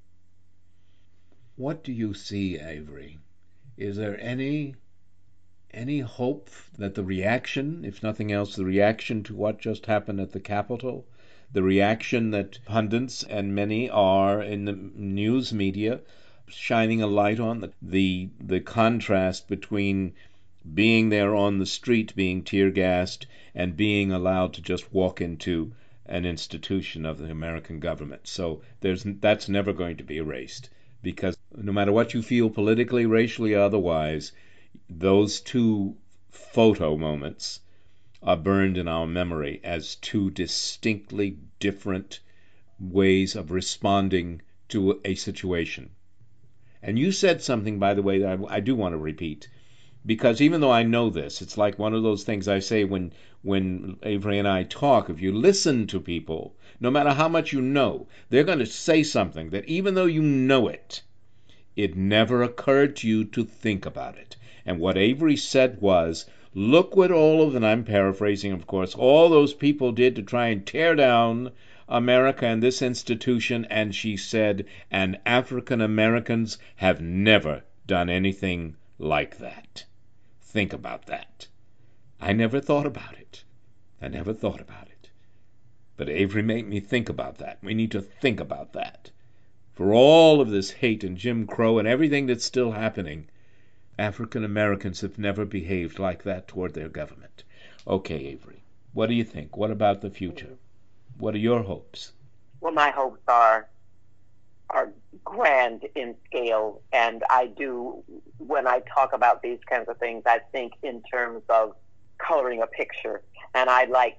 What 1.56 1.82
do 1.82 1.92
you 1.92 2.12
see, 2.12 2.58
Avery? 2.58 3.18
Is 3.76 3.96
there 3.96 4.20
any 4.20 4.74
any 5.72 6.00
hope 6.00 6.50
that 6.76 6.94
the 6.94 7.02
reaction, 7.02 7.84
if 7.84 8.02
nothing 8.02 8.30
else, 8.30 8.56
the 8.56 8.64
reaction 8.64 9.22
to 9.24 9.34
what 9.34 9.58
just 9.58 9.86
happened 9.86 10.20
at 10.20 10.32
the 10.32 10.40
Capitol, 10.40 11.06
the 11.52 11.62
reaction 11.62 12.30
that 12.32 12.58
pundits 12.64 13.22
and 13.22 13.54
many 13.54 13.88
are 13.88 14.42
in 14.42 14.64
the 14.64 14.72
news 14.72 15.52
media 15.52 16.00
shining 16.46 17.00
a 17.00 17.06
light 17.06 17.40
on 17.40 17.60
the 17.60 17.72
the, 17.80 18.28
the 18.38 18.60
contrast 18.60 19.48
between 19.48 20.12
being 20.74 21.08
there 21.08 21.34
on 21.34 21.58
the 21.58 21.66
street 21.66 22.14
being 22.14 22.42
tear 22.42 22.70
gassed 22.70 23.26
and 23.54 23.76
being 23.76 24.12
allowed 24.12 24.52
to 24.52 24.60
just 24.60 24.92
walk 24.92 25.20
into 25.20 25.72
an 26.06 26.26
institution 26.26 27.06
of 27.06 27.18
the 27.18 27.30
American 27.30 27.80
government. 27.80 28.26
So 28.26 28.62
there's 28.80 29.04
that's 29.04 29.48
never 29.48 29.72
going 29.72 29.96
to 29.96 30.04
be 30.04 30.18
erased 30.18 30.68
because 31.02 31.36
no 31.56 31.72
matter 31.72 31.92
what 31.92 32.14
you 32.14 32.22
feel 32.22 32.50
politically, 32.50 33.06
racially, 33.06 33.54
otherwise, 33.54 34.32
those 34.88 35.40
two 35.40 35.96
photo 36.30 36.96
moments 36.96 37.60
are 38.22 38.36
burned 38.36 38.78
in 38.78 38.88
our 38.88 39.06
memory 39.06 39.60
as 39.62 39.96
two 39.96 40.30
distinctly 40.30 41.38
different 41.58 42.20
ways 42.80 43.36
of 43.36 43.50
responding 43.50 44.42
to 44.68 45.00
a 45.04 45.14
situation. 45.14 45.90
And 46.82 46.98
you 46.98 47.12
said 47.12 47.40
something, 47.40 47.78
by 47.78 47.94
the 47.94 48.02
way, 48.02 48.18
that 48.18 48.38
I, 48.40 48.56
I 48.56 48.60
do 48.60 48.74
want 48.74 48.92
to 48.92 48.98
repeat 48.98 49.48
because 50.06 50.40
even 50.42 50.60
though 50.60 50.70
I 50.70 50.82
know 50.82 51.08
this, 51.08 51.40
it's 51.40 51.56
like 51.56 51.78
one 51.78 51.94
of 51.94 52.02
those 52.02 52.24
things 52.24 52.46
I 52.46 52.58
say 52.58 52.84
when 52.84 53.12
when 53.44 53.98
Avery 54.02 54.38
and 54.38 54.48
I 54.48 54.62
talk. 54.62 55.08
If 55.08 55.20
you 55.20 55.32
listen 55.32 55.86
to 55.88 56.00
people, 56.00 56.54
no 56.80 56.90
matter 56.90 57.10
how 57.10 57.28
much 57.28 57.52
you 57.52 57.60
know, 57.60 58.06
they're 58.30 58.44
going 58.44 58.58
to 58.58 58.66
say 58.66 59.02
something 59.02 59.50
that 59.50 59.66
even 59.66 59.94
though 59.94 60.06
you 60.06 60.22
know 60.22 60.68
it, 60.68 61.02
it 61.76 61.96
never 61.96 62.42
occurred 62.42 62.96
to 62.96 63.08
you 63.08 63.24
to 63.24 63.44
think 63.44 63.84
about 63.84 64.16
it. 64.16 64.36
And 64.64 64.80
what 64.80 64.96
Avery 64.96 65.36
said 65.36 65.80
was, 65.80 66.24
look 66.54 66.96
what 66.96 67.10
all 67.10 67.42
of, 67.42 67.54
and 67.54 67.66
I'm 67.66 67.84
paraphrasing, 67.84 68.52
of 68.52 68.66
course, 68.66 68.94
all 68.94 69.28
those 69.28 69.52
people 69.52 69.92
did 69.92 70.16
to 70.16 70.22
try 70.22 70.46
and 70.48 70.66
tear 70.66 70.94
down 70.94 71.50
America 71.88 72.46
and 72.46 72.62
this 72.62 72.80
institution. 72.80 73.66
And 73.68 73.94
she 73.94 74.16
said, 74.16 74.64
and 74.90 75.18
African 75.26 75.80
Americans 75.82 76.58
have 76.76 77.00
never 77.00 77.62
done 77.86 78.08
anything 78.08 78.76
like 78.98 79.36
that. 79.38 79.84
Think 80.54 80.72
about 80.72 81.06
that. 81.06 81.48
I 82.20 82.32
never 82.32 82.60
thought 82.60 82.86
about 82.86 83.14
it. 83.18 83.42
I 84.00 84.06
never 84.06 84.32
thought 84.32 84.60
about 84.60 84.86
it. 84.86 85.10
But 85.96 86.08
Avery 86.08 86.42
made 86.42 86.68
me 86.68 86.78
think 86.78 87.08
about 87.08 87.38
that. 87.38 87.58
We 87.60 87.74
need 87.74 87.90
to 87.90 88.00
think 88.00 88.38
about 88.38 88.72
that. 88.72 89.10
For 89.72 89.92
all 89.92 90.40
of 90.40 90.50
this 90.50 90.70
hate 90.70 91.02
and 91.02 91.18
Jim 91.18 91.48
Crow 91.48 91.80
and 91.80 91.88
everything 91.88 92.26
that's 92.26 92.44
still 92.44 92.70
happening, 92.70 93.26
African 93.98 94.44
Americans 94.44 95.00
have 95.00 95.18
never 95.18 95.44
behaved 95.44 95.98
like 95.98 96.22
that 96.22 96.46
toward 96.46 96.74
their 96.74 96.88
government. 96.88 97.42
Okay, 97.84 98.26
Avery, 98.26 98.62
what 98.92 99.08
do 99.08 99.14
you 99.14 99.24
think? 99.24 99.56
What 99.56 99.72
about 99.72 100.02
the 100.02 100.10
future? 100.10 100.56
What 101.18 101.34
are 101.34 101.38
your 101.38 101.64
hopes? 101.64 102.12
Well, 102.60 102.72
my 102.72 102.90
hopes 102.90 103.22
are 103.26 103.68
are 104.70 104.92
grand 105.24 105.86
in 105.94 106.14
scale, 106.26 106.82
and 106.92 107.22
I 107.30 107.46
do 107.46 108.02
when 108.38 108.66
I 108.66 108.82
talk 108.94 109.12
about 109.12 109.42
these 109.42 109.58
kinds 109.68 109.88
of 109.88 109.98
things, 109.98 110.22
I 110.26 110.40
think 110.52 110.74
in 110.82 111.02
terms 111.02 111.42
of 111.48 111.74
coloring 112.18 112.62
a 112.62 112.66
picture, 112.66 113.22
and 113.54 113.70
I 113.70 113.84
like 113.84 114.18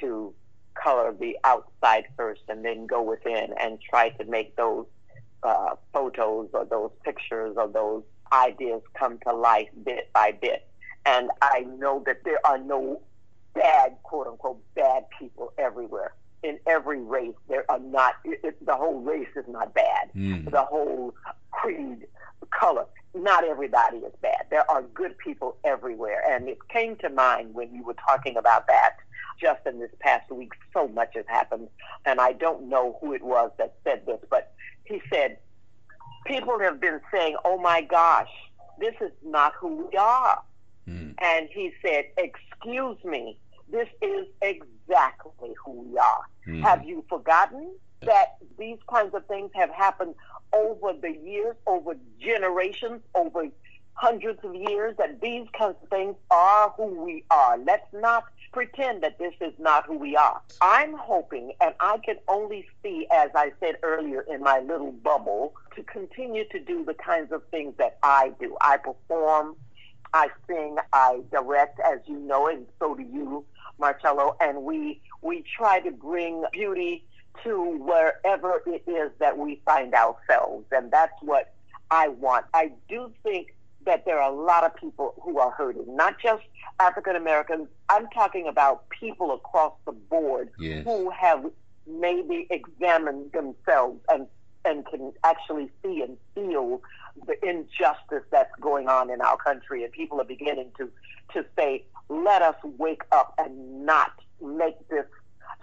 to 0.00 0.34
color 0.74 1.14
the 1.18 1.36
outside 1.44 2.04
first 2.16 2.42
and 2.48 2.64
then 2.64 2.86
go 2.86 3.02
within 3.02 3.52
and 3.60 3.78
try 3.80 4.10
to 4.10 4.24
make 4.24 4.56
those 4.56 4.86
uh, 5.42 5.74
photos 5.92 6.48
or 6.54 6.64
those 6.64 6.90
pictures 7.04 7.54
or 7.56 7.68
those 7.68 8.02
ideas 8.32 8.80
come 8.98 9.18
to 9.26 9.34
life 9.34 9.68
bit 9.84 10.10
by 10.12 10.32
bit. 10.32 10.66
And 11.04 11.30
I 11.42 11.66
know 11.78 12.02
that 12.06 12.24
there 12.24 12.44
are 12.46 12.58
no 12.58 13.02
bad, 13.54 13.96
quote 14.02 14.28
unquote, 14.28 14.62
bad 14.74 15.04
people 15.18 15.52
everywhere 15.58 16.14
in 16.42 16.58
every 16.66 17.00
race 17.00 17.34
there 17.48 17.64
are 17.70 17.78
not 17.78 18.14
it, 18.24 18.40
it, 18.42 18.66
the 18.66 18.74
whole 18.74 19.00
race 19.00 19.28
is 19.36 19.44
not 19.48 19.74
bad. 19.74 20.10
Mm. 20.16 20.50
the 20.50 20.62
whole 20.62 21.14
creed 21.50 22.06
color 22.50 22.86
not 23.14 23.44
everybody 23.44 23.98
is 23.98 24.12
bad. 24.22 24.46
There 24.50 24.68
are 24.70 24.82
good 24.82 25.16
people 25.18 25.56
everywhere. 25.64 26.22
And 26.30 26.48
it 26.48 26.58
came 26.68 26.96
to 26.96 27.10
mind 27.10 27.54
when 27.54 27.74
you 27.74 27.82
were 27.84 27.94
talking 27.94 28.36
about 28.36 28.66
that 28.68 28.96
just 29.40 29.60
in 29.66 29.80
this 29.80 29.90
past 30.00 30.30
week 30.30 30.52
so 30.72 30.88
much 30.88 31.10
has 31.14 31.24
happened. 31.26 31.68
And 32.04 32.20
i 32.20 32.32
don't 32.32 32.68
know 32.68 32.98
who 33.00 33.12
it 33.12 33.22
was 33.22 33.50
that 33.58 33.74
said 33.84 34.06
this 34.06 34.18
but 34.30 34.52
he 34.84 35.00
said 35.12 35.38
people 36.26 36.58
have 36.60 36.80
been 36.80 37.00
saying 37.12 37.36
oh 37.44 37.58
my 37.58 37.80
gosh 37.80 38.28
this 38.78 38.94
is 39.00 39.12
not 39.24 39.52
who 39.58 39.88
we 39.90 39.96
are. 39.96 40.42
Mm. 40.88 41.14
and 41.22 41.48
he 41.52 41.72
said 41.84 42.06
excuse 42.18 42.98
me 43.04 43.38
this 43.70 43.88
is 44.00 44.26
exactly 44.40 45.54
who 45.64 45.82
we 45.82 45.98
are. 45.98 46.24
Mm-hmm. 46.46 46.62
Have 46.62 46.84
you 46.84 47.04
forgotten 47.08 47.74
that 48.02 48.36
these 48.58 48.78
kinds 48.88 49.14
of 49.14 49.26
things 49.26 49.50
have 49.54 49.70
happened 49.70 50.14
over 50.52 50.92
the 51.00 51.16
years, 51.24 51.56
over 51.66 51.94
generations, 52.20 53.00
over 53.14 53.46
hundreds 53.94 54.42
of 54.44 54.54
years, 54.54 54.96
that 54.98 55.20
these 55.20 55.46
kinds 55.56 55.76
of 55.82 55.88
things 55.88 56.16
are 56.30 56.70
who 56.76 56.86
we 56.86 57.24
are. 57.30 57.58
Let's 57.58 57.86
not 57.92 58.24
pretend 58.52 59.02
that 59.02 59.18
this 59.18 59.32
is 59.40 59.52
not 59.58 59.86
who 59.86 59.96
we 59.96 60.16
are. 60.16 60.40
I'm 60.60 60.94
hoping, 60.94 61.52
and 61.60 61.74
I 61.80 61.98
can 61.98 62.16
only 62.28 62.66
see, 62.82 63.06
as 63.12 63.30
I 63.34 63.52
said 63.60 63.76
earlier 63.82 64.22
in 64.22 64.42
my 64.42 64.60
little 64.60 64.92
bubble, 64.92 65.54
to 65.76 65.82
continue 65.84 66.44
to 66.50 66.60
do 66.60 66.84
the 66.84 66.94
kinds 66.94 67.32
of 67.32 67.42
things 67.50 67.74
that 67.78 67.98
I 68.02 68.32
do. 68.38 68.56
I 68.60 68.76
perform, 68.76 69.56
I 70.12 70.28
sing, 70.46 70.76
I 70.92 71.20
direct, 71.30 71.80
as 71.80 72.00
you 72.06 72.18
know, 72.18 72.48
and 72.48 72.66
so 72.78 72.94
do 72.94 73.02
you. 73.02 73.44
Marcello, 73.82 74.36
and 74.40 74.62
we 74.62 75.02
we 75.20 75.44
try 75.56 75.80
to 75.80 75.90
bring 75.90 76.44
beauty 76.52 77.04
to 77.42 77.78
wherever 77.78 78.62
it 78.66 78.84
is 78.86 79.10
that 79.18 79.36
we 79.36 79.60
find 79.66 79.92
ourselves, 79.92 80.64
and 80.70 80.90
that's 80.90 81.20
what 81.20 81.52
I 81.90 82.08
want. 82.08 82.46
I 82.54 82.72
do 82.88 83.12
think 83.22 83.54
that 83.84 84.04
there 84.04 84.20
are 84.20 84.32
a 84.32 84.34
lot 84.34 84.64
of 84.64 84.74
people 84.76 85.14
who 85.20 85.38
are 85.38 85.50
hurting, 85.50 85.96
not 85.96 86.14
just 86.22 86.44
African 86.78 87.16
Americans. 87.16 87.68
I'm 87.88 88.06
talking 88.14 88.46
about 88.46 88.88
people 88.88 89.32
across 89.32 89.74
the 89.84 89.92
board 89.92 90.50
yes. 90.58 90.84
who 90.84 91.10
have 91.10 91.44
maybe 91.86 92.46
examined 92.50 93.32
themselves 93.32 94.00
and 94.08 94.26
and 94.64 94.86
can 94.86 95.12
actually 95.24 95.68
see 95.82 96.02
and 96.02 96.16
feel 96.36 96.80
the 97.26 97.34
injustice 97.44 98.22
that's 98.30 98.54
going 98.60 98.86
on 98.88 99.10
in 99.10 99.20
our 99.20 99.36
country, 99.36 99.82
and 99.82 99.92
people 99.92 100.20
are 100.20 100.24
beginning 100.24 100.70
to 100.78 100.88
to 101.32 101.44
say, 101.56 101.84
let 102.08 102.42
us 102.42 102.56
wake 102.78 103.02
up 103.12 103.34
and 103.38 103.86
not 103.86 104.12
make 104.40 104.76
this 104.88 105.06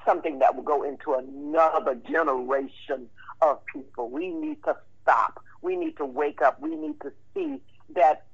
something 0.06 0.40
that 0.40 0.56
will 0.56 0.64
go 0.64 0.84
into 0.84 1.14
another 1.14 1.96
generation 2.10 3.10
of 3.42 3.60
people. 3.66 4.10
We 4.10 4.30
need 4.30 4.64
to 4.64 4.76
stop. 5.04 5.44
We 5.62 5.76
need 5.76 5.98
to 5.98 6.06
wake 6.06 6.42
up. 6.42 6.60
We 6.62 6.76
need 6.76 7.00
to 7.02 7.12
see 7.34 7.62
that 7.96 8.26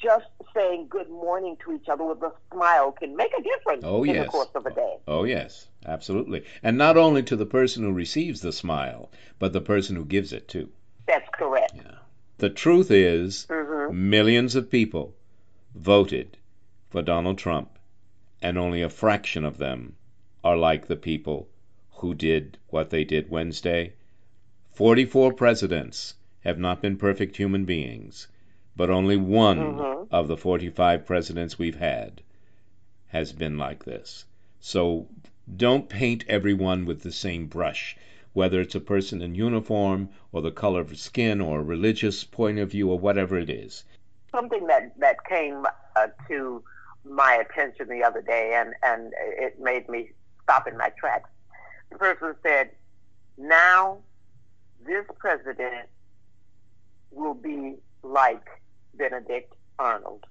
just 0.00 0.26
saying 0.54 0.86
good 0.90 1.08
morning 1.08 1.56
to 1.64 1.72
each 1.72 1.88
other 1.88 2.04
with 2.04 2.22
a 2.22 2.32
smile 2.52 2.92
can 2.92 3.16
make 3.16 3.32
a 3.38 3.42
difference 3.42 3.82
oh, 3.84 4.04
in 4.04 4.14
yes. 4.14 4.26
the 4.26 4.30
course 4.30 4.48
of 4.54 4.66
a 4.66 4.74
day. 4.74 4.96
Oh, 5.06 5.24
yes, 5.24 5.68
absolutely. 5.86 6.44
And 6.62 6.76
not 6.76 6.96
only 6.96 7.22
to 7.24 7.36
the 7.36 7.46
person 7.46 7.84
who 7.84 7.92
receives 7.92 8.40
the 8.40 8.52
smile, 8.52 9.10
but 9.38 9.52
the 9.52 9.60
person 9.60 9.96
who 9.96 10.04
gives 10.04 10.32
it 10.32 10.48
too. 10.48 10.68
That's 11.06 11.28
correct. 11.32 11.72
Yeah. 11.74 11.94
The 12.38 12.50
truth 12.50 12.90
is, 12.90 13.46
mm-hmm. 13.48 14.10
millions 14.10 14.54
of 14.54 14.70
people 14.70 15.14
voted 15.74 16.36
for 16.90 17.02
Donald 17.02 17.38
Trump, 17.38 17.78
and 18.40 18.56
only 18.56 18.82
a 18.82 18.88
fraction 18.88 19.44
of 19.44 19.58
them 19.58 19.94
are 20.42 20.56
like 20.56 20.86
the 20.86 20.96
people 20.96 21.48
who 21.96 22.14
did 22.14 22.56
what 22.68 22.90
they 22.90 23.04
did 23.04 23.28
Wednesday. 23.28 23.92
44 24.72 25.32
presidents 25.32 26.14
have 26.40 26.58
not 26.58 26.80
been 26.80 26.96
perfect 26.96 27.36
human 27.36 27.64
beings, 27.64 28.28
but 28.76 28.90
only 28.90 29.16
one 29.16 29.58
mm-hmm. 29.58 30.14
of 30.14 30.28
the 30.28 30.36
45 30.36 31.04
presidents 31.04 31.58
we've 31.58 31.78
had 31.78 32.22
has 33.08 33.32
been 33.32 33.58
like 33.58 33.84
this. 33.84 34.24
So 34.60 35.08
don't 35.56 35.88
paint 35.88 36.24
everyone 36.28 36.84
with 36.84 37.02
the 37.02 37.12
same 37.12 37.46
brush, 37.46 37.96
whether 38.32 38.60
it's 38.60 38.74
a 38.74 38.80
person 38.80 39.20
in 39.20 39.34
uniform 39.34 40.10
or 40.32 40.42
the 40.42 40.50
color 40.50 40.80
of 40.80 40.96
skin 40.98 41.40
or 41.40 41.62
religious 41.62 42.22
point 42.24 42.58
of 42.58 42.70
view 42.70 42.90
or 42.90 42.98
whatever 42.98 43.38
it 43.38 43.50
is. 43.50 43.84
Something 44.30 44.66
that, 44.66 44.98
that 45.00 45.24
came 45.24 45.66
uh, 45.96 46.06
to 46.28 46.62
my 47.10 47.34
attention 47.34 47.88
the 47.88 48.02
other 48.02 48.22
day, 48.22 48.54
and, 48.54 48.74
and 48.82 49.12
it 49.16 49.60
made 49.60 49.88
me 49.88 50.10
stop 50.42 50.66
in 50.66 50.76
my 50.76 50.90
tracks. 50.98 51.30
The 51.90 51.98
person 51.98 52.34
said, 52.42 52.70
now 53.36 53.98
this 54.86 55.04
president 55.18 55.88
will 57.10 57.34
be 57.34 57.76
like 58.02 58.46
Benedict 58.94 59.54
Arnold. 59.78 60.24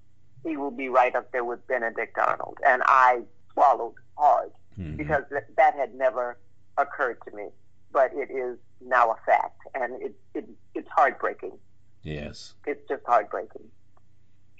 He 0.43 0.57
will 0.57 0.71
be 0.71 0.89
right 0.89 1.15
up 1.15 1.31
there 1.31 1.43
with 1.43 1.65
Benedict 1.67 2.17
Arnold. 2.17 2.57
And 2.65 2.83
I 2.85 3.21
swallowed 3.53 3.95
hard 4.17 4.51
mm-hmm. 4.79 4.95
because 4.95 5.23
th- 5.29 5.43
that 5.57 5.75
had 5.75 5.95
never 5.95 6.37
occurred 6.77 7.17
to 7.27 7.35
me. 7.35 7.47
But 7.91 8.11
it 8.13 8.29
is 8.29 8.57
now 8.81 9.11
a 9.11 9.15
fact, 9.25 9.59
and 9.73 10.01
it, 10.01 10.15
it, 10.35 10.47
it's 10.75 10.89
heartbreaking. 10.89 11.57
Yes. 12.03 12.53
It's 12.65 12.87
just 12.87 13.03
heartbreaking. 13.05 13.63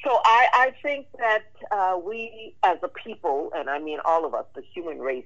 So 0.04 0.20
I, 0.24 0.48
I 0.54 0.74
think 0.82 1.08
that 1.18 1.46
uh, 1.72 1.98
we 2.04 2.54
as 2.64 2.78
a 2.84 2.88
people, 2.88 3.52
and 3.56 3.70
I 3.70 3.80
mean 3.80 4.00
all 4.06 4.26
of 4.26 4.34
us, 4.34 4.46
the 4.56 4.62
human 4.74 5.00
race 5.00 5.26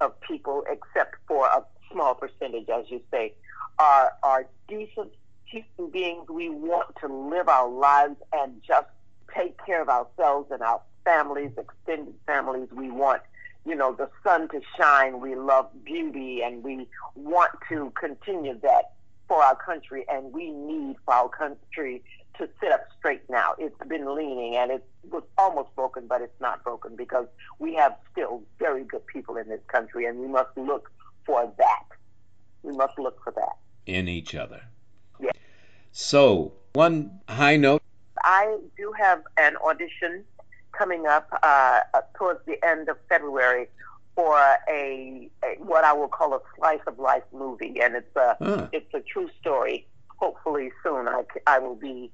of 0.00 0.18
people, 0.20 0.64
except 0.70 1.16
for 1.26 1.46
a 1.46 1.64
small 1.92 2.14
percentage, 2.14 2.68
as 2.68 2.84
you 2.88 3.00
say, 3.10 3.34
are, 3.78 4.12
are 4.22 4.46
decent 4.68 5.10
human 5.46 5.90
beings. 5.90 6.28
We 6.28 6.48
want 6.48 6.88
to 7.00 7.08
live 7.08 7.48
our 7.48 7.68
lives 7.68 8.16
and 8.32 8.60
just 8.66 8.86
take 9.34 9.56
care 9.64 9.82
of 9.82 9.88
ourselves 9.88 10.50
and 10.50 10.62
our 10.62 10.80
families, 11.04 11.52
extended 11.56 12.14
families. 12.26 12.68
We 12.72 12.90
want, 12.90 13.22
you 13.64 13.74
know, 13.74 13.92
the 13.92 14.10
sun 14.22 14.48
to 14.50 14.60
shine. 14.76 15.20
We 15.20 15.34
love 15.34 15.68
beauty 15.84 16.42
and 16.44 16.62
we 16.62 16.86
want 17.14 17.52
to 17.70 17.92
continue 17.98 18.58
that 18.62 18.92
for 19.28 19.42
our 19.42 19.56
country 19.56 20.04
and 20.10 20.32
we 20.32 20.50
need 20.50 20.96
for 21.04 21.14
our 21.14 21.28
country 21.28 22.02
to 22.40 22.48
sit 22.60 22.72
up 22.72 22.88
straight 22.98 23.22
now. 23.28 23.54
It's 23.58 23.76
been 23.86 24.14
leaning 24.16 24.56
and 24.56 24.70
it 24.70 24.84
was 25.10 25.22
almost 25.38 25.74
broken, 25.76 26.06
but 26.08 26.22
it's 26.22 26.40
not 26.40 26.64
broken 26.64 26.96
because 26.96 27.26
we 27.58 27.74
have 27.74 27.94
still 28.10 28.42
very 28.58 28.82
good 28.84 29.06
people 29.06 29.36
in 29.36 29.48
this 29.48 29.60
country 29.68 30.06
and 30.06 30.18
we 30.18 30.26
must 30.26 30.50
look 30.56 30.90
for 31.26 31.52
that. 31.58 31.84
We 32.62 32.72
must 32.72 32.98
look 32.98 33.22
for 33.22 33.32
that. 33.32 33.56
In 33.86 34.08
each 34.08 34.34
other. 34.34 34.62
Yeah. 35.20 35.30
So, 35.92 36.52
one 36.72 37.20
high 37.28 37.56
note. 37.56 37.82
I 38.22 38.58
do 38.76 38.92
have 38.98 39.22
an 39.36 39.56
audition 39.58 40.24
coming 40.72 41.06
up 41.06 41.28
uh, 41.42 41.80
towards 42.16 42.40
the 42.46 42.56
end 42.64 42.88
of 42.88 42.96
February 43.08 43.66
for 44.14 44.38
a, 44.68 45.30
a, 45.44 45.56
what 45.58 45.84
I 45.84 45.92
will 45.92 46.08
call 46.08 46.34
a 46.34 46.40
slice 46.56 46.80
of 46.86 46.98
life 46.98 47.22
movie, 47.32 47.80
and 47.82 47.94
it's 47.94 48.16
a 48.16 48.36
Huh. 48.40 48.68
it's 48.72 48.92
a 48.94 49.00
true 49.00 49.28
story. 49.40 49.86
Hopefully 50.20 50.70
soon 50.82 51.08
I 51.46 51.58
will 51.58 51.74
be 51.74 52.10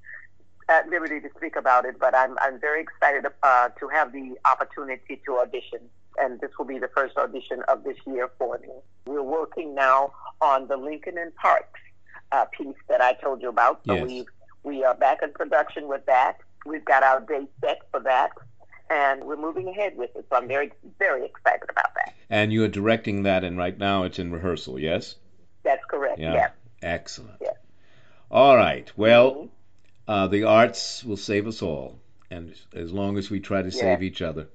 at 0.69 0.89
liberty 0.89 1.21
to 1.21 1.29
speak 1.37 1.57
about 1.57 1.85
it, 1.85 1.99
but 1.99 2.15
I'm 2.17 2.37
I'm 2.41 2.59
very 2.61 2.81
excited 2.81 3.25
uh, 3.43 3.69
to 3.81 3.89
have 3.89 4.13
the 4.13 4.37
opportunity 4.45 5.21
to 5.27 5.39
audition, 5.39 5.81
and 6.19 6.41
this 6.41 6.51
will 6.59 6.67
be 6.67 6.79
the 6.79 6.91
first 6.97 7.17
audition 7.17 7.63
of 7.69 7.85
this 7.85 7.97
year 8.07 8.31
for 8.39 8.59
me. 8.59 8.69
We're 9.07 9.23
working 9.23 9.75
now 9.75 10.13
on 10.41 10.69
the 10.69 10.77
Lincoln 10.77 11.19
and 11.19 11.35
Parks 11.37 11.81
uh, 12.33 12.45
piece 12.57 12.77
that 12.89 13.01
I 13.01 13.15
told 13.15 13.43
you 13.43 13.49
about. 13.49 13.81
So 13.87 13.95
Yes. 13.95 14.05
we 14.07 14.27
we 14.63 14.85
are 14.85 14.95
back 14.95 15.19
in 15.23 15.33
production 15.33 15.89
with 15.89 16.05
that. 16.07 16.39
We've 16.65 16.85
got 16.85 17.03
our 17.03 17.21
date 17.21 17.51
set 17.61 17.79
for 17.93 18.01
that, 18.01 18.31
and 18.91 19.25
we're 19.25 19.37
moving 19.37 19.69
ahead 19.69 19.97
with 19.97 20.11
it. 20.17 20.27
So 20.31 20.37
I'm 20.37 20.49
very 20.49 20.73
very 20.99 21.25
excited 21.25 21.69
about 21.69 21.95
that. 21.95 22.15
And 22.31 22.53
you 22.53 22.65
are 22.65 22.69
directing 22.69 23.23
that, 23.25 23.45
and 23.45 23.57
right 23.57 23.79
now 23.79 24.03
it's 24.03 24.19
in 24.19 24.33
rehearsal, 24.33 24.79
yes? 24.81 25.15
That's 25.63 25.85
correct. 25.89 26.19
Yeah. 26.19 26.35
Yes. 26.35 26.51
Excellent. 26.83 27.39
Yes. 27.41 27.55
All 28.29 28.57
right. 28.57 28.91
Well, 28.97 29.51
uh, 30.09 30.27
the 30.27 30.43
arts 30.43 31.05
will 31.05 31.17
save 31.17 31.47
us 31.47 31.63
all, 31.63 32.01
and 32.29 32.53
as 32.75 32.93
long 32.93 33.19
as 33.19 33.31
we 33.31 33.39
try 33.39 33.63
to 33.63 33.71
save 33.71 34.03
each 34.03 34.21
other. 34.21 34.49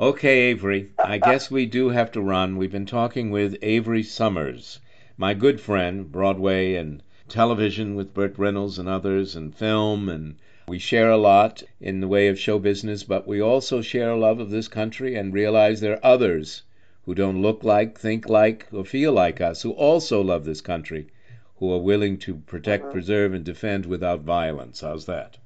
okay, 0.00 0.38
Avery. 0.50 0.90
I 0.98 1.18
guess 1.18 1.52
we 1.52 1.66
do 1.66 1.90
have 1.90 2.10
to 2.12 2.20
run. 2.20 2.56
We've 2.56 2.72
been 2.72 2.84
talking 2.84 3.30
with 3.30 3.56
Avery 3.62 4.02
Sommers, 4.02 4.80
my 5.16 5.34
good 5.34 5.60
friend, 5.60 6.10
Broadway 6.10 6.74
and 6.74 7.00
television 7.28 7.94
with 7.94 8.12
Burt 8.12 8.36
Reynolds 8.36 8.78
and 8.78 8.88
others, 8.88 9.36
and 9.36 9.54
film, 9.54 10.08
and 10.08 10.34
we 10.66 10.80
share 10.80 11.10
a 11.10 11.16
lot 11.16 11.62
in 11.80 12.00
the 12.00 12.08
way 12.08 12.26
of 12.26 12.40
show 12.40 12.58
business, 12.58 13.04
but 13.04 13.26
we 13.26 13.40
also 13.40 13.82
share 13.82 14.10
a 14.10 14.18
love 14.18 14.40
of 14.40 14.50
this 14.50 14.66
country 14.66 15.14
and 15.14 15.32
realize 15.32 15.80
there 15.80 15.94
are 15.94 16.04
others 16.04 16.62
who 17.04 17.14
don't 17.14 17.40
look 17.40 17.62
like, 17.62 17.98
think 17.98 18.28
like, 18.28 18.66
or 18.72 18.84
feel 18.84 19.12
like 19.12 19.40
us 19.40 19.62
who 19.62 19.70
also 19.70 20.20
love 20.20 20.44
this 20.44 20.60
country, 20.60 21.06
who 21.58 21.72
are 21.72 21.78
willing 21.78 22.18
to 22.18 22.36
protect, 22.36 22.92
preserve, 22.92 23.34
and 23.34 23.44
defend 23.44 23.86
without 23.86 24.20
violence. 24.20 24.80
How's 24.80 25.06
that? 25.06 25.36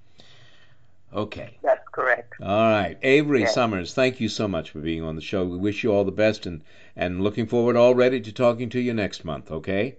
Okay. 1.12 1.58
That's 1.62 1.86
correct. 1.92 2.34
All 2.40 2.48
right. 2.48 2.98
Avery 3.02 3.42
Yeah. 3.42 3.48
Sommers, 3.48 3.94
thank 3.94 4.20
you 4.20 4.28
so 4.28 4.48
much 4.48 4.70
for 4.70 4.80
being 4.80 5.02
on 5.02 5.16
the 5.16 5.22
show. 5.22 5.44
We 5.44 5.58
wish 5.58 5.84
you 5.84 5.92
all 5.92 6.04
the 6.04 6.12
best 6.12 6.46
and, 6.46 6.62
and 6.96 7.22
looking 7.22 7.46
forward 7.46 7.76
already 7.76 8.20
to 8.20 8.32
talking 8.32 8.70
to 8.70 8.80
you 8.80 8.94
next 8.94 9.24
month, 9.24 9.50
okay? 9.50 9.96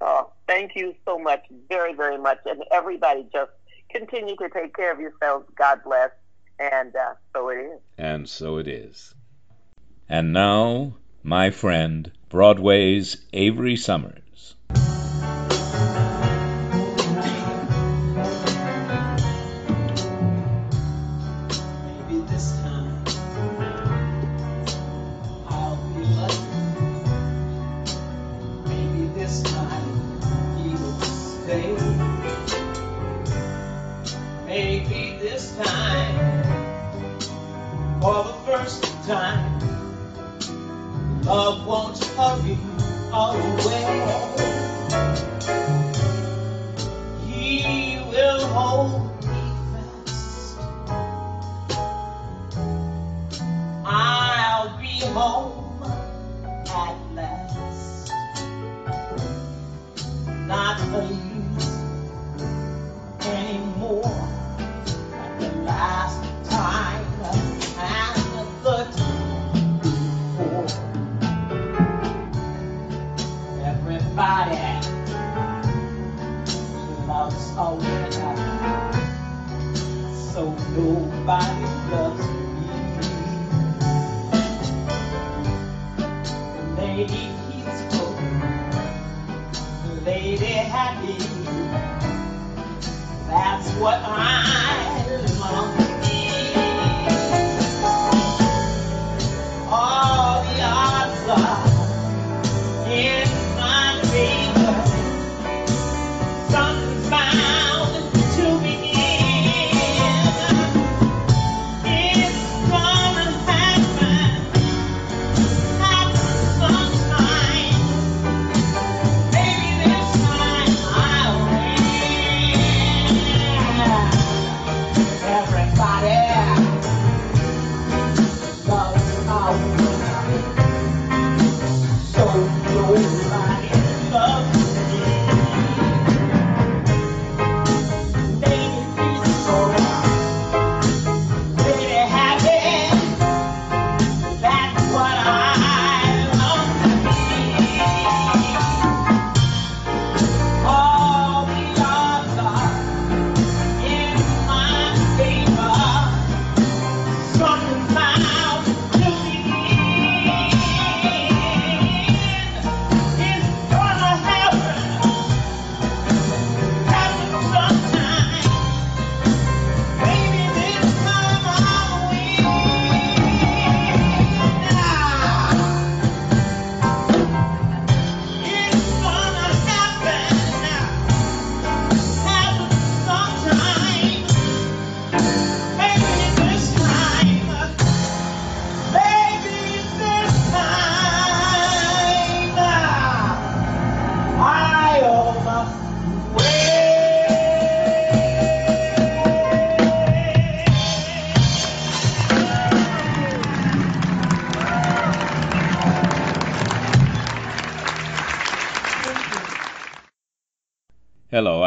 Oh, 0.00 0.30
thank 0.46 0.72
you 0.74 0.94
so 1.04 1.18
much, 1.18 1.44
very, 1.68 1.94
very 1.94 2.18
much. 2.18 2.38
And 2.44 2.62
everybody 2.72 3.26
just 3.32 3.52
continue 3.90 4.36
to 4.36 4.48
take 4.48 4.74
care 4.74 4.92
of 4.92 5.00
yourselves. 5.00 5.46
God 5.56 5.80
bless. 5.84 6.10
And 6.58 6.94
uh, 6.94 7.14
so 7.32 7.48
it 7.48 7.58
is. 7.58 7.80
And 7.98 8.28
so 8.28 8.58
it 8.58 8.68
is. 8.68 9.14
And 10.08 10.32
now, 10.32 10.94
my 11.22 11.50
friend, 11.50 12.12
Broadway's 12.28 13.16
Avery 13.32 13.76
Sommers. 13.76 14.23
Away. 43.14 44.33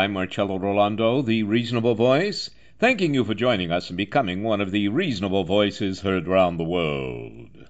I'm 0.07 0.13
Marcello 0.13 0.57
Rollando, 0.57 1.21
the 1.21 1.43
Reasonable 1.43 1.93
Voice, 1.93 2.49
thanking 2.79 3.13
you 3.13 3.25
for 3.25 3.33
joining 3.33 3.73
us 3.73 3.89
and 3.89 3.97
becoming 3.97 4.41
one 4.41 4.61
of 4.61 4.71
the 4.71 4.87
reasonable 4.87 5.43
voices 5.43 5.99
heard 5.99 6.29
around 6.29 6.55
the 6.55 6.63
world. 6.63 7.67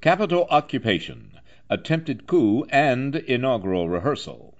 Capital 0.00 0.46
occupation, 0.48 1.32
attempted 1.68 2.26
coup, 2.26 2.64
and 2.70 3.16
inaugural 3.16 3.86
rehearsal. 3.86 4.56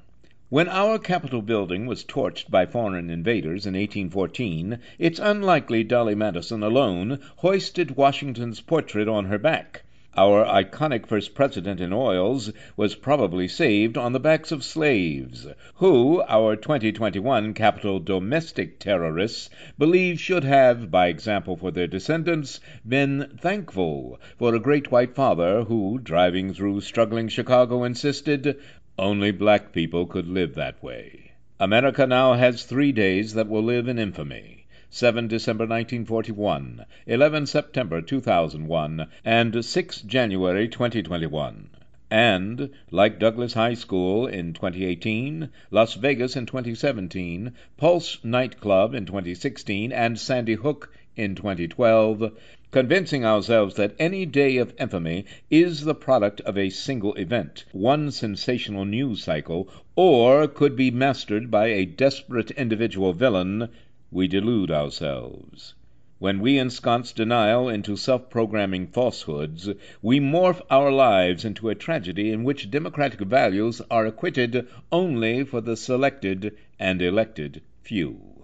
When 0.51 0.69
our 0.69 0.99
Capitol 0.99 1.41
building 1.41 1.87
was 1.87 2.05
torched 2.05 2.51
by 2.51 2.67
foreign 2.67 3.09
invaders 3.09 3.65
in 3.65 3.73
1814, 3.73 4.79
it's 4.99 5.19
unlikely 5.19 5.85
Dolley 5.85 6.15
Madison 6.15 6.63
alone 6.63 7.21
hoisted 7.37 7.97
Washington's 7.97 8.61
portrait 8.61 9.09
on 9.09 9.25
her 9.25 9.39
back. 9.39 9.83
Our 10.21 10.45
iconic 10.45 11.07
first 11.07 11.33
president 11.37 11.81
in 11.81 11.93
oils 11.93 12.53
was 12.77 12.97
probably 12.97 13.47
saved 13.47 13.97
on 13.97 14.13
the 14.13 14.19
backs 14.19 14.51
of 14.51 14.65
slaves, 14.65 15.47
who 15.77 16.25
our 16.27 16.57
2021 16.57 17.55
capital 17.55 18.01
domestic 18.01 18.81
terrorists 18.81 19.49
believe 19.79 20.19
should 20.19 20.43
have, 20.43 20.91
by 20.91 21.07
example 21.07 21.57
for 21.57 21.71
their 21.71 21.87
descendants, 21.87 22.59
been 22.85 23.31
thankful 23.41 24.19
for 24.37 24.57
a 24.57 24.59
great 24.59 24.91
white 24.91 25.15
father 25.15 25.63
who, 25.63 26.01
driving 26.03 26.53
through 26.53 26.81
struggling 26.81 27.29
Chicago, 27.29 27.85
insisted 27.85 28.59
only 28.99 29.31
black 29.31 29.71
people 29.71 30.05
could 30.05 30.27
live 30.27 30.57
that 30.57 30.83
way. 30.83 31.31
America 31.61 32.09
now 32.09 32.33
has 32.33 32.65
three 32.65 32.91
days 32.91 33.35
that 33.35 33.49
will 33.49 33.63
live 33.63 33.87
in 33.87 34.01
infamy. 34.01 34.58
7 34.91 35.29
December 35.29 35.65
1941, 35.65 36.87
11 37.07 37.45
September 37.45 38.01
2001, 38.01 39.07
and 39.23 39.63
6 39.63 40.01
January 40.01 40.67
2021. 40.67 41.69
And, 42.11 42.71
like 42.91 43.19
Douglas 43.19 43.53
High 43.53 43.75
School 43.75 44.27
in 44.27 44.55
2018, 44.55 45.51
Las 45.71 45.93
Vegas 45.93 46.37
in 46.37 46.47
2017, 46.47 47.53
Pulse 47.77 48.19
Nightclub 48.25 48.95
in 48.95 49.05
2016, 49.05 49.93
and 49.93 50.19
Sandy 50.19 50.55
Hook 50.55 50.91
in 51.17 51.35
2012, 51.35 52.33
convincing 52.71 53.27
ourselves 53.27 53.75
that 53.75 53.95
any 53.99 54.25
day 54.25 54.57
of 54.57 54.73
infamy 54.79 55.27
is 55.51 55.85
the 55.85 55.95
product 55.95 56.41
of 56.41 56.57
a 56.57 56.71
single 56.71 57.13
event, 57.17 57.67
one 57.73 58.11
sensational 58.11 58.87
news 58.87 59.23
cycle, 59.23 59.69
or 59.97 60.49
could 60.49 60.77
be 60.77 60.91
mastered 60.91 61.51
by 61.51 61.67
a 61.67 61.85
desperate 61.85 62.51
individual 62.53 63.13
villain, 63.13 63.69
we 64.11 64.27
delude 64.27 64.71
ourselves. 64.71 65.75
When 66.19 66.41
we 66.41 66.57
ensconce 66.57 67.13
denial 67.13 67.69
into 67.69 67.95
self 67.95 68.31
programming 68.31 68.87
falsehoods, 68.87 69.69
we 70.01 70.19
morph 70.19 70.63
our 70.71 70.91
lives 70.91 71.45
into 71.45 71.69
a 71.69 71.75
tragedy 71.75 72.31
in 72.31 72.43
which 72.43 72.71
democratic 72.71 73.21
values 73.21 73.83
are 73.91 74.07
acquitted 74.07 74.67
only 74.91 75.45
for 75.45 75.61
the 75.61 75.77
selected 75.77 76.57
and 76.79 77.03
elected 77.03 77.61
few 77.83 78.39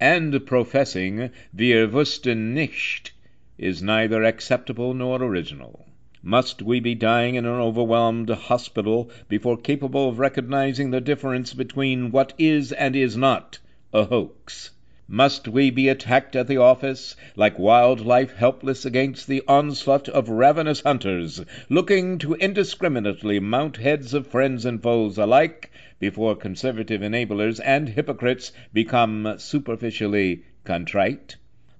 And 0.00 0.44
professing 0.44 1.30
Wir 1.54 1.86
wussten 1.86 2.54
nicht 2.54 3.12
is 3.56 3.80
neither 3.80 4.24
acceptable 4.24 4.94
nor 4.94 5.22
original. 5.22 5.86
Must 6.24 6.60
we 6.60 6.80
be 6.80 6.96
dying 6.96 7.36
in 7.36 7.44
an 7.44 7.60
overwhelmed 7.60 8.30
hospital 8.30 9.12
before 9.28 9.56
capable 9.56 10.08
of 10.08 10.18
recognizing 10.18 10.90
the 10.90 11.00
difference 11.00 11.54
between 11.54 12.10
what 12.10 12.32
is 12.36 12.72
and 12.72 12.96
is 12.96 13.16
not 13.16 13.60
a 13.92 14.06
hoax? 14.06 14.71
Must 15.08 15.48
we 15.48 15.70
be 15.70 15.88
attacked 15.88 16.36
at 16.36 16.46
the 16.46 16.58
office 16.58 17.16
like 17.34 17.58
wildlife 17.58 18.36
helpless 18.36 18.84
against 18.84 19.26
the 19.26 19.42
onslaught 19.48 20.08
of 20.08 20.28
ravenous 20.28 20.80
hunters, 20.82 21.44
looking 21.68 22.18
to 22.18 22.34
indiscriminately 22.34 23.40
mount 23.40 23.78
heads 23.78 24.14
of 24.14 24.28
friends 24.28 24.64
and 24.64 24.80
foes 24.80 25.18
alike 25.18 25.72
before 25.98 26.36
conservative 26.36 27.00
enablers 27.00 27.58
and 27.64 27.88
hypocrites 27.88 28.52
become 28.72 29.34
superficially 29.38 30.44
contrite? 30.62 31.34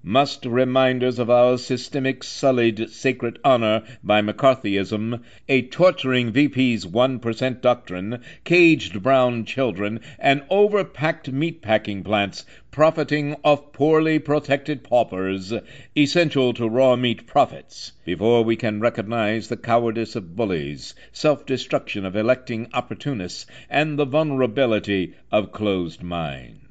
Must 0.05 0.45
reminders 0.45 1.17
of 1.17 1.29
our 1.29 1.57
systemic 1.57 2.21
sullied 2.25 2.89
sacred 2.89 3.39
honor 3.41 3.81
by 4.03 4.21
McCarthyism, 4.21 5.17
a 5.47 5.61
torturing 5.61 6.29
VP's 6.29 6.85
1% 6.85 7.61
doctrine, 7.61 8.19
caged 8.43 9.01
brown 9.01 9.45
children, 9.45 9.97
and 10.19 10.41
overpacked 10.51 11.31
meatpacking 11.31 12.03
plants 12.03 12.45
profiting 12.69 13.33
off 13.45 13.71
poorly 13.71 14.19
protected 14.19 14.83
paupers, 14.83 15.53
essential 15.95 16.53
to 16.53 16.67
raw 16.67 16.97
meat 16.97 17.25
profits, 17.25 17.93
before 18.03 18.43
we 18.43 18.57
can 18.57 18.81
recognize 18.81 19.47
the 19.47 19.55
cowardice 19.55 20.17
of 20.17 20.35
bullies, 20.35 20.93
self 21.13 21.45
destruction 21.45 22.05
of 22.05 22.13
electing 22.13 22.67
opportunists, 22.73 23.45
and 23.69 23.97
the 23.97 24.05
vulnerability 24.05 25.13
of 25.31 25.53
closed 25.53 26.03
minds. 26.03 26.62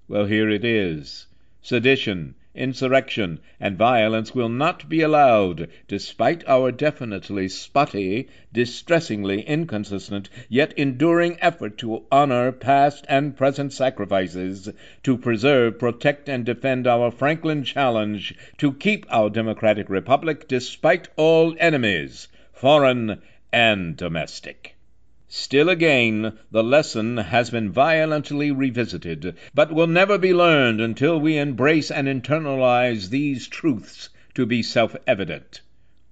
Well, 0.07 0.25
here 0.25 0.49
it 0.49 0.65
is. 0.65 1.27
Sedition, 1.61 2.33
insurrection, 2.57 3.39
and 3.59 3.77
violence 3.77 4.33
will 4.33 4.49
not 4.49 4.89
be 4.89 5.01
allowed, 5.01 5.67
despite 5.87 6.43
our 6.47 6.71
definitely 6.71 7.47
spotty, 7.47 8.27
distressingly 8.51 9.41
inconsistent, 9.41 10.29
yet 10.49 10.73
enduring 10.77 11.37
effort 11.41 11.77
to 11.77 12.03
honor 12.11 12.51
past 12.51 13.05
and 13.07 13.37
present 13.37 13.71
sacrifices, 13.71 14.69
to 15.03 15.17
preserve, 15.17 15.77
protect, 15.77 16.27
and 16.27 16.45
defend 16.45 16.87
our 16.87 17.11
Franklin 17.11 17.63
challenge 17.63 18.33
to 18.57 18.73
keep 18.73 19.05
our 19.09 19.29
democratic 19.29 19.89
republic 19.89 20.47
despite 20.47 21.07
all 21.15 21.55
enemies, 21.59 22.27
foreign 22.53 23.21
and 23.51 23.95
domestic. 23.95 24.76
Still 25.29 25.67
again, 25.67 26.37
the 26.51 26.63
lesson 26.63 27.17
has 27.17 27.49
been 27.49 27.69
violently 27.69 28.49
revisited, 28.49 29.35
but 29.53 29.73
will 29.73 29.85
never 29.85 30.17
be 30.17 30.33
learned 30.33 30.79
until 30.79 31.19
we 31.19 31.37
embrace 31.37 31.91
and 31.91 32.07
internalize 32.07 33.09
these 33.09 33.49
truths 33.49 34.07
to 34.35 34.45
be 34.45 34.63
self-evident. 34.63 35.59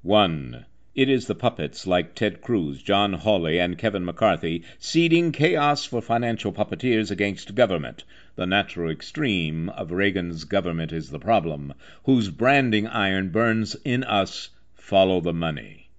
1. 0.01 0.65
It 0.95 1.07
is 1.07 1.27
the 1.27 1.35
puppets 1.35 1.87
like 1.87 2.13
Ted 2.13 2.41
Cruz, 2.41 2.83
John 2.83 3.13
Hawley, 3.13 3.57
and 3.57 3.77
Kevin 3.77 4.03
McCarthy 4.03 4.63
seeding 4.79 5.31
chaos 5.31 5.85
for 5.85 6.01
financial 6.01 6.51
puppeteers 6.51 7.09
against 7.09 7.55
government. 7.55 8.03
The 8.35 8.45
natural 8.45 8.91
extreme 8.91 9.69
of 9.69 9.93
Reagan's 9.93 10.43
government 10.43 10.91
is 10.91 11.09
the 11.09 11.19
problem, 11.19 11.73
whose 12.03 12.29
branding 12.29 12.85
iron 12.85 13.29
burns 13.29 13.75
in 13.85 14.03
us 14.03 14.49
follow 14.73 15.21
the 15.21 15.33
money. 15.33 15.89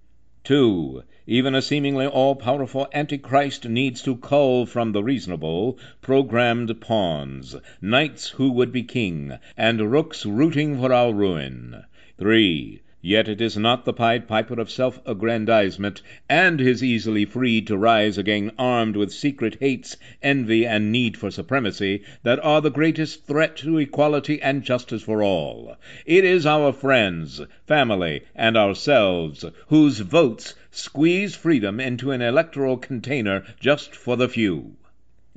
2. 0.43 1.01
Even 1.29 1.53
a 1.53 1.61
seemingly 1.61 2.07
all 2.07 2.35
powerful 2.37 2.87
Antichrist 2.93 3.67
needs 3.67 4.01
to 4.01 4.15
cull 4.15 4.65
from 4.65 4.93
the 4.93 5.03
reasonable, 5.03 5.77
programmed 6.01 6.79
pawns, 6.79 7.53
knights 7.81 8.29
who 8.29 8.49
would 8.49 8.71
be 8.71 8.83
king, 8.83 9.33
and 9.57 9.91
rooks 9.91 10.25
rooting 10.25 10.79
for 10.79 10.93
our 10.93 11.13
ruin. 11.13 11.83
3. 12.17 12.79
Yet 13.03 13.27
it 13.29 13.41
is 13.41 13.55
not 13.55 13.85
the 13.85 13.93
Pied 13.93 14.27
Piper 14.27 14.59
of 14.59 14.71
self 14.71 14.99
aggrandizement, 15.05 16.01
and 16.27 16.59
his 16.59 16.83
easily 16.83 17.25
freed 17.25 17.67
to 17.67 17.77
rise 17.77 18.17
again 18.17 18.51
armed 18.57 18.95
with 18.95 19.11
secret 19.13 19.57
hates, 19.59 19.97
envy, 20.23 20.65
and 20.65 20.91
need 20.91 21.15
for 21.15 21.29
supremacy, 21.29 22.01
that 22.23 22.43
are 22.43 22.59
the 22.59 22.71
greatest 22.71 23.27
threat 23.27 23.55
to 23.57 23.77
equality 23.77 24.41
and 24.41 24.63
justice 24.63 25.03
for 25.03 25.21
all. 25.21 25.75
It 26.07 26.25
is 26.25 26.47
our 26.47 26.73
friends, 26.73 27.39
family, 27.67 28.21
and 28.35 28.57
ourselves 28.57 29.45
whose 29.67 29.99
votes 29.99 30.55
squeeze 30.71 31.35
freedom 31.35 31.79
into 31.79 32.09
an 32.09 32.23
electoral 32.23 32.77
container 32.77 33.43
just 33.59 33.95
for 33.95 34.17
the 34.17 34.27
few. 34.27 34.75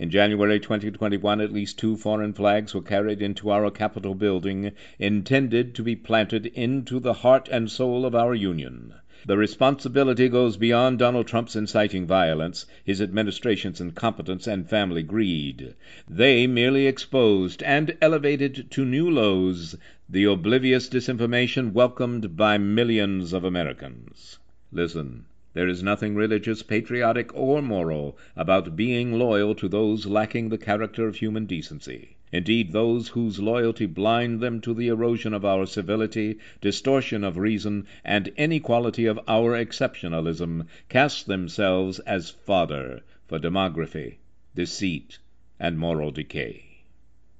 In 0.00 0.08
January 0.08 0.58
2021, 0.58 1.42
at 1.42 1.52
least 1.52 1.78
two 1.78 1.94
foreign 1.94 2.32
flags 2.32 2.72
were 2.72 2.80
carried 2.80 3.20
into 3.20 3.50
our 3.50 3.70
Capitol 3.70 4.14
building, 4.14 4.72
intended 4.98 5.74
to 5.74 5.82
be 5.82 5.94
planted 5.94 6.46
into 6.46 6.98
the 7.00 7.12
heart 7.12 7.50
and 7.52 7.70
soul 7.70 8.06
of 8.06 8.14
our 8.14 8.34
Union. 8.34 8.94
The 9.26 9.36
responsibility 9.36 10.30
goes 10.30 10.56
beyond 10.56 11.00
Donald 11.00 11.26
Trump's 11.26 11.54
inciting 11.54 12.06
violence, 12.06 12.64
his 12.82 13.02
administration's 13.02 13.78
incompetence, 13.78 14.46
and 14.46 14.66
family 14.66 15.02
greed. 15.02 15.74
They 16.08 16.46
merely 16.46 16.86
exposed 16.86 17.62
and 17.62 17.94
elevated 18.00 18.70
to 18.70 18.86
new 18.86 19.10
lows 19.10 19.76
the 20.08 20.24
oblivious 20.24 20.88
disinformation 20.88 21.74
welcomed 21.74 22.38
by 22.38 22.56
millions 22.56 23.34
of 23.34 23.44
Americans. 23.44 24.38
Listen. 24.72 25.26
There 25.52 25.66
is 25.66 25.82
nothing 25.82 26.14
religious, 26.14 26.62
patriotic, 26.62 27.34
or 27.34 27.60
moral 27.60 28.16
about 28.36 28.76
being 28.76 29.18
loyal 29.18 29.54
to 29.56 29.68
those 29.68 30.06
lacking 30.06 30.48
the 30.48 30.58
character 30.58 31.08
of 31.08 31.16
human 31.16 31.46
decency. 31.46 32.16
Indeed, 32.32 32.70
those 32.70 33.08
whose 33.08 33.40
loyalty 33.40 33.86
blind 33.86 34.38
them 34.38 34.60
to 34.60 34.72
the 34.72 34.86
erosion 34.86 35.34
of 35.34 35.44
our 35.44 35.66
civility, 35.66 36.38
distortion 36.60 37.24
of 37.24 37.36
reason, 37.36 37.88
and 38.04 38.28
inequality 38.36 39.06
of 39.06 39.18
our 39.26 39.58
exceptionalism, 39.58 40.66
cast 40.88 41.26
themselves 41.26 41.98
as 42.00 42.30
fodder 42.30 43.00
for 43.26 43.40
demography, 43.40 44.18
deceit, 44.54 45.18
and 45.58 45.76
moral 45.76 46.12
decay. 46.12 46.64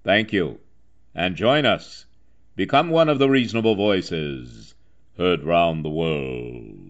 Thank 0.02 0.32
you, 0.32 0.58
and 1.14 1.36
join 1.36 1.64
us. 1.64 2.06
Become 2.56 2.90
one 2.90 3.08
of 3.08 3.20
the 3.20 3.30
reasonable 3.30 3.76
voices 3.76 4.74
heard 5.16 5.44
round 5.44 5.84
the 5.84 5.90
world. 5.90 6.89